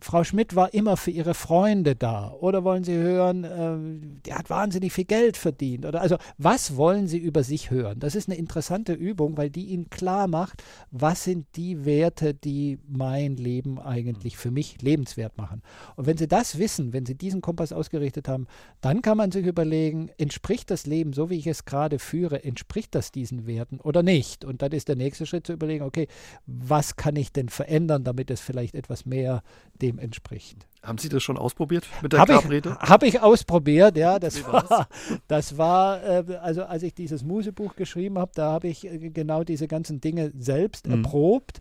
Frau 0.04 0.22
Schmidt 0.22 0.54
war 0.54 0.74
immer 0.74 0.98
für 0.98 1.10
ihre 1.10 1.32
Freunde 1.32 1.96
da. 1.96 2.30
Oder 2.30 2.62
wollen 2.62 2.84
Sie 2.84 2.92
hören, 2.92 3.44
äh, 3.44 4.20
die 4.26 4.34
hat 4.34 4.50
wahnsinnig 4.50 4.92
viel 4.92 5.06
Geld 5.06 5.38
verdient. 5.38 5.86
Oder 5.86 6.02
also 6.02 6.18
was 6.36 6.76
wollen 6.76 7.08
Sie 7.08 7.16
über 7.16 7.42
sich 7.42 7.70
hören? 7.70 8.00
Das 8.00 8.14
ist 8.14 8.28
eine 8.28 8.36
interessante 8.36 8.92
Übung, 8.92 9.38
weil 9.38 9.48
die 9.48 9.64
Ihnen 9.64 9.88
klar 9.88 10.28
macht, 10.28 10.62
was 10.90 11.24
sind 11.24 11.46
die 11.56 11.86
Werte, 11.86 12.34
die 12.34 12.78
mein 12.86 13.36
Leben 13.36 13.80
eigentlich 13.80 14.36
für 14.36 14.50
mich 14.50 14.82
lebenswert 14.82 15.38
machen. 15.38 15.62
Und 15.96 16.06
wenn 16.06 16.18
Sie 16.18 16.28
das 16.28 16.58
wissen, 16.58 16.92
wenn 16.92 17.06
Sie 17.06 17.14
diesen 17.14 17.40
Kompass 17.40 17.72
ausgerichtet 17.72 18.28
haben, 18.28 18.46
dann 18.82 19.00
kann 19.00 19.16
man 19.16 19.32
sich 19.32 19.46
überlegen, 19.46 20.10
entspricht 20.18 20.70
das 20.70 20.84
Leben, 20.84 21.14
so 21.14 21.30
wie 21.30 21.38
ich 21.38 21.46
es 21.46 21.64
gerade 21.64 21.98
führe, 21.98 22.44
entspricht 22.44 22.94
das 22.94 23.10
diesen 23.10 23.46
Werten 23.46 23.80
oder 23.80 24.02
nicht? 24.02 24.44
Und 24.44 24.60
dann 24.60 24.72
ist 24.72 24.88
der 24.88 24.96
nächste 24.96 25.24
Schritt 25.24 25.46
zu 25.46 25.54
überlegen, 25.54 25.82
okay, 25.82 26.08
was 26.44 26.96
kann 26.96 27.16
ich 27.16 27.32
denn 27.32 27.48
verändern, 27.48 28.04
damit 28.04 28.30
es 28.30 28.42
vielleicht 28.42 28.74
etwas 28.74 29.06
mehr 29.06 29.42
dem 29.80 29.93
dem 29.94 29.98
entspricht. 29.98 30.66
Haben 30.82 30.98
Sie 30.98 31.08
das 31.08 31.22
schon 31.22 31.38
ausprobiert 31.38 31.86
mit 32.02 32.12
der 32.12 32.20
hab 32.20 32.28
Grabrede? 32.28 32.76
Habe 32.78 33.06
ich 33.06 33.20
ausprobiert, 33.20 33.96
ja. 33.96 34.18
Das 34.18 34.44
war, 34.46 34.88
das 35.28 35.56
war 35.56 36.02
äh, 36.02 36.36
also 36.36 36.64
als 36.64 36.82
ich 36.82 36.94
dieses 36.94 37.24
Musebuch 37.24 37.74
geschrieben 37.76 38.18
habe, 38.18 38.32
da 38.34 38.52
habe 38.52 38.68
ich 38.68 38.86
äh, 38.86 39.10
genau 39.10 39.44
diese 39.44 39.66
ganzen 39.66 40.00
Dinge 40.00 40.32
selbst 40.38 40.86
mhm. 40.86 41.04
erprobt. 41.04 41.60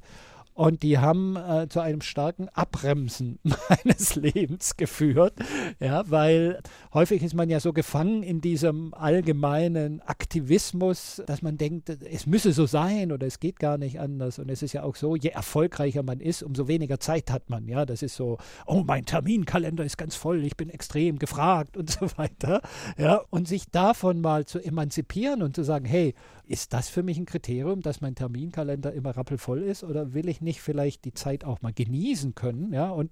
Und 0.54 0.84
die 0.84 1.00
haben 1.00 1.36
äh, 1.36 1.68
zu 1.68 1.80
einem 1.80 2.02
starken 2.02 2.48
Abbremsen 2.50 3.40
meines 3.70 4.16
Lebens 4.16 4.78
geführt, 4.78 5.34
ja, 5.80 6.04
weil 6.10 6.60
häufig 6.94 7.24
ist 7.24 7.34
man 7.34 7.50
ja 7.50 7.60
so 7.60 7.74
gefangen 7.74 8.22
in 8.22 8.40
diesem 8.40 8.94
allgemeinen 8.94 10.02
Aktivismus, 10.02 11.24
dass 11.26 11.42
man 11.42 11.58
denkt, 11.58 11.90
es 11.90 12.28
müsse 12.28 12.54
so 12.54 12.68
sein 12.68 13.12
oder 13.12 13.26
es 13.26 13.40
geht 13.40 13.60
gar 13.60 13.80
nicht 13.80 14.00
anders. 14.00 14.38
Und 14.38 14.50
es 14.50 14.62
ist 14.62 14.74
ja 14.74 14.84
auch 14.84 14.96
so, 14.96 15.16
je 15.16 15.30
erfolgreicher 15.30 16.04
man 16.04 16.20
ist, 16.20 16.44
umso 16.44 16.68
weniger 16.68 17.00
Zeit 17.00 17.32
hat 17.32 17.50
man. 17.50 17.68
Ja, 17.68 17.86
das 17.86 18.04
ist 18.04 18.16
so, 18.16 18.38
oh, 18.68 18.84
mein 18.86 19.06
Terminkalender 19.06 19.84
ist 19.84 19.98
ganz 19.98 20.16
voll, 20.16 20.44
ich 20.46 20.56
bin 20.56 20.70
extrem 20.70 21.18
gefragt 21.18 21.78
und 21.78 21.90
so 21.90 22.08
weiter. 22.18 22.62
Ja, 22.98 23.22
und 23.32 23.48
sich 23.48 23.72
davon 23.72 24.22
mal 24.22 24.46
zu 24.46 24.60
emanzipieren 24.60 25.42
und 25.42 25.56
zu 25.56 25.64
sagen, 25.64 25.86
hey, 25.86 26.14
ist 26.46 26.74
das 26.74 26.90
für 26.90 27.04
mich 27.04 27.18
ein 27.18 27.26
Kriterium, 27.26 27.82
dass 27.82 28.02
mein 28.02 28.16
Terminkalender 28.16 28.94
immer 28.94 29.16
rappelvoll 29.16 29.64
ist 29.64 29.84
oder 29.84 30.14
will 30.14 30.28
ich 30.28 30.42
nicht 30.44 30.62
vielleicht 30.62 31.06
die 31.06 31.14
Zeit 31.14 31.44
auch 31.44 31.62
mal 31.62 31.74
genießen 31.74 32.36
können? 32.36 32.74
Ja, 32.74 32.90
und 32.90 33.12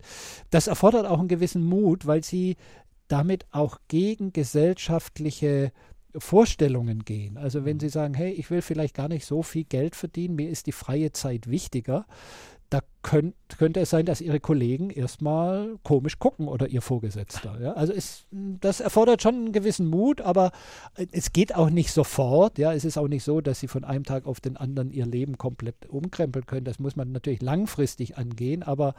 das 0.49 0.67
erfordert 0.67 1.05
auch 1.05 1.19
einen 1.19 1.27
gewissen 1.27 1.63
Mut, 1.63 2.05
weil 2.05 2.23
sie 2.23 2.57
damit 3.07 3.45
auch 3.51 3.79
gegen 3.87 4.31
gesellschaftliche 4.31 5.71
Vorstellungen 6.17 7.05
gehen. 7.05 7.37
Also 7.37 7.65
wenn 7.65 7.77
mhm. 7.77 7.81
Sie 7.81 7.89
sagen, 7.89 8.13
hey, 8.13 8.31
ich 8.31 8.49
will 8.51 8.61
vielleicht 8.61 8.95
gar 8.95 9.07
nicht 9.07 9.25
so 9.25 9.43
viel 9.43 9.63
Geld 9.63 9.95
verdienen, 9.95 10.35
mir 10.35 10.49
ist 10.49 10.67
die 10.67 10.71
freie 10.71 11.11
Zeit 11.11 11.49
wichtiger, 11.49 12.05
da 12.71 12.79
könnt, 13.01 13.35
könnte 13.57 13.81
es 13.81 13.89
sein, 13.89 14.05
dass 14.05 14.21
ihre 14.21 14.39
Kollegen 14.39 14.91
erstmal 14.91 15.77
komisch 15.83 16.19
gucken 16.19 16.47
oder 16.47 16.69
ihr 16.69 16.81
Vorgesetzter. 16.81 17.59
Ja? 17.61 17.73
Also 17.73 17.91
es, 17.91 18.25
das 18.31 18.79
erfordert 18.79 19.21
schon 19.21 19.35
einen 19.35 19.51
gewissen 19.51 19.87
Mut, 19.87 20.21
aber 20.21 20.51
es 21.11 21.33
geht 21.33 21.53
auch 21.53 21.69
nicht 21.69 21.91
sofort. 21.91 22.57
Ja? 22.57 22.73
Es 22.73 22.85
ist 22.85 22.97
auch 22.97 23.09
nicht 23.09 23.23
so, 23.25 23.41
dass 23.41 23.59
sie 23.59 23.67
von 23.67 23.83
einem 23.83 24.05
Tag 24.05 24.25
auf 24.25 24.39
den 24.39 24.55
anderen 24.55 24.89
ihr 24.89 25.05
Leben 25.05 25.37
komplett 25.37 25.85
umkrempeln 25.89 26.45
können. 26.45 26.63
Das 26.63 26.79
muss 26.79 26.95
man 26.95 27.11
natürlich 27.11 27.41
langfristig 27.41 28.17
angehen, 28.17 28.63
aber 28.63 28.95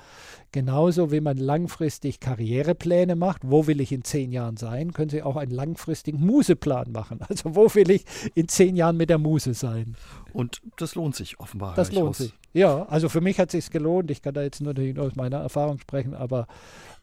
genauso 0.52 1.10
wie 1.10 1.20
man 1.20 1.38
langfristig 1.38 2.20
Karrierepläne 2.20 3.16
macht, 3.16 3.40
wo 3.42 3.66
will 3.66 3.80
ich 3.80 3.90
in 3.90 4.04
zehn 4.04 4.32
Jahren 4.32 4.58
sein, 4.58 4.92
können 4.92 5.10
Sie 5.10 5.22
auch 5.22 5.36
einen 5.36 5.52
langfristigen 5.52 6.24
Museplan 6.24 6.92
machen. 6.92 7.20
Also 7.32 7.54
wo 7.54 7.74
will 7.74 7.90
ich 7.90 8.04
in 8.34 8.46
zehn 8.46 8.76
Jahren 8.76 8.98
mit 8.98 9.08
der 9.08 9.16
Muse 9.16 9.54
sein? 9.54 9.96
Und 10.32 10.62
das 10.76 10.94
lohnt 10.94 11.14
sich 11.14 11.40
offenbar. 11.40 11.74
Das 11.74 11.92
lohnt 11.92 12.16
sich. 12.16 12.34
Ja, 12.52 12.84
also 12.84 13.08
für 13.08 13.20
mich 13.20 13.38
hat 13.38 13.54
es 13.54 13.64
sich 13.64 13.70
gelohnt. 13.70 14.10
Ich 14.10 14.22
kann 14.22 14.34
da 14.34 14.42
jetzt 14.42 14.60
nur 14.60 14.74
aus 14.98 15.16
meiner 15.16 15.38
Erfahrung 15.38 15.78
sprechen, 15.78 16.14
aber 16.14 16.46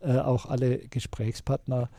äh, 0.01 0.17
auch 0.17 0.45
alle 0.45 0.79
Gesprächspartner. 0.79 1.89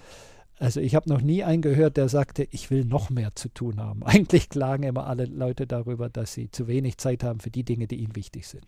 Also 0.59 0.81
ich 0.81 0.95
habe 0.95 1.09
noch 1.09 1.23
nie 1.23 1.43
einen 1.43 1.63
gehört, 1.63 1.97
der 1.97 2.09
sagte, 2.09 2.47
ich 2.51 2.71
will 2.71 2.85
noch 2.85 3.09
mehr 3.09 3.35
zu 3.35 3.49
tun 3.49 3.81
haben. 3.81 4.03
Eigentlich 4.05 4.49
klagen 4.49 4.83
immer 4.83 5.07
alle 5.07 5.25
Leute 5.25 5.67
darüber, 5.67 6.09
dass 6.09 6.35
sie 6.35 6.51
zu 6.51 6.69
wenig 6.69 6.99
Zeit 6.99 7.25
haben 7.25 7.41
für 7.41 7.51
die 7.51 7.65
Dinge, 7.65 7.87
die 7.87 7.97
ihnen 7.97 8.15
wichtig 8.15 8.47
sind. 8.47 8.67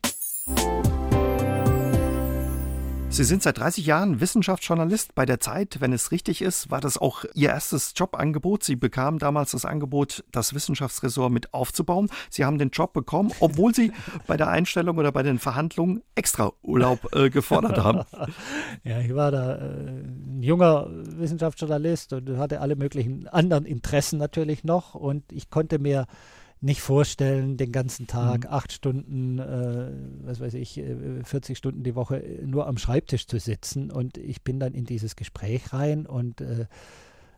Sie 3.13 3.25
sind 3.25 3.43
seit 3.43 3.59
30 3.59 3.85
Jahren 3.85 4.23
Wissenschaftsjournalist. 4.23 5.15
Bei 5.15 5.27
der 5.27 5.39
Zeit, 5.39 5.83
wenn 5.83 5.93
es 5.93 6.13
richtig 6.13 6.41
ist, 6.41 6.71
war 6.71 6.81
das 6.81 6.97
auch 6.97 7.27
Ihr 7.35 7.51
erstes 7.51 7.93
Jobangebot. 7.95 8.65
Sie 8.65 8.75
bekamen 8.75 9.19
damals 9.19 9.51
das 9.51 9.67
Angebot, 9.67 10.25
das 10.33 10.55
Wissenschaftsressort 10.55 11.31
mit 11.31 11.53
aufzubauen. 11.53 12.09
Sie 12.31 12.47
haben 12.47 12.57
den 12.57 12.71
Job 12.71 12.95
bekommen, 12.95 13.31
obwohl 13.41 13.75
Sie 13.75 13.93
bei 14.27 14.39
der 14.39 14.49
Einstellung 14.49 14.97
oder 14.97 15.13
bei 15.13 15.23
den 15.23 15.39
Verhandlungen 15.39 16.03
extra 16.15 16.53
Urlaub 16.63 17.15
äh, 17.15 17.29
gefordert 17.29 17.77
haben. 17.79 18.01
Ja, 18.85 18.99
ich 19.01 19.15
war 19.15 19.31
da 19.31 19.57
äh, 19.57 19.61
ein 19.61 20.43
junger 20.43 20.89
Wissenschaftsjournalist 20.91 22.15
und 22.15 22.39
hatte 22.39 22.61
alle 22.61 22.77
möglichen 22.77 23.29
anderen 23.29 23.67
Interessen 23.67 24.19
natürlich 24.19 24.65
noch 24.65 24.95
und 24.95 25.31
ich 25.31 25.51
konnte 25.51 25.79
mir 25.79 26.07
nicht 26.63 26.81
vorstellen, 26.81 27.57
den 27.57 27.73
ganzen 27.73 28.07
Tag, 28.07 28.45
mhm. 28.45 28.51
acht 28.51 28.73
Stunden, 28.73 29.39
äh, 29.39 29.91
was 30.23 30.41
weiß 30.41 30.55
ich, 30.55 30.81
40 31.25 31.51
äh, 31.51 31.57
Stunden 31.57 31.83
die 31.83 31.97
Woche 31.97 32.23
äh, 32.23 32.47
nur 32.47 32.69
am 32.69 32.79
Schreibtisch 32.79 33.27
zu 33.27 33.39
sitzen. 33.39 33.91
Und 33.91 34.17
ich 34.17 34.43
bin 34.43 34.61
dann 34.61 34.73
in 34.73 34.85
dieses 34.85 35.17
Gespräch 35.17 35.73
rein 35.73 36.07
und 36.07 36.41
äh, 36.41 36.67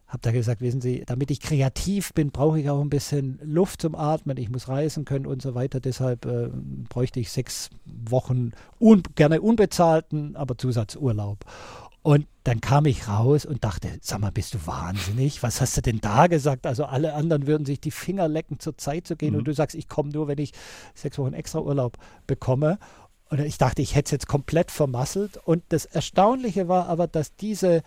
habe 0.06 0.20
da 0.20 0.30
gesagt, 0.30 0.60
wissen 0.60 0.82
Sie, 0.82 1.04
damit 1.06 1.30
ich 1.30 1.40
kreativ 1.40 2.12
bin, 2.12 2.30
brauche 2.30 2.60
ich 2.60 2.68
auch 2.68 2.80
ein 2.80 2.90
bisschen 2.90 3.38
Luft 3.42 3.80
zum 3.80 3.94
Atmen. 3.94 4.36
Ich 4.36 4.50
muss 4.50 4.68
reisen 4.68 5.06
können 5.06 5.26
und 5.26 5.40
so 5.40 5.54
weiter. 5.54 5.80
Deshalb 5.80 6.26
äh, 6.26 6.50
bräuchte 6.88 7.18
ich 7.18 7.32
sechs 7.32 7.70
Wochen 7.86 8.52
un 8.78 9.02
gerne 9.14 9.40
unbezahlten, 9.40 10.36
aber 10.36 10.58
Zusatzurlaub. 10.58 11.38
Und 12.04 12.26
dann 12.42 12.60
kam 12.60 12.84
ich 12.84 13.08
raus 13.08 13.46
und 13.46 13.64
dachte, 13.64 13.88
sag 14.02 14.20
mal, 14.20 14.30
bist 14.30 14.52
du 14.52 14.66
wahnsinnig? 14.66 15.42
Was 15.42 15.62
hast 15.62 15.78
du 15.78 15.80
denn 15.80 16.02
da 16.02 16.26
gesagt? 16.26 16.66
Also 16.66 16.84
alle 16.84 17.14
anderen 17.14 17.46
würden 17.46 17.64
sich 17.64 17.80
die 17.80 17.90
Finger 17.90 18.28
lecken, 18.28 18.60
zur 18.60 18.76
Zeit 18.76 19.06
zu 19.06 19.16
gehen. 19.16 19.32
Mhm. 19.32 19.38
Und 19.38 19.44
du 19.48 19.54
sagst, 19.54 19.74
ich 19.74 19.88
komme 19.88 20.10
nur, 20.10 20.28
wenn 20.28 20.36
ich 20.36 20.52
sechs 20.94 21.16
Wochen 21.16 21.32
extra 21.32 21.60
Urlaub 21.60 21.96
bekomme. 22.26 22.78
Und 23.30 23.40
ich 23.40 23.56
dachte, 23.56 23.80
ich 23.80 23.94
hätte 23.94 24.08
es 24.08 24.10
jetzt 24.10 24.26
komplett 24.28 24.70
vermasselt. 24.70 25.38
Und 25.38 25.64
das 25.70 25.86
Erstaunliche 25.86 26.68
war 26.68 26.88
aber, 26.88 27.06
dass 27.06 27.36
diese 27.36 27.82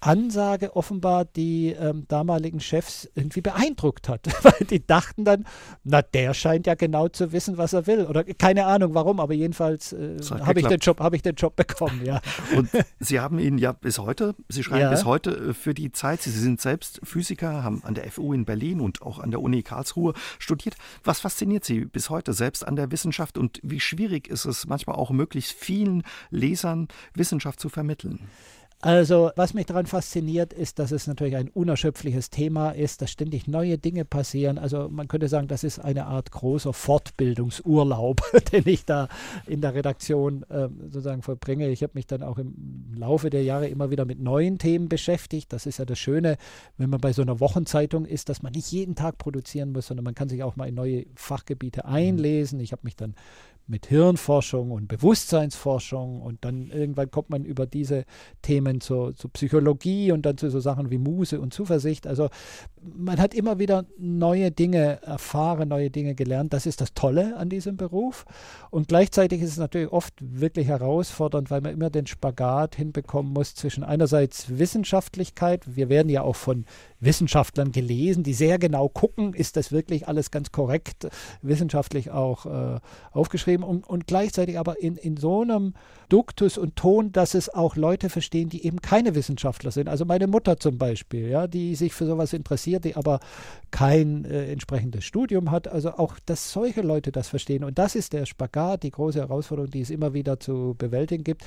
Ansage 0.00 0.76
offenbar 0.76 1.24
die 1.24 1.70
ähm, 1.70 2.04
damaligen 2.08 2.60
Chefs 2.60 3.08
irgendwie 3.14 3.40
beeindruckt 3.40 4.08
hat, 4.08 4.26
weil 4.44 4.66
die 4.66 4.86
dachten 4.86 5.24
dann, 5.24 5.44
na 5.84 6.02
der 6.02 6.34
scheint 6.34 6.66
ja 6.66 6.74
genau 6.74 7.08
zu 7.08 7.32
wissen, 7.32 7.58
was 7.58 7.72
er 7.72 7.86
will 7.86 8.06
oder 8.06 8.24
keine 8.24 8.66
Ahnung 8.66 8.94
warum, 8.94 9.20
aber 9.20 9.34
jedenfalls 9.34 9.92
äh, 9.92 10.18
habe 10.40 10.60
ich 10.60 10.66
den 10.66 10.78
Job, 10.78 11.00
habe 11.00 11.16
ich 11.16 11.22
den 11.22 11.34
Job 11.34 11.56
bekommen, 11.56 12.04
ja. 12.04 12.20
Und 12.56 12.70
Sie 13.00 13.20
haben 13.20 13.38
ihn 13.38 13.58
ja 13.58 13.72
bis 13.72 13.98
heute, 13.98 14.34
Sie 14.48 14.62
schreiben 14.62 14.82
ja. 14.82 14.90
bis 14.90 15.04
heute 15.04 15.30
äh, 15.30 15.54
für 15.54 15.74
die 15.74 15.90
Zeit. 15.92 16.22
Sie 16.22 16.30
sind 16.30 16.60
selbst 16.60 17.00
Physiker, 17.02 17.64
haben 17.64 17.82
an 17.84 17.94
der 17.94 18.10
FU 18.10 18.32
in 18.32 18.44
Berlin 18.44 18.80
und 18.80 19.02
auch 19.02 19.18
an 19.18 19.30
der 19.30 19.40
Uni 19.40 19.62
Karlsruhe 19.62 20.14
studiert. 20.38 20.76
Was 21.02 21.20
fasziniert 21.20 21.64
Sie 21.64 21.84
bis 21.84 22.10
heute 22.10 22.32
selbst 22.32 22.66
an 22.66 22.76
der 22.76 22.90
Wissenschaft 22.92 23.36
und 23.36 23.60
wie 23.62 23.80
schwierig 23.80 24.28
ist 24.28 24.44
es 24.44 24.66
manchmal 24.66 24.96
auch 24.96 25.10
möglichst 25.10 25.52
vielen 25.52 26.02
Lesern 26.30 26.88
Wissenschaft 27.14 27.60
zu 27.60 27.68
vermitteln? 27.68 28.28
Also, 28.80 29.32
was 29.34 29.54
mich 29.54 29.66
daran 29.66 29.86
fasziniert, 29.86 30.52
ist, 30.52 30.78
dass 30.78 30.92
es 30.92 31.08
natürlich 31.08 31.34
ein 31.34 31.48
unerschöpfliches 31.48 32.30
Thema 32.30 32.70
ist, 32.70 33.02
dass 33.02 33.10
ständig 33.10 33.48
neue 33.48 33.76
Dinge 33.76 34.04
passieren. 34.04 34.56
Also, 34.56 34.88
man 34.88 35.08
könnte 35.08 35.26
sagen, 35.26 35.48
das 35.48 35.64
ist 35.64 35.80
eine 35.80 36.06
Art 36.06 36.30
großer 36.30 36.72
Fortbildungsurlaub, 36.72 38.20
den 38.52 38.68
ich 38.68 38.84
da 38.84 39.08
in 39.48 39.62
der 39.62 39.74
Redaktion 39.74 40.44
äh, 40.44 40.68
sozusagen 40.84 41.22
vollbringe. 41.22 41.68
Ich 41.70 41.82
habe 41.82 41.94
mich 41.94 42.06
dann 42.06 42.22
auch 42.22 42.38
im 42.38 42.54
Laufe 42.94 43.30
der 43.30 43.42
Jahre 43.42 43.66
immer 43.66 43.90
wieder 43.90 44.04
mit 44.04 44.20
neuen 44.20 44.58
Themen 44.58 44.88
beschäftigt. 44.88 45.52
Das 45.52 45.66
ist 45.66 45.78
ja 45.78 45.84
das 45.84 45.98
Schöne, 45.98 46.36
wenn 46.76 46.88
man 46.88 47.00
bei 47.00 47.12
so 47.12 47.22
einer 47.22 47.40
Wochenzeitung 47.40 48.04
ist, 48.04 48.28
dass 48.28 48.42
man 48.42 48.52
nicht 48.52 48.70
jeden 48.70 48.94
Tag 48.94 49.18
produzieren 49.18 49.72
muss, 49.72 49.88
sondern 49.88 50.04
man 50.04 50.14
kann 50.14 50.28
sich 50.28 50.44
auch 50.44 50.54
mal 50.54 50.68
in 50.68 50.76
neue 50.76 51.06
Fachgebiete 51.16 51.82
mhm. 51.84 51.92
einlesen. 51.92 52.60
Ich 52.60 52.70
habe 52.70 52.82
mich 52.84 52.94
dann 52.94 53.16
mit 53.68 53.86
Hirnforschung 53.86 54.70
und 54.70 54.88
Bewusstseinsforschung 54.88 56.22
und 56.22 56.44
dann 56.44 56.70
irgendwann 56.70 57.10
kommt 57.10 57.30
man 57.30 57.44
über 57.44 57.66
diese 57.66 58.04
Themen 58.42 58.80
zur, 58.80 59.14
zur, 59.14 59.30
Psychologie 59.32 60.10
und 60.10 60.22
dann 60.22 60.38
zu 60.38 60.50
so 60.50 60.58
Sachen 60.58 60.90
wie 60.90 60.98
Muse 60.98 61.40
und 61.40 61.52
Zuversicht. 61.52 62.06
Also 62.06 62.30
man 62.82 63.20
hat 63.20 63.34
immer 63.34 63.58
wieder 63.58 63.84
neue 63.98 64.50
Dinge 64.50 65.02
erfahren, 65.02 65.68
neue 65.68 65.90
Dinge 65.90 66.14
gelernt. 66.14 66.52
Das 66.52 66.64
ist 66.66 66.80
das 66.80 66.94
Tolle 66.94 67.36
an 67.36 67.50
diesem 67.50 67.76
Beruf. 67.76 68.24
Und 68.70 68.88
gleichzeitig 68.88 69.42
ist 69.42 69.50
es 69.50 69.58
natürlich 69.58 69.92
oft 69.92 70.14
wirklich 70.20 70.68
herausfordernd, 70.68 71.50
weil 71.50 71.60
man 71.60 71.72
immer 71.72 71.90
den 71.90 72.06
Spagat 72.06 72.74
hinbekommen 72.74 73.32
muss 73.32 73.54
zwischen 73.54 73.84
einerseits 73.84 74.58
Wissenschaftlichkeit. 74.58 75.76
Wir 75.76 75.88
werden 75.88 76.08
ja 76.08 76.22
auch 76.22 76.36
von 76.36 76.64
Wissenschaftlern 77.00 77.72
gelesen, 77.72 78.22
die 78.22 78.34
sehr 78.34 78.58
genau 78.58 78.88
gucken, 78.88 79.34
ist 79.34 79.56
das 79.56 79.72
wirklich 79.72 80.08
alles 80.08 80.30
ganz 80.30 80.50
korrekt, 80.50 81.08
wissenschaftlich 81.42 82.10
auch 82.10 82.46
äh, 82.46 82.80
aufgeschrieben 83.12 83.64
und, 83.64 83.88
und 83.88 84.06
gleichzeitig 84.06 84.58
aber 84.58 84.80
in, 84.80 84.96
in 84.96 85.16
so 85.16 85.42
einem 85.42 85.74
Duktus 86.08 86.58
und 86.58 86.76
Ton, 86.76 87.12
dass 87.12 87.34
es 87.34 87.48
auch 87.48 87.76
Leute 87.76 88.08
verstehen, 88.08 88.48
die 88.48 88.64
eben 88.64 88.80
keine 88.80 89.14
Wissenschaftler 89.14 89.70
sind. 89.70 89.88
Also 89.88 90.04
meine 90.04 90.26
Mutter 90.26 90.58
zum 90.58 90.78
Beispiel, 90.78 91.28
ja, 91.28 91.46
die 91.46 91.74
sich 91.74 91.92
für 91.92 92.06
sowas 92.06 92.32
interessiert, 92.32 92.84
die 92.84 92.96
aber 92.96 93.20
kein 93.70 94.24
äh, 94.24 94.50
entsprechendes 94.50 95.04
Studium 95.04 95.50
hat. 95.50 95.68
Also 95.68 95.92
auch, 95.92 96.18
dass 96.26 96.52
solche 96.52 96.82
Leute 96.82 97.12
das 97.12 97.28
verstehen. 97.28 97.62
Und 97.62 97.78
das 97.78 97.94
ist 97.94 98.12
der 98.12 98.26
Spagat, 98.26 98.82
die 98.82 98.90
große 98.90 99.18
Herausforderung, 99.18 99.70
die 99.70 99.82
es 99.82 99.90
immer 99.90 100.14
wieder 100.14 100.40
zu 100.40 100.74
bewältigen 100.78 101.24
gibt, 101.24 101.44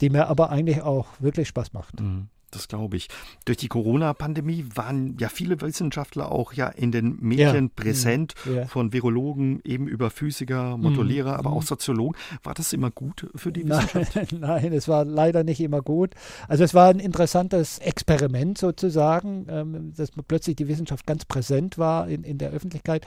die 0.00 0.10
mir 0.10 0.28
aber 0.28 0.50
eigentlich 0.50 0.82
auch 0.82 1.06
wirklich 1.20 1.48
Spaß 1.48 1.72
macht. 1.72 2.00
Mhm. 2.00 2.28
Das 2.50 2.68
glaube 2.68 2.96
ich. 2.96 3.08
Durch 3.44 3.58
die 3.58 3.68
Corona-Pandemie 3.68 4.64
waren 4.74 5.16
ja 5.18 5.28
viele 5.28 5.60
Wissenschaftler 5.60 6.32
auch 6.32 6.52
ja 6.54 6.68
in 6.68 6.92
den 6.92 7.18
Medien 7.20 7.64
ja. 7.66 7.70
präsent, 7.74 8.34
ja. 8.50 8.66
von 8.66 8.92
Virologen 8.92 9.60
eben 9.64 9.86
über 9.86 10.10
Physiker, 10.10 10.76
Modellierer, 10.76 11.32
mhm. 11.32 11.38
aber 11.38 11.52
auch 11.52 11.62
Soziologen. 11.62 12.16
War 12.42 12.54
das 12.54 12.72
immer 12.72 12.90
gut 12.90 13.28
für 13.34 13.52
die 13.52 13.68
Wissenschaft? 13.68 14.14
Nein, 14.14 14.26
nein, 14.40 14.72
es 14.72 14.88
war 14.88 15.04
leider 15.04 15.44
nicht 15.44 15.60
immer 15.60 15.82
gut. 15.82 16.14
Also 16.48 16.64
es 16.64 16.72
war 16.72 16.88
ein 16.88 17.00
interessantes 17.00 17.78
Experiment 17.80 18.56
sozusagen, 18.56 19.46
ähm, 19.50 19.92
dass 19.94 20.10
plötzlich 20.26 20.56
die 20.56 20.68
Wissenschaft 20.68 21.06
ganz 21.06 21.24
präsent 21.24 21.78
war 21.78 22.08
in, 22.08 22.24
in 22.24 22.38
der 22.38 22.50
Öffentlichkeit. 22.50 23.06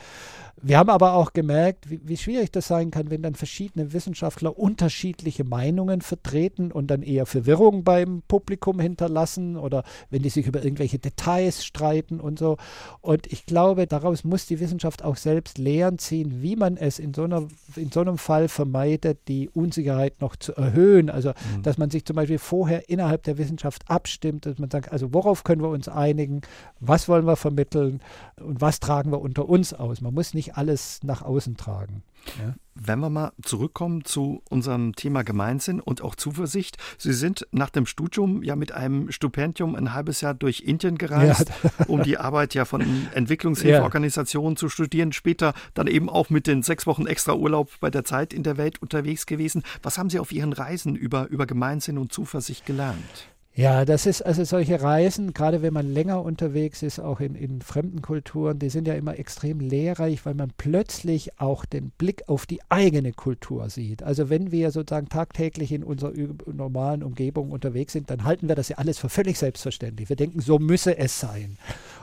Wir 0.61 0.77
haben 0.77 0.89
aber 0.89 1.13
auch 1.13 1.33
gemerkt, 1.33 1.89
wie, 1.89 2.01
wie 2.03 2.17
schwierig 2.17 2.51
das 2.51 2.67
sein 2.67 2.91
kann, 2.91 3.09
wenn 3.09 3.23
dann 3.23 3.33
verschiedene 3.33 3.93
Wissenschaftler 3.93 4.57
unterschiedliche 4.57 5.43
Meinungen 5.43 6.01
vertreten 6.01 6.71
und 6.71 6.87
dann 6.87 7.01
eher 7.01 7.25
Verwirrung 7.25 7.83
beim 7.83 8.21
Publikum 8.27 8.79
hinterlassen 8.79 9.30
lassen 9.31 9.57
oder 9.57 9.83
wenn 10.09 10.21
die 10.21 10.29
sich 10.29 10.47
über 10.47 10.63
irgendwelche 10.63 10.99
Details 10.99 11.65
streiten 11.65 12.19
und 12.19 12.39
so. 12.39 12.57
Und 13.01 13.27
ich 13.31 13.45
glaube, 13.45 13.87
daraus 13.87 14.23
muss 14.23 14.45
die 14.45 14.59
Wissenschaft 14.59 15.03
auch 15.03 15.15
selbst 15.15 15.57
Lehren 15.57 15.97
ziehen, 15.97 16.41
wie 16.41 16.55
man 16.55 16.77
es 16.77 16.99
in 16.99 17.13
so, 17.13 17.23
einer, 17.23 17.47
in 17.75 17.91
so 17.91 18.01
einem 18.01 18.17
Fall 18.17 18.47
vermeidet, 18.47 19.19
die 19.27 19.49
Unsicherheit 19.49 20.21
noch 20.21 20.35
zu 20.35 20.53
erhöhen. 20.53 21.09
Also, 21.09 21.29
mhm. 21.29 21.63
dass 21.63 21.77
man 21.77 21.89
sich 21.89 22.05
zum 22.05 22.15
Beispiel 22.15 22.39
vorher 22.39 22.89
innerhalb 22.89 23.23
der 23.23 23.37
Wissenschaft 23.37 23.83
abstimmt, 23.89 24.45
dass 24.45 24.59
man 24.59 24.69
sagt, 24.69 24.91
also 24.91 25.13
worauf 25.13 25.43
können 25.43 25.61
wir 25.61 25.69
uns 25.69 25.87
einigen, 25.87 26.41
was 26.79 27.07
wollen 27.07 27.25
wir 27.25 27.35
vermitteln 27.35 28.01
und 28.37 28.61
was 28.61 28.79
tragen 28.79 29.11
wir 29.11 29.21
unter 29.21 29.47
uns 29.47 29.73
aus. 29.73 30.01
Man 30.01 30.13
muss 30.13 30.33
nicht 30.33 30.57
alles 30.57 30.99
nach 31.03 31.21
außen 31.21 31.57
tragen. 31.57 32.03
Ja. 32.39 32.55
Wenn 32.73 32.99
wir 32.99 33.09
mal 33.09 33.33
zurückkommen 33.43 34.05
zu 34.05 34.41
unserem 34.49 34.95
Thema 34.95 35.23
Gemeinsinn 35.23 35.81
und 35.81 36.01
auch 36.01 36.15
Zuversicht. 36.15 36.77
Sie 36.97 37.11
sind 37.11 37.45
nach 37.51 37.69
dem 37.69 37.85
Studium 37.85 38.43
ja 38.43 38.55
mit 38.55 38.71
einem 38.71 39.11
Stipendium 39.11 39.75
ein 39.75 39.93
halbes 39.93 40.21
Jahr 40.21 40.33
durch 40.33 40.61
Indien 40.61 40.97
gereist, 40.97 41.51
ja. 41.63 41.69
um 41.87 42.01
die 42.01 42.17
Arbeit 42.17 42.53
ja 42.53 42.63
von 42.65 42.81
Entwicklungshilfeorganisationen 43.13 44.53
ja. 44.53 44.55
zu 44.55 44.69
studieren. 44.69 45.11
Später 45.11 45.53
dann 45.73 45.87
eben 45.87 46.09
auch 46.09 46.29
mit 46.29 46.47
den 46.47 46.63
sechs 46.63 46.87
Wochen 46.87 47.07
extra 47.07 47.33
Urlaub 47.33 47.69
bei 47.81 47.89
der 47.89 48.05
Zeit 48.05 48.33
in 48.33 48.43
der 48.43 48.57
Welt 48.57 48.81
unterwegs 48.81 49.25
gewesen. 49.25 49.63
Was 49.83 49.97
haben 49.97 50.09
Sie 50.09 50.19
auf 50.19 50.31
Ihren 50.31 50.53
Reisen 50.53 50.95
über, 50.95 51.27
über 51.27 51.45
Gemeinsinn 51.45 51.97
und 51.97 52.13
Zuversicht 52.13 52.65
gelernt? 52.65 53.30
Ja, 53.53 53.83
das 53.83 54.05
ist 54.05 54.21
also 54.21 54.45
solche 54.45 54.81
Reisen, 54.81 55.33
gerade 55.33 55.61
wenn 55.61 55.73
man 55.73 55.91
länger 55.91 56.23
unterwegs 56.23 56.83
ist, 56.83 56.99
auch 56.99 57.19
in, 57.19 57.35
in 57.35 57.61
fremden 57.61 58.01
Kulturen, 58.01 58.59
die 58.59 58.69
sind 58.69 58.87
ja 58.87 58.93
immer 58.93 59.19
extrem 59.19 59.59
lehrreich, 59.59 60.25
weil 60.25 60.35
man 60.35 60.53
plötzlich 60.55 61.37
auch 61.37 61.65
den 61.65 61.89
Blick 61.89 62.29
auf 62.29 62.45
die 62.45 62.61
eigene 62.69 63.11
Kultur 63.11 63.69
sieht. 63.69 64.03
Also 64.03 64.29
wenn 64.29 64.53
wir 64.53 64.71
sozusagen 64.71 65.09
tagtäglich 65.09 65.73
in 65.73 65.83
unserer 65.83 66.13
normalen 66.45 67.03
Umgebung 67.03 67.51
unterwegs 67.51 67.91
sind, 67.91 68.09
dann 68.09 68.23
halten 68.23 68.47
wir 68.47 68.55
das 68.55 68.69
ja 68.69 68.77
alles 68.77 68.99
für 68.99 69.09
völlig 69.09 69.37
selbstverständlich. 69.37 70.07
Wir 70.07 70.15
denken, 70.15 70.39
so 70.39 70.57
müsse 70.57 70.97
es 70.97 71.19
sein. 71.19 71.57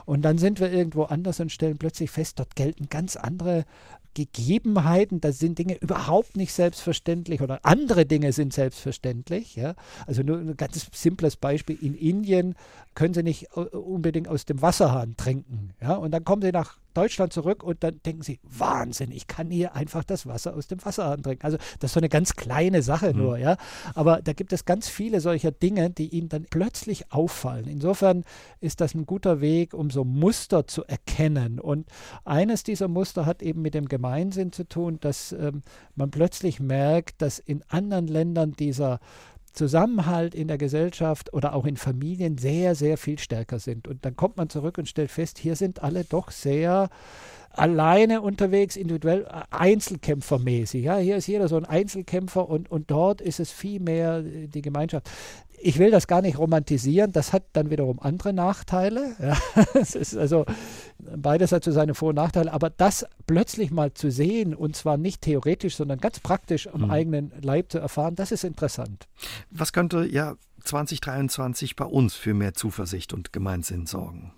Und 0.05 0.21
dann 0.21 0.37
sind 0.37 0.59
wir 0.59 0.71
irgendwo 0.71 1.03
anders 1.03 1.39
und 1.39 1.51
stellen 1.51 1.79
plötzlich 1.79 2.11
fest, 2.11 2.37
dort 2.37 2.55
gelten 2.55 2.89
ganz 2.89 3.15
andere 3.15 3.65
Gegebenheiten, 4.27 5.21
da 5.21 5.31
sind 5.31 5.57
Dinge 5.59 5.75
überhaupt 5.75 6.35
nicht 6.35 6.53
selbstverständlich 6.53 7.41
oder 7.41 7.59
andere 7.63 8.05
Dinge 8.05 8.33
sind 8.33 8.53
selbstverständlich. 8.53 9.55
Ja? 9.55 9.75
Also 10.07 10.23
nur 10.23 10.37
ein 10.37 10.57
ganz 10.57 10.87
simples 10.93 11.35
Beispiel. 11.35 11.77
In 11.81 11.95
Indien 11.95 12.55
können 12.95 13.13
sie 13.13 13.23
nicht 13.23 13.47
äh, 13.55 13.61
unbedingt 13.61 14.27
aus 14.27 14.45
dem 14.45 14.61
Wasserhahn 14.61 15.15
trinken. 15.17 15.71
Ja? 15.81 15.95
Und 15.95 16.11
dann 16.11 16.23
kommen 16.23 16.41
sie 16.41 16.51
nach 16.51 16.77
Deutschland 16.99 17.31
zurück 17.31 17.63
und 17.63 17.81
dann 17.81 18.01
denken 18.05 18.23
sie, 18.23 18.39
Wahnsinn, 18.43 19.11
ich 19.11 19.27
kann 19.27 19.49
hier 19.49 19.73
einfach 19.73 20.03
das 20.03 20.27
Wasser 20.27 20.53
aus 20.53 20.67
dem 20.67 20.83
Wasserhahn 20.83 21.23
trinken. 21.23 21.45
Also 21.45 21.57
das 21.79 21.91
ist 21.91 21.93
so 21.93 22.01
eine 22.01 22.09
ganz 22.09 22.35
kleine 22.35 22.81
Sache 22.81 23.13
mhm. 23.13 23.19
nur, 23.21 23.37
ja. 23.37 23.55
Aber 23.95 24.21
da 24.21 24.33
gibt 24.33 24.51
es 24.51 24.65
ganz 24.65 24.89
viele 24.89 25.21
solcher 25.21 25.51
Dinge, 25.51 25.89
die 25.89 26.09
ihnen 26.09 26.27
dann 26.27 26.45
plötzlich 26.49 27.13
auffallen. 27.13 27.67
Insofern 27.69 28.25
ist 28.59 28.81
das 28.81 28.95
ein 28.95 29.05
guter 29.05 29.39
Weg, 29.39 29.73
um 29.73 29.89
so 29.89 30.03
Muster 30.03 30.67
zu 30.67 30.83
erkennen. 30.83 31.61
Und 31.61 31.87
eines 32.25 32.63
dieser 32.63 32.89
Muster 32.89 33.25
hat 33.25 33.41
eben 33.41 33.61
mit 33.61 33.75
dem 33.75 33.87
Gemeinsinn 33.87 34.51
zu 34.51 34.67
tun, 34.67 34.99
dass 34.99 35.31
ähm, 35.31 35.61
man 35.95 36.11
plötzlich 36.11 36.59
merkt, 36.59 37.21
dass 37.21 37.39
in 37.39 37.63
anderen 37.69 38.07
Ländern 38.07 38.51
dieser 38.51 38.99
Zusammenhalt 39.53 40.35
in 40.35 40.47
der 40.47 40.57
Gesellschaft 40.57 41.33
oder 41.33 41.53
auch 41.53 41.65
in 41.65 41.77
Familien 41.77 42.37
sehr, 42.37 42.75
sehr 42.75 42.97
viel 42.97 43.19
stärker 43.19 43.59
sind. 43.59 43.87
Und 43.87 44.05
dann 44.05 44.15
kommt 44.15 44.37
man 44.37 44.49
zurück 44.49 44.77
und 44.77 44.87
stellt 44.87 45.11
fest, 45.11 45.37
hier 45.37 45.55
sind 45.55 45.83
alle 45.83 46.03
doch 46.03 46.31
sehr 46.31 46.89
alleine 47.51 48.21
unterwegs, 48.21 48.75
individuell, 48.75 49.23
äh, 49.23 49.41
Einzelkämpfermäßig. 49.49 50.83
Ja, 50.83 50.97
hier 50.97 51.17
ist 51.17 51.27
jeder 51.27 51.47
so 51.47 51.57
ein 51.57 51.65
Einzelkämpfer 51.65 52.47
und, 52.47 52.71
und 52.71 52.91
dort 52.91 53.21
ist 53.21 53.39
es 53.39 53.51
viel 53.51 53.79
mehr 53.79 54.21
die 54.21 54.61
Gemeinschaft 54.61 55.09
ich 55.61 55.79
will 55.79 55.91
das 55.91 56.07
gar 56.07 56.21
nicht 56.21 56.37
romantisieren, 56.37 57.11
das 57.11 57.33
hat 57.33 57.43
dann 57.53 57.69
wiederum 57.69 57.99
andere 57.99 58.33
Nachteile. 58.33 59.15
Ja, 59.19 59.37
es 59.73 59.95
ist 59.95 60.17
also 60.17 60.45
beides 60.99 61.51
hat 61.51 61.63
so 61.63 61.71
seine 61.71 61.93
Vor- 61.93 62.09
und 62.09 62.15
Nachteile, 62.15 62.51
aber 62.51 62.69
das 62.69 63.05
plötzlich 63.27 63.69
mal 63.69 63.93
zu 63.93 64.11
sehen 64.11 64.55
und 64.55 64.75
zwar 64.75 64.97
nicht 64.97 65.21
theoretisch, 65.21 65.75
sondern 65.75 65.99
ganz 65.99 66.19
praktisch 66.19 66.67
am 66.67 66.85
mhm. 66.85 66.91
eigenen 66.91 67.31
Leib 67.41 67.71
zu 67.71 67.79
erfahren, 67.79 68.15
das 68.15 68.31
ist 68.31 68.43
interessant. 68.43 69.07
Was 69.51 69.73
könnte 69.73 70.05
ja 70.05 70.35
2023 70.63 71.75
bei 71.75 71.85
uns 71.85 72.15
für 72.15 72.33
mehr 72.33 72.53
Zuversicht 72.53 73.13
und 73.13 73.33
Gemeinsinn 73.33 73.85
sorgen? 73.85 74.33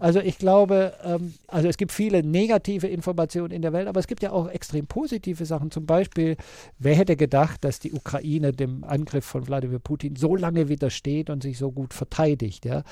Also 0.00 0.18
ich 0.20 0.38
glaube, 0.38 0.94
ähm, 1.04 1.34
also 1.46 1.68
es 1.68 1.76
gibt 1.76 1.92
viele 1.92 2.22
negative 2.22 2.88
Informationen 2.88 3.52
in 3.52 3.60
der 3.60 3.74
Welt, 3.74 3.86
aber 3.86 4.00
es 4.00 4.06
gibt 4.06 4.22
ja 4.22 4.32
auch 4.32 4.48
extrem 4.48 4.86
positive 4.86 5.44
Sachen. 5.44 5.70
Zum 5.70 5.84
Beispiel, 5.84 6.36
wer 6.78 6.94
hätte 6.94 7.16
gedacht, 7.16 7.62
dass 7.64 7.80
die 7.80 7.92
Ukraine 7.92 8.52
dem 8.52 8.82
Angriff 8.82 9.26
von 9.26 9.46
Wladimir 9.46 9.78
Putin 9.78 10.16
so 10.16 10.36
lange 10.36 10.70
widersteht 10.70 11.28
und 11.28 11.42
sich 11.42 11.58
so 11.58 11.70
gut 11.70 11.92
verteidigt, 11.92 12.64
ja? 12.64 12.82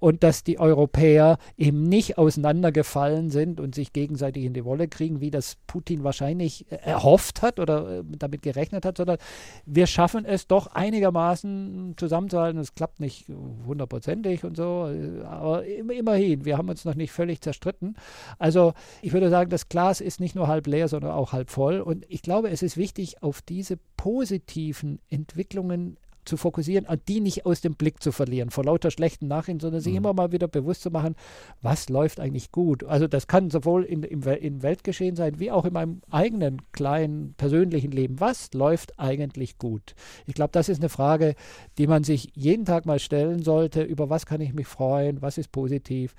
Und 0.00 0.22
dass 0.22 0.44
die 0.44 0.58
Europäer 0.58 1.38
eben 1.56 1.82
nicht 1.82 2.18
auseinandergefallen 2.18 3.30
sind 3.30 3.60
und 3.60 3.74
sich 3.74 3.92
gegenseitig 3.92 4.44
in 4.44 4.54
die 4.54 4.64
Wolle 4.64 4.88
kriegen, 4.88 5.20
wie 5.20 5.30
das 5.30 5.56
Putin 5.66 6.04
wahrscheinlich 6.04 6.66
erhofft 6.70 7.42
hat 7.42 7.58
oder 7.58 7.98
äh, 7.98 8.04
damit 8.06 8.42
gerechnet 8.42 8.84
hat, 8.84 8.98
sondern 8.98 9.18
wir 9.66 9.86
schaffen 9.86 10.24
es 10.24 10.46
doch 10.46 10.68
einigermaßen 10.68 11.94
zusammenzuhalten. 11.96 12.60
Es 12.60 12.74
klappt 12.74 13.00
nicht 13.00 13.28
hundertprozentig 13.66 14.44
und 14.44 14.56
so, 14.56 14.88
äh, 14.88 15.24
aber 15.24 15.64
immerhin, 15.64 16.44
wir 16.44 16.58
haben 16.58 16.68
uns 16.68 16.84
noch 16.84 16.94
nicht 16.94 17.12
völlig 17.12 17.40
zerstritten. 17.40 17.96
Also 18.38 18.74
ich 19.02 19.12
würde 19.12 19.30
sagen, 19.30 19.50
das 19.50 19.68
Glas 19.68 20.00
ist 20.00 20.20
nicht 20.20 20.34
nur 20.34 20.48
halb 20.48 20.66
leer, 20.66 20.88
sondern 20.88 21.12
auch 21.12 21.32
halb 21.32 21.50
voll. 21.50 21.80
Und 21.80 22.04
ich 22.08 22.22
glaube, 22.22 22.50
es 22.50 22.62
ist 22.62 22.76
wichtig, 22.76 23.22
auf 23.22 23.42
diese 23.42 23.78
positiven 23.96 25.00
Entwicklungen 25.08 25.96
zu 26.28 26.36
fokussieren, 26.36 26.86
die 27.08 27.20
nicht 27.20 27.46
aus 27.46 27.60
dem 27.60 27.74
Blick 27.74 28.02
zu 28.02 28.12
verlieren, 28.12 28.50
vor 28.50 28.64
lauter 28.64 28.90
schlechten 28.90 29.26
Nachrichten, 29.26 29.60
sondern 29.60 29.80
sich 29.80 29.92
mhm. 29.92 29.98
immer 29.98 30.12
mal 30.12 30.32
wieder 30.32 30.48
bewusst 30.48 30.82
zu 30.82 30.90
machen, 30.90 31.16
was 31.62 31.88
läuft 31.88 32.20
eigentlich 32.20 32.52
gut. 32.52 32.84
Also 32.84 33.08
das 33.08 33.26
kann 33.26 33.50
sowohl 33.50 33.84
in, 33.84 34.02
im, 34.02 34.22
im 34.22 34.62
Weltgeschehen 34.62 35.16
sein, 35.16 35.40
wie 35.40 35.50
auch 35.50 35.64
in 35.64 35.72
meinem 35.72 36.02
eigenen 36.10 36.62
kleinen 36.72 37.34
persönlichen 37.34 37.90
Leben. 37.90 38.20
Was 38.20 38.52
läuft 38.52 38.98
eigentlich 38.98 39.58
gut? 39.58 39.94
Ich 40.26 40.34
glaube, 40.34 40.50
das 40.52 40.68
ist 40.68 40.80
eine 40.80 40.88
Frage, 40.88 41.34
die 41.78 41.86
man 41.86 42.04
sich 42.04 42.30
jeden 42.34 42.64
Tag 42.64 42.86
mal 42.86 42.98
stellen 42.98 43.42
sollte, 43.42 43.82
über 43.82 44.10
was 44.10 44.26
kann 44.26 44.40
ich 44.40 44.52
mich 44.52 44.66
freuen, 44.66 45.22
was 45.22 45.38
ist 45.38 45.50
positiv 45.50 46.14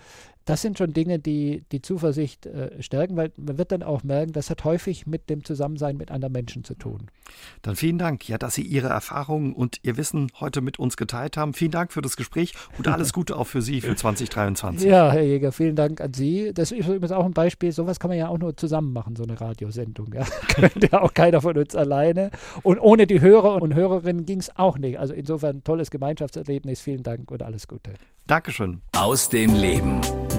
das 0.49 0.63
sind 0.63 0.79
schon 0.79 0.93
Dinge, 0.93 1.19
die 1.19 1.63
die 1.71 1.81
Zuversicht 1.81 2.47
äh, 2.47 2.81
stärken, 2.81 3.15
weil 3.15 3.31
man 3.37 3.59
wird 3.59 3.71
dann 3.71 3.83
auch 3.83 4.03
merken, 4.03 4.31
das 4.31 4.49
hat 4.49 4.63
häufig 4.63 5.05
mit 5.05 5.29
dem 5.29 5.43
Zusammensein 5.43 5.95
mit 5.95 6.09
anderen 6.09 6.31
Menschen 6.31 6.63
zu 6.63 6.73
tun. 6.73 7.11
Dann 7.61 7.75
vielen 7.75 7.99
Dank, 7.99 8.27
ja, 8.27 8.39
dass 8.39 8.55
Sie 8.55 8.63
Ihre 8.63 8.87
Erfahrungen 8.87 9.53
und 9.53 9.77
Ihr 9.83 9.95
Wissen 9.97 10.31
heute 10.39 10.61
mit 10.61 10.79
uns 10.79 10.97
geteilt 10.97 11.37
haben. 11.37 11.53
Vielen 11.53 11.69
Dank 11.69 11.93
für 11.93 12.01
das 12.01 12.17
Gespräch 12.17 12.55
und 12.79 12.87
alles 12.87 13.13
Gute 13.19 13.37
auch 13.37 13.45
für 13.45 13.61
Sie 13.61 13.79
für 13.81 13.95
2023. 13.95 14.89
Ja, 14.89 15.11
Herr 15.11 15.21
Jäger, 15.21 15.51
vielen 15.51 15.75
Dank 15.75 16.01
an 16.01 16.15
Sie. 16.15 16.51
Das 16.51 16.71
ist 16.71 16.87
übrigens 16.87 17.11
auch 17.11 17.25
ein 17.25 17.33
Beispiel, 17.33 17.71
sowas 17.71 17.99
kann 17.99 18.09
man 18.09 18.17
ja 18.17 18.29
auch 18.29 18.39
nur 18.39 18.57
zusammen 18.57 18.91
machen, 18.91 19.15
so 19.15 19.23
eine 19.23 19.39
Radiosendung. 19.39 20.11
Ja. 20.15 20.25
Könnte 20.47 20.89
ja 20.91 21.03
auch 21.03 21.13
keiner 21.13 21.41
von 21.41 21.55
uns 21.59 21.75
alleine. 21.75 22.31
Und 22.63 22.79
ohne 22.79 23.05
die 23.05 23.21
Hörer 23.21 23.61
und 23.61 23.75
Hörerinnen 23.75 24.25
ging 24.25 24.39
es 24.39 24.55
auch 24.57 24.79
nicht. 24.79 24.97
Also 24.97 25.13
insofern 25.13 25.63
tolles 25.63 25.91
Gemeinschaftserlebnis. 25.91 26.81
Vielen 26.81 27.03
Dank 27.03 27.29
und 27.29 27.43
alles 27.43 27.67
Gute. 27.67 27.93
Dankeschön. 28.25 28.81
Aus 28.95 29.29
dem 29.29 29.55
Leben. 29.55 30.01